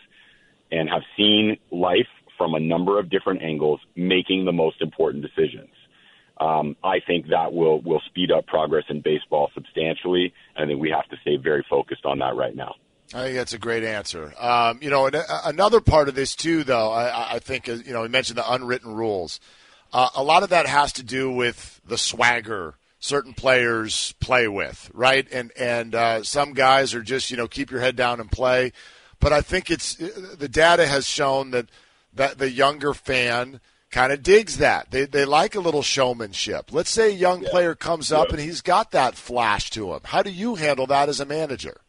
and 0.70 0.88
have 0.88 1.02
seen 1.16 1.56
life 1.70 2.06
from 2.38 2.54
a 2.54 2.60
number 2.60 2.98
of 2.98 3.10
different 3.10 3.42
angles, 3.42 3.80
making 3.96 4.44
the 4.44 4.52
most 4.52 4.80
important 4.80 5.24
decisions. 5.24 5.70
Um, 6.38 6.76
I 6.84 7.00
think 7.00 7.28
that 7.28 7.52
will 7.52 7.80
will 7.80 8.02
speed 8.06 8.30
up 8.30 8.46
progress 8.46 8.84
in 8.88 9.00
baseball 9.00 9.50
substantially, 9.54 10.34
and 10.54 10.64
I 10.64 10.68
think 10.68 10.80
we 10.80 10.90
have 10.90 11.08
to 11.08 11.16
stay 11.22 11.36
very 11.36 11.64
focused 11.68 12.04
on 12.04 12.18
that 12.18 12.36
right 12.36 12.54
now. 12.54 12.74
I 13.14 13.22
think 13.22 13.36
that's 13.36 13.52
a 13.52 13.58
great 13.58 13.84
answer. 13.84 14.34
Um, 14.38 14.80
you 14.82 14.90
know, 14.90 15.08
another 15.44 15.80
part 15.80 16.08
of 16.08 16.14
this 16.14 16.34
too, 16.34 16.64
though, 16.64 16.90
I, 16.90 17.34
I 17.34 17.38
think, 17.38 17.68
you 17.68 17.92
know, 17.92 18.02
we 18.02 18.08
mentioned 18.08 18.36
the 18.36 18.52
unwritten 18.52 18.92
rules. 18.92 19.38
Uh, 19.92 20.08
a 20.16 20.24
lot 20.24 20.42
of 20.42 20.48
that 20.48 20.66
has 20.66 20.92
to 20.94 21.04
do 21.04 21.30
with 21.30 21.80
the 21.86 21.96
swagger 21.96 22.74
certain 22.98 23.34
players 23.34 24.12
play 24.20 24.48
with, 24.48 24.90
right? 24.92 25.26
And 25.32 25.52
and 25.56 25.94
uh, 25.94 26.22
some 26.22 26.52
guys 26.52 26.94
are 26.94 27.02
just 27.02 27.30
you 27.30 27.36
know 27.36 27.46
keep 27.46 27.70
your 27.70 27.80
head 27.80 27.96
down 27.96 28.20
and 28.20 28.30
play. 28.30 28.72
But 29.20 29.32
I 29.32 29.40
think 29.40 29.70
it's 29.70 29.94
the 29.94 30.48
data 30.48 30.86
has 30.86 31.06
shown 31.06 31.50
that 31.52 31.70
that 32.14 32.38
the 32.38 32.50
younger 32.50 32.94
fan 32.94 33.60
kind 33.90 34.12
of 34.12 34.22
digs 34.22 34.58
that. 34.58 34.90
They 34.90 35.06
they 35.06 35.24
like 35.24 35.54
a 35.54 35.60
little 35.60 35.82
showmanship. 35.82 36.72
Let's 36.72 36.90
say 36.90 37.10
a 37.10 37.14
young 37.14 37.42
yeah. 37.42 37.50
player 37.50 37.74
comes 37.74 38.12
up 38.12 38.28
yeah. 38.28 38.34
and 38.34 38.42
he's 38.42 38.60
got 38.60 38.90
that 38.92 39.14
flash 39.14 39.70
to 39.70 39.92
him. 39.94 40.00
How 40.04 40.22
do 40.22 40.30
you 40.30 40.54
handle 40.56 40.86
that 40.88 41.08
as 41.08 41.20
a 41.20 41.26
manager? 41.26 41.80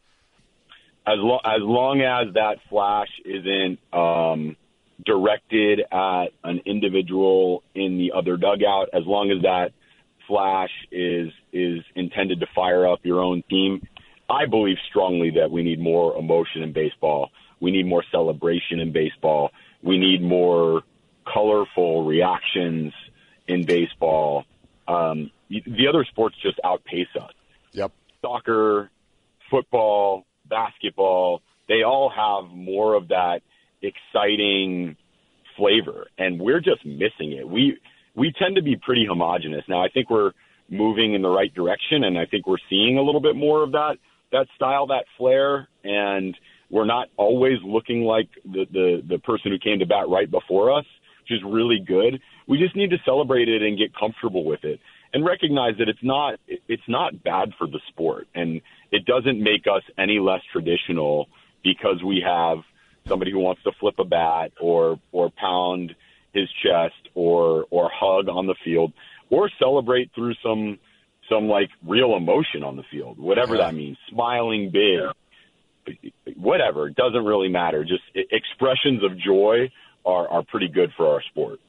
As 1.06 1.16
long 1.18 1.40
as 1.44 1.60
long 1.60 2.00
as 2.02 2.34
that 2.34 2.58
flash 2.68 3.08
isn't 3.24 3.78
um, 3.92 4.56
directed 5.04 5.80
at 5.90 6.26
an 6.44 6.60
individual 6.66 7.62
in 7.74 7.98
the 7.98 8.12
other 8.16 8.36
dugout, 8.36 8.88
as 8.92 9.04
long 9.06 9.30
as 9.30 9.42
that 9.42 9.72
flash 10.26 10.70
is 10.92 11.30
is 11.52 11.80
intended 11.94 12.40
to 12.40 12.46
fire 12.54 12.86
up 12.86 13.00
your 13.02 13.20
own 13.20 13.42
team, 13.48 13.86
I 14.28 14.44
believe 14.46 14.76
strongly 14.90 15.30
that 15.30 15.50
we 15.50 15.62
need 15.62 15.80
more 15.80 16.16
emotion 16.16 16.62
in 16.62 16.72
baseball. 16.72 17.30
We 17.60 17.70
need 17.70 17.86
more 17.86 18.04
celebration 18.12 18.78
in 18.78 18.92
baseball. 18.92 19.50
We 19.82 19.98
need 19.98 20.22
more 20.22 20.82
colorful 21.32 22.04
reactions 22.04 22.92
in 23.46 23.64
baseball. 23.64 24.44
Um, 24.86 25.30
the 25.48 25.88
other 25.88 26.04
sports 26.04 26.36
just 26.42 26.58
outpace 26.64 27.08
us. 27.20 27.32
Yep. 27.72 27.92
Soccer, 28.22 28.90
football, 29.50 30.24
basketball, 30.48 31.42
they 31.68 31.82
all 31.82 32.10
have 32.10 32.50
more 32.50 32.94
of 32.94 33.08
that 33.08 33.40
exciting 33.82 34.96
flavor, 35.56 36.06
and 36.16 36.40
we're 36.40 36.60
just 36.60 36.84
missing 36.84 37.32
it. 37.32 37.48
We 37.48 37.78
we 38.14 38.32
tend 38.38 38.56
to 38.56 38.62
be 38.62 38.76
pretty 38.76 39.06
homogenous. 39.06 39.64
Now, 39.68 39.82
I 39.82 39.88
think 39.88 40.10
we're 40.10 40.32
moving 40.68 41.14
in 41.14 41.22
the 41.22 41.28
right 41.28 41.52
direction, 41.54 42.04
and 42.04 42.18
I 42.18 42.26
think 42.26 42.46
we're 42.46 42.56
seeing 42.68 42.98
a 42.98 43.02
little 43.02 43.20
bit 43.20 43.36
more 43.36 43.62
of 43.62 43.72
that 43.72 43.96
that 44.32 44.46
style, 44.56 44.88
that 44.88 45.04
flair, 45.16 45.68
and 45.84 46.36
we're 46.70 46.84
not 46.84 47.08
always 47.16 47.58
looking 47.64 48.02
like 48.02 48.28
the 48.44 48.66
the, 48.70 49.02
the 49.06 49.18
person 49.18 49.52
who 49.52 49.58
came 49.58 49.78
to 49.80 49.86
bat 49.86 50.08
right 50.08 50.30
before 50.30 50.72
us, 50.72 50.86
is 51.30 51.40
really 51.44 51.78
good. 51.78 52.20
We 52.46 52.58
just 52.58 52.76
need 52.76 52.90
to 52.90 52.98
celebrate 53.04 53.48
it 53.48 53.62
and 53.62 53.78
get 53.78 53.94
comfortable 53.94 54.44
with 54.44 54.64
it, 54.64 54.80
and 55.12 55.24
recognize 55.24 55.74
that 55.78 55.88
it's 55.88 56.02
not 56.02 56.38
it's 56.46 56.88
not 56.88 57.22
bad 57.22 57.52
for 57.58 57.66
the 57.66 57.80
sport, 57.88 58.28
and 58.34 58.60
it 58.90 59.04
doesn't 59.04 59.42
make 59.42 59.66
us 59.66 59.82
any 59.98 60.18
less 60.18 60.40
traditional 60.52 61.28
because 61.62 62.02
we 62.04 62.22
have 62.24 62.58
somebody 63.06 63.30
who 63.30 63.38
wants 63.38 63.62
to 63.64 63.72
flip 63.80 63.94
a 63.98 64.04
bat 64.04 64.52
or 64.60 64.98
or 65.12 65.30
pound 65.30 65.94
his 66.32 66.48
chest 66.62 67.08
or 67.14 67.66
or 67.70 67.90
hug 67.92 68.28
on 68.28 68.46
the 68.46 68.54
field 68.64 68.92
or 69.30 69.50
celebrate 69.58 70.10
through 70.14 70.34
some 70.42 70.78
some 71.28 71.48
like 71.48 71.70
real 71.86 72.16
emotion 72.16 72.64
on 72.64 72.76
the 72.76 72.84
field, 72.90 73.18
whatever 73.18 73.58
that 73.58 73.74
means, 73.74 73.98
smiling 74.10 74.70
big, 74.70 75.00
whatever. 76.36 76.88
It 76.88 76.96
doesn't 76.96 77.24
really 77.24 77.48
matter. 77.48 77.84
Just 77.84 78.02
expressions 78.14 79.04
of 79.04 79.18
joy 79.18 79.70
are 80.04 80.28
are 80.28 80.42
pretty 80.42 80.68
good 80.68 80.92
for 80.96 81.06
our 81.08 81.22
sport. 81.22 81.60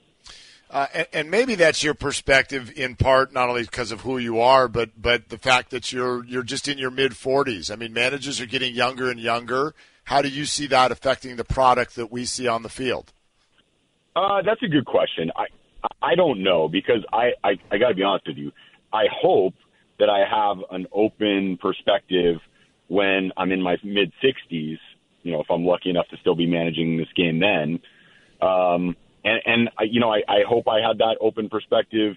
Uh, 0.72 0.86
and, 0.94 1.08
and, 1.14 1.32
maybe 1.32 1.56
that's 1.56 1.84
your 1.84 1.96
perspective 1.96 2.72
in 2.76 2.96
part, 2.96 3.34
not 3.34 3.50
only 3.50 3.64
because 3.64 3.92
of 3.92 4.02
who 4.02 4.20
you 4.20 4.40
are, 4.40 4.68
but 4.68 4.92
but 5.02 5.30
the 5.30 5.38
fact 5.38 5.72
that 5.72 5.92
you're 5.92 6.24
you're 6.26 6.44
just 6.44 6.68
in 6.68 6.78
your 6.78 6.92
mid 6.92 7.14
40s. 7.14 7.72
I 7.72 7.76
mean, 7.76 7.92
managers 7.92 8.40
are 8.40 8.46
getting 8.46 8.76
younger 8.76 9.10
and 9.10 9.20
younger. 9.20 9.74
How 10.04 10.22
do 10.22 10.30
you 10.30 10.46
see 10.46 10.68
that 10.68 10.92
affecting 10.92 11.38
the 11.38 11.44
product 11.44 11.96
that 11.96 12.12
we 12.12 12.26
see 12.26 12.48
on 12.48 12.62
the 12.62 12.70
field? 12.70 13.12
Uh, 14.16 14.44
that's 14.44 14.62
a 14.62 14.68
good 14.68 14.86
question. 14.86 15.32
I 15.36 15.46
I 16.04 16.14
don't 16.14 16.44
know 16.44 16.68
because 16.68 17.04
I 17.12 17.32
I, 17.44 17.58
I 17.72 17.80
got 17.80 17.90
to 17.90 17.96
be 17.96 18.04
honest 18.04 18.28
with 18.28 18.38
you. 18.38 18.52
I 18.94 19.06
hope 19.12 19.56
that 19.98 20.10
I 20.10 20.20
have 20.30 20.58
an 20.70 20.86
open 20.92 21.58
perspective 21.60 22.38
when 22.90 23.32
I'm 23.38 23.52
in 23.52 23.62
my 23.62 23.78
mid 23.84 24.12
60s. 24.24 24.78
You 25.24 25.32
know, 25.32 25.42
if 25.42 25.48
I'm 25.50 25.66
lucky 25.66 25.90
enough 25.90 26.08
to 26.10 26.18
still 26.18 26.36
be 26.36 26.46
managing 26.46 26.98
this 26.98 27.08
game 27.16 27.40
then. 27.40 27.80
Um, 28.42 28.96
and 29.24 29.42
and 29.46 29.70
you 29.82 30.00
know, 30.00 30.12
I, 30.12 30.22
I 30.28 30.44
hope 30.48 30.68
I 30.68 30.80
had 30.86 31.00
that 31.00 31.18
open 31.22 31.50
perspective 31.50 32.16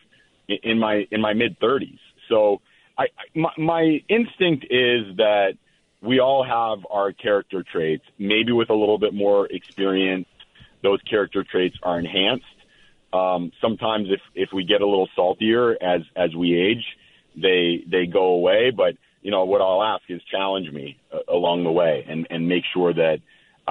in, 0.49 0.59
in 0.63 0.79
my 0.79 1.07
in 1.11 1.21
my 1.21 1.35
mid 1.35 1.59
30s. 1.61 1.99
So 2.29 2.61
I 2.99 3.07
my, 3.35 3.51
my 3.59 4.01
instinct 4.09 4.65
is 4.71 5.17
that 5.17 5.55
we 6.03 6.19
all 6.19 6.45
have 6.45 6.85
our 6.91 7.13
character 7.13 7.63
traits, 7.63 8.05
maybe 8.19 8.53
with 8.53 8.71
a 8.71 8.75
little 8.75 8.99
bit 8.99 9.15
more 9.15 9.47
experience, 9.47 10.27
those 10.83 11.01
character 11.03 11.45
traits 11.45 11.77
are 11.83 11.99
enhanced. 11.99 12.45
Um, 13.13 13.53
sometimes 13.61 14.09
if, 14.11 14.21
if 14.35 14.53
we 14.53 14.65
get 14.65 14.81
a 14.81 14.87
little 14.87 15.09
saltier 15.15 15.77
as, 15.81 16.01
as 16.17 16.35
we 16.35 16.59
age, 16.59 16.85
they, 17.37 17.85
they 17.87 18.07
go 18.07 18.25
away. 18.35 18.71
But, 18.71 18.97
you 19.23 19.31
know, 19.31 19.45
what 19.45 19.61
I'll 19.61 19.83
ask 19.83 20.03
is 20.09 20.21
challenge 20.25 20.71
me 20.73 20.99
uh, 21.13 21.19
along 21.29 21.63
the 21.63 21.71
way 21.71 22.05
and, 22.09 22.27
and 22.31 22.49
make 22.49 22.65
sure 22.75 22.93
that 22.93 23.19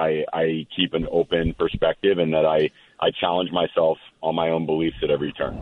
I, 0.01 0.25
I 0.33 0.67
keep 0.75 0.93
an 0.93 1.07
open 1.11 1.53
perspective 1.53 2.17
and 2.17 2.33
that 2.33 2.45
I, 2.45 2.71
I 2.99 3.11
challenge 3.11 3.51
myself 3.51 3.99
on 4.21 4.33
my 4.33 4.49
own 4.49 4.65
beliefs 4.65 4.97
at 5.03 5.11
every 5.11 5.31
turn. 5.33 5.57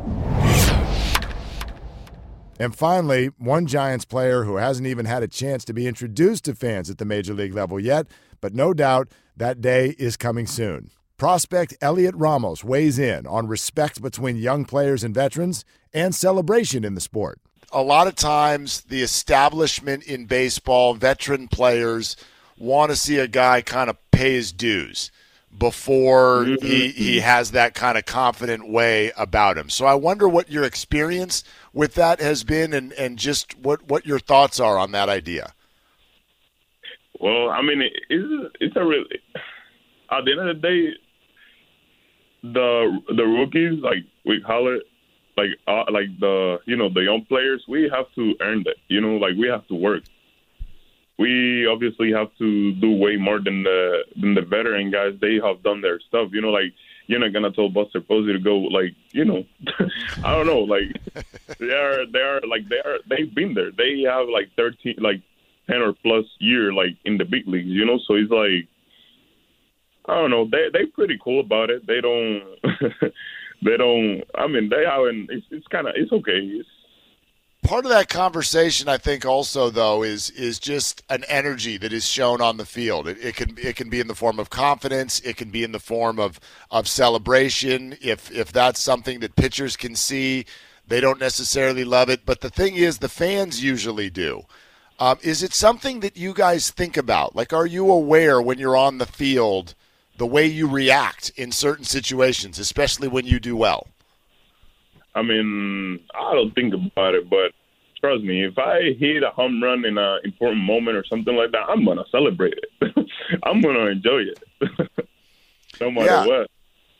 And 2.57 2.75
finally, 2.75 3.27
one 3.37 3.67
Giants 3.67 4.05
player 4.05 4.43
who 4.43 4.57
hasn't 4.57 4.87
even 4.87 5.05
had 5.05 5.23
a 5.23 5.27
chance 5.27 5.63
to 5.65 5.73
be 5.73 5.87
introduced 5.87 6.45
to 6.45 6.55
fans 6.55 6.89
at 6.89 6.97
the 6.97 7.05
major 7.05 7.33
league 7.33 7.53
level 7.53 7.79
yet, 7.79 8.07
but 8.41 8.53
no 8.53 8.73
doubt 8.73 9.09
that 9.35 9.61
day 9.61 9.95
is 9.97 10.17
coming 10.17 10.45
soon. 10.45 10.91
Prospect 11.17 11.77
Heliot 11.81 12.13
Ramos 12.15 12.63
weighs 12.63 12.97
in 12.97 13.27
on 13.27 13.47
respect 13.47 14.01
between 14.01 14.37
young 14.37 14.63
players 14.63 15.03
and 15.03 15.13
veterans 15.13 15.65
and 15.93 16.15
celebration 16.15 16.85
in 16.85 16.95
the 16.95 17.01
sport. 17.01 17.39
A 17.71 17.81
lot 17.81 18.07
of 18.07 18.15
times, 18.15 18.81
the 18.81 19.01
establishment 19.01 20.03
in 20.03 20.25
baseball, 20.25 20.93
veteran 20.93 21.49
players 21.49 22.15
want 22.57 22.91
to 22.91 22.95
see 22.95 23.19
a 23.19 23.27
guy 23.27 23.61
kind 23.61 23.89
of 23.89 23.97
pay 24.19 24.33
his 24.33 24.51
dues 24.51 25.11
before 25.57 26.43
mm-hmm. 26.43 26.65
he, 26.65 26.89
he 26.89 27.19
has 27.21 27.51
that 27.51 27.73
kind 27.73 27.97
of 27.97 28.05
confident 28.05 28.69
way 28.69 29.11
about 29.17 29.57
him. 29.57 29.69
So 29.69 29.85
I 29.85 29.95
wonder 29.95 30.27
what 30.27 30.51
your 30.51 30.63
experience 30.63 31.43
with 31.73 31.95
that 31.95 32.19
has 32.19 32.43
been 32.43 32.73
and, 32.73 32.91
and 32.93 33.17
just 33.17 33.57
what, 33.57 33.83
what 33.87 34.05
your 34.05 34.19
thoughts 34.19 34.59
are 34.59 34.77
on 34.77 34.91
that 34.91 35.09
idea. 35.09 35.53
Well, 37.19 37.49
I 37.49 37.61
mean, 37.61 37.81
it's, 38.09 38.55
it's 38.59 38.75
a 38.75 38.83
really, 38.83 39.19
at 40.11 40.25
the 40.25 40.31
end 40.31 40.49
of 40.49 40.61
the 40.61 40.67
day, 40.67 40.93
the 42.41 43.01
the 43.17 43.23
rookies, 43.23 43.83
like 43.83 44.05
we 44.25 44.39
call 44.41 44.73
it, 44.73 44.83
like 45.35 45.49
uh, 45.67 45.91
like 45.91 46.07
the 46.19 46.59
you 46.65 46.77
know 46.77 46.87
the 46.87 47.01
young 47.01 47.25
players, 47.25 47.61
we 47.67 47.91
have 47.93 48.05
to 48.15 48.33
earn 48.39 48.63
that. 48.63 48.75
You 48.87 49.01
know, 49.01 49.17
like 49.17 49.33
we 49.37 49.49
have 49.49 49.67
to 49.67 49.75
work. 49.75 50.03
We 51.19 51.67
obviously 51.67 52.11
have 52.13 52.29
to 52.39 52.71
do 52.73 52.91
way 52.95 53.17
more 53.17 53.39
than 53.39 53.63
the 53.63 54.05
than 54.19 54.33
the 54.33 54.41
veteran 54.41 54.89
guys. 54.89 55.13
They 55.21 55.35
have 55.43 55.61
done 55.61 55.81
their 55.81 55.99
stuff. 55.99 56.29
You 56.31 56.41
know, 56.41 56.49
like 56.49 56.73
you're 57.07 57.19
not 57.19 57.33
gonna 57.33 57.51
tell 57.51 57.69
Buster 57.69 58.01
Posey 58.01 58.33
to 58.33 58.39
go 58.39 58.57
like 58.57 58.95
you 59.11 59.25
know, 59.25 59.43
I 60.23 60.33
don't 60.35 60.47
know, 60.47 60.61
like 60.61 60.89
they 61.59 61.73
are 61.73 62.05
they 62.11 62.19
are 62.19 62.41
like 62.47 62.67
they 62.69 62.77
are 62.77 62.97
they've 63.09 63.33
been 63.35 63.53
there. 63.53 63.71
They 63.71 64.03
have 64.07 64.27
like 64.29 64.49
thirteen 64.55 64.95
like 64.97 65.21
ten 65.69 65.81
or 65.81 65.93
plus 65.93 66.25
year 66.39 66.73
like 66.73 66.97
in 67.05 67.17
the 67.17 67.25
big 67.25 67.47
leagues. 67.47 67.67
You 67.67 67.85
know, 67.85 67.99
so 68.07 68.15
it's 68.15 68.31
like 68.31 68.67
I 70.09 70.15
don't 70.15 70.31
know. 70.31 70.45
They 70.49 70.67
they 70.73 70.85
pretty 70.85 71.19
cool 71.23 71.41
about 71.41 71.69
it. 71.69 71.85
They 71.85 72.01
don't. 72.01 72.43
they 73.61 73.77
don't. 73.77 74.23
I 74.35 74.47
mean, 74.47 74.69
they 74.69 74.83
haven't. 74.89 75.29
It's, 75.29 75.45
it's 75.51 75.67
kind 75.67 75.87
of. 75.87 75.93
It's 75.95 76.11
okay. 76.11 76.39
It's, 76.39 76.67
Part 77.69 77.85
of 77.85 77.91
that 77.91 78.09
conversation, 78.09 78.89
I 78.89 78.97
think, 78.97 79.27
also 79.27 79.69
though, 79.69 80.01
is 80.01 80.31
is 80.31 80.57
just 80.57 81.03
an 81.07 81.23
energy 81.27 81.77
that 81.77 81.93
is 81.93 82.03
shown 82.03 82.41
on 82.41 82.57
the 82.57 82.65
field. 82.65 83.07
It, 83.07 83.23
it 83.23 83.35
can 83.35 83.55
it 83.59 83.75
can 83.75 83.91
be 83.91 83.99
in 83.99 84.07
the 84.07 84.15
form 84.15 84.39
of 84.39 84.49
confidence. 84.49 85.19
It 85.19 85.37
can 85.37 85.51
be 85.51 85.63
in 85.63 85.71
the 85.71 85.79
form 85.79 86.17
of 86.17 86.39
of 86.71 86.87
celebration. 86.87 87.95
If 88.01 88.31
if 88.31 88.51
that's 88.51 88.79
something 88.79 89.19
that 89.19 89.35
pitchers 89.35 89.77
can 89.77 89.95
see, 89.95 90.45
they 90.87 90.99
don't 90.99 91.19
necessarily 91.19 91.83
love 91.83 92.09
it. 92.09 92.25
But 92.25 92.41
the 92.41 92.49
thing 92.49 92.73
is, 92.73 92.97
the 92.97 93.07
fans 93.07 93.63
usually 93.63 94.09
do. 94.09 94.47
Um, 94.97 95.19
is 95.21 95.43
it 95.43 95.53
something 95.53 95.99
that 95.99 96.17
you 96.17 96.33
guys 96.33 96.71
think 96.71 96.97
about? 96.97 97.35
Like, 97.35 97.53
are 97.53 97.67
you 97.67 97.91
aware 97.91 98.41
when 98.41 98.57
you're 98.57 98.75
on 98.75 98.97
the 98.97 99.05
field 99.05 99.75
the 100.17 100.25
way 100.25 100.47
you 100.47 100.67
react 100.67 101.29
in 101.35 101.51
certain 101.51 101.85
situations, 101.85 102.57
especially 102.57 103.07
when 103.07 103.27
you 103.27 103.39
do 103.39 103.55
well? 103.55 103.85
I 105.13 105.21
mean, 105.21 105.99
I 106.15 106.33
don't 106.33 106.55
think 106.55 106.73
about 106.73 107.13
it, 107.13 107.29
but 107.29 107.51
trust 107.99 108.23
me, 108.23 108.45
if 108.45 108.57
I 108.57 108.93
hit 108.97 109.23
a 109.23 109.29
home 109.29 109.61
run 109.61 109.85
in 109.85 109.97
an 109.97 110.19
important 110.23 110.61
moment 110.61 110.97
or 110.97 111.05
something 111.05 111.35
like 111.35 111.51
that, 111.51 111.69
I'm 111.69 111.85
gonna 111.85 112.05
celebrate 112.11 112.55
it. 112.57 113.09
I'm 113.43 113.61
gonna 113.61 113.87
enjoy 113.87 114.23
it, 114.23 114.43
no 115.81 115.91
matter 115.91 116.05
yeah. 116.05 116.25
what. 116.25 116.51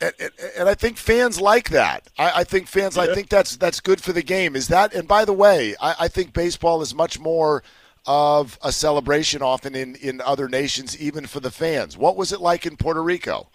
And, 0.02 0.14
and, 0.20 0.32
and, 0.60 0.70
I 0.70 0.76
think 0.76 0.96
fans 0.96 1.42
like 1.42 1.72
that. 1.72 2.08
I, 2.18 2.32
I 2.38 2.44
think 2.46 2.68
fans. 2.68 2.96
Yeah. 2.96 3.04
I 3.04 3.14
think 3.14 3.28
that's 3.28 3.58
that's 3.58 3.82
good 3.82 4.02
for 4.02 4.14
the 4.14 4.24
game. 4.24 4.56
Is 4.56 4.70
that? 4.70 4.94
And 4.94 5.08
by 5.08 5.26
the 5.26 5.34
way, 5.34 5.76
I, 5.82 5.96
I 6.02 6.08
think 6.08 6.32
baseball 6.32 6.82
is 6.82 6.96
much 6.96 7.20
more 7.20 7.64
of 8.06 8.58
a 8.64 8.72
celebration 8.72 9.42
often 9.42 9.76
in 9.76 9.96
in 9.96 10.22
other 10.22 10.48
nations, 10.48 11.00
even 11.00 11.26
for 11.26 11.42
the 11.42 11.52
fans. 11.52 11.98
What 11.98 12.16
was 12.16 12.32
it 12.32 12.40
like 12.40 12.66
in 12.66 12.78
Puerto 12.78 13.04
Rico? 13.04 13.50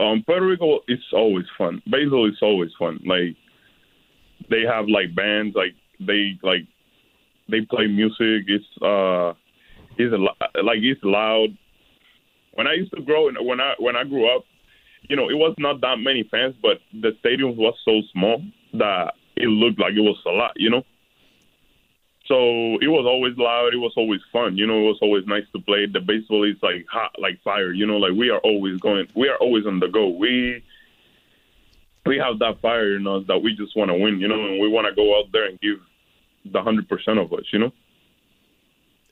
Um, 0.00 0.22
Puerto 0.24 0.46
Rico, 0.46 0.80
it's 0.86 1.02
always 1.12 1.44
fun. 1.58 1.82
Baseball 1.90 2.28
is 2.28 2.38
always 2.40 2.70
fun. 2.78 3.00
Like 3.04 3.36
they 4.50 4.62
have 4.62 4.88
like 4.88 5.14
bands, 5.14 5.54
like 5.54 5.74
they 6.00 6.38
like 6.42 6.66
they 7.48 7.62
play 7.62 7.86
music. 7.86 8.48
It's 8.48 8.64
uh, 8.82 9.34
it's 9.96 10.12
a, 10.12 10.62
like 10.62 10.78
it's 10.80 11.00
loud. 11.02 11.56
When 12.54 12.66
I 12.66 12.74
used 12.74 12.94
to 12.94 13.02
grow, 13.02 13.30
when 13.42 13.60
I 13.60 13.74
when 13.78 13.96
I 13.96 14.04
grew 14.04 14.34
up, 14.34 14.44
you 15.08 15.16
know, 15.16 15.28
it 15.28 15.36
was 15.36 15.54
not 15.58 15.80
that 15.80 15.96
many 15.98 16.28
fans, 16.30 16.54
but 16.60 16.78
the 16.92 17.16
stadium 17.20 17.56
was 17.56 17.74
so 17.84 18.02
small 18.12 18.42
that 18.74 19.14
it 19.36 19.48
looked 19.48 19.78
like 19.78 19.94
it 19.94 20.00
was 20.00 20.20
a 20.26 20.30
lot, 20.30 20.52
you 20.56 20.70
know. 20.70 20.82
So 22.26 22.76
it 22.82 22.88
was 22.88 23.06
always 23.06 23.38
loud. 23.38 23.72
It 23.72 23.78
was 23.78 23.94
always 23.96 24.20
fun. 24.30 24.58
You 24.58 24.66
know, 24.66 24.80
it 24.80 24.84
was 24.84 24.98
always 25.00 25.26
nice 25.26 25.44
to 25.54 25.60
play. 25.62 25.86
The 25.86 26.00
baseball 26.00 26.44
is 26.44 26.56
like 26.62 26.84
hot, 26.90 27.12
like 27.18 27.40
fire. 27.42 27.72
You 27.72 27.86
know, 27.86 27.96
like 27.96 28.12
we 28.12 28.28
are 28.28 28.38
always 28.40 28.78
going. 28.80 29.06
We 29.14 29.28
are 29.28 29.38
always 29.38 29.66
on 29.66 29.80
the 29.80 29.88
go. 29.88 30.08
We 30.08 30.62
we 32.08 32.16
have 32.16 32.38
that 32.40 32.60
fire 32.60 32.96
in 32.96 33.06
us 33.06 33.24
that 33.28 33.38
we 33.38 33.54
just 33.54 33.76
want 33.76 33.90
to 33.90 33.94
win. 33.94 34.18
You 34.18 34.28
know, 34.28 34.42
and 34.42 34.60
we 34.60 34.68
want 34.68 34.88
to 34.88 34.94
go 34.94 35.18
out 35.18 35.26
there 35.32 35.46
and 35.46 35.60
give 35.60 35.78
the 36.50 36.62
hundred 36.62 36.88
percent 36.88 37.18
of 37.18 37.32
us. 37.32 37.44
You 37.52 37.58
know. 37.60 37.72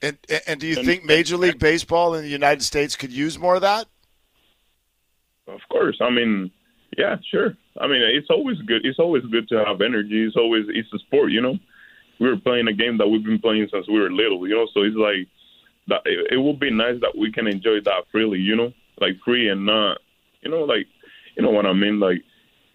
And 0.02 0.18
and 0.46 0.60
do 0.60 0.66
you 0.66 0.78
and, 0.78 0.86
think 0.86 1.04
Major 1.04 1.36
League 1.36 1.58
Baseball 1.58 2.14
in 2.14 2.22
the 2.22 2.30
United 2.30 2.62
States 2.62 2.96
could 2.96 3.12
use 3.12 3.38
more 3.38 3.54
of 3.54 3.62
that? 3.62 3.86
Of 5.46 5.60
course. 5.70 5.98
I 6.00 6.10
mean, 6.10 6.50
yeah, 6.98 7.16
sure. 7.30 7.56
I 7.80 7.86
mean, 7.86 8.02
it's 8.02 8.30
always 8.30 8.58
good. 8.62 8.84
It's 8.84 8.98
always 8.98 9.24
good 9.26 9.48
to 9.48 9.64
have 9.64 9.80
energy. 9.80 10.24
It's 10.24 10.36
always 10.36 10.64
it's 10.68 10.92
a 10.92 10.98
sport, 10.98 11.30
you 11.30 11.40
know. 11.40 11.58
We 12.18 12.28
were 12.28 12.38
playing 12.38 12.68
a 12.68 12.72
game 12.72 12.98
that 12.98 13.08
we've 13.08 13.24
been 13.24 13.38
playing 13.38 13.68
since 13.70 13.86
we 13.88 14.00
were 14.00 14.10
little, 14.10 14.48
you 14.48 14.54
know. 14.54 14.66
So 14.72 14.82
it's 14.82 14.96
like 14.96 15.28
that. 15.88 16.02
It, 16.04 16.32
it 16.32 16.38
would 16.38 16.58
be 16.58 16.70
nice 16.70 17.00
that 17.02 17.16
we 17.16 17.30
can 17.30 17.46
enjoy 17.46 17.80
that 17.84 18.04
freely, 18.10 18.38
you 18.38 18.56
know, 18.56 18.72
like 19.00 19.16
free 19.24 19.48
and 19.48 19.66
not, 19.66 19.98
you 20.40 20.50
know, 20.50 20.64
like 20.64 20.86
you 21.36 21.42
know 21.42 21.50
what 21.50 21.66
I 21.66 21.74
mean, 21.74 22.00
like 22.00 22.22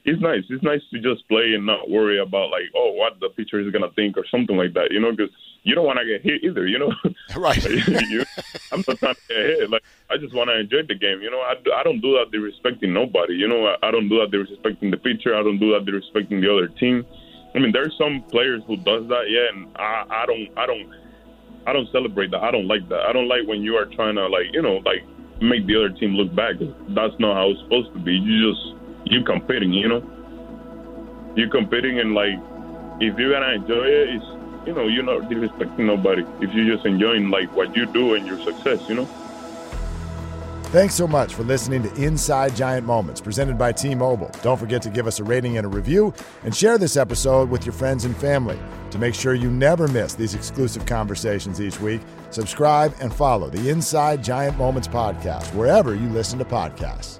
it's 0.04 0.22
nice. 0.22 0.43
It's 0.49 0.64
nice 0.64 0.82
to 0.91 0.99
just 0.99 1.28
play 1.28 1.54
and 1.54 1.66
not 1.66 1.89
worry 1.89 2.20
about 2.20 2.49
like, 2.49 2.70
oh, 2.76 2.91
what 2.93 3.20
the 3.20 3.30
pitcher 3.30 3.60
is 3.60 3.72
gonna 3.72 3.91
think 3.95 4.18
or 4.18 4.26
something 4.30 4.58
like 4.58 4.74
that. 4.74 4.91
You 4.91 4.99
know, 4.99 5.12
because 5.12 5.30
you 5.64 5.76
don't 5.76 5.86
want 5.86 5.99
to 5.99 6.06
get 6.06 6.22
hit 6.22 6.43
either. 6.43 6.68
You 6.68 6.80
know, 6.80 6.93
right? 7.36 7.64
you, 8.10 8.26
I'm 8.72 8.84
not 8.88 8.97
trying 8.97 9.16
to 9.16 9.22
get 9.28 9.38
hit. 9.38 9.70
Like 9.70 9.84
I 10.10 10.18
just 10.18 10.34
want 10.34 10.49
to 10.49 10.60
enjoy 10.60 10.84
the 10.88 10.95
game. 10.95 11.22
You 11.22 11.30
know, 11.30 11.41
I, 11.41 11.54
I 11.76 11.84
don't 11.84 12.02
do 12.02 12.18
that 12.18 12.32
disrespecting 12.32 12.93
nobody. 12.93 13.34
You 13.36 13.47
know, 13.47 13.68
I, 13.68 13.88
I 13.88 13.91
don't 13.91 14.10
do 14.10 14.20
that 14.20 14.32
disrespecting 14.32 14.91
the 14.91 14.97
pitcher. 14.97 15.36
I 15.36 15.43
don't 15.43 15.60
do 15.60 15.72
that 15.74 15.86
disrespecting 15.86 16.41
the 16.41 16.52
other 16.52 16.68
team. 16.68 17.06
I 17.54 17.60
mean, 17.60 17.72
there's 17.72 17.93
some 17.97 18.24
players 18.32 18.64
who 18.66 18.78
does 18.78 19.08
that, 19.10 19.28
yeah, 19.28 19.52
and 19.52 19.68
I, 19.76 20.24
I 20.24 20.26
don't, 20.26 20.47
I 20.58 20.66
don't, 20.66 20.89
I 21.68 21.74
don't 21.74 21.91
celebrate 21.91 22.32
that. 22.32 22.41
I 22.41 22.49
don't 22.49 22.68
like 22.68 22.88
that. 22.89 23.02
I 23.02 23.12
don't 23.12 23.28
like 23.28 23.45
when 23.45 23.62
you 23.62 23.76
are 23.76 23.86
trying 23.86 24.16
to 24.16 24.28
like, 24.28 24.47
you 24.54 24.62
know, 24.62 24.82
like 24.86 25.04
make 25.41 25.68
the 25.68 25.76
other 25.76 25.89
team 25.89 26.16
look 26.16 26.34
bad. 26.34 26.60
That's 26.95 27.14
not 27.20 27.36
how 27.36 27.52
it's 27.52 27.60
supposed 27.62 27.93
to 27.93 27.99
be. 27.99 28.14
You 28.14 28.54
just 28.54 28.80
you 29.06 29.24
competing, 29.24 29.74
you 29.74 29.88
know. 29.88 30.04
You're 31.36 31.49
competing 31.49 31.99
and 31.99 32.14
like 32.14 32.39
if 32.99 33.18
you're 33.18 33.32
gonna 33.32 33.54
enjoy 33.54 33.84
it, 33.84 34.10
it's 34.10 34.26
you 34.68 34.74
know 34.74 34.88
you're 34.88 35.04
not 35.04 35.30
disrespecting 35.30 35.86
nobody. 35.86 36.24
If 36.39 36.54
you're 36.54 36.76
just 36.76 36.86
enjoying 36.86 37.30
like 37.30 37.54
what 37.56 37.76
you 37.76 37.86
do 37.86 38.16
and 38.16 38.28
your 38.28 38.39
success, 38.43 38.88
you 38.88 38.95
know. 38.95 39.10
Thanks 40.72 40.95
so 40.95 41.06
much 41.06 41.34
for 41.34 41.43
listening 41.43 41.84
to 41.84 41.93
Inside 42.02 42.56
Giant 42.56 42.88
Moments, 42.88 43.20
presented 43.20 43.58
by 43.58 43.74
T 43.74 43.93
Mobile. 43.93 44.32
Don't 44.41 44.58
forget 44.58 44.82
to 44.84 44.89
give 44.89 45.06
us 45.06 45.20
a 45.20 45.24
rating 45.24 45.58
and 45.58 45.66
a 45.66 45.70
review, 45.70 46.14
and 46.45 46.56
share 46.56 46.78
this 46.78 46.95
episode 46.95 47.49
with 47.49 47.66
your 47.66 47.74
friends 47.74 48.06
and 48.06 48.16
family. 48.16 48.58
To 48.91 48.97
make 48.97 49.14
sure 49.14 49.34
you 49.34 49.49
never 49.52 49.89
miss 49.89 50.14
these 50.14 50.34
exclusive 50.34 50.86
conversations 50.86 51.60
each 51.60 51.80
week, 51.82 51.99
subscribe 52.30 52.93
and 53.02 53.14
follow 53.14 53.49
the 53.49 53.70
Inside 53.70 54.24
Giant 54.24 54.58
Moments 54.58 54.88
podcast 54.88 55.54
wherever 55.56 55.93
you 55.93 56.08
listen 56.08 56.39
to 56.39 56.45
podcasts. 56.45 57.20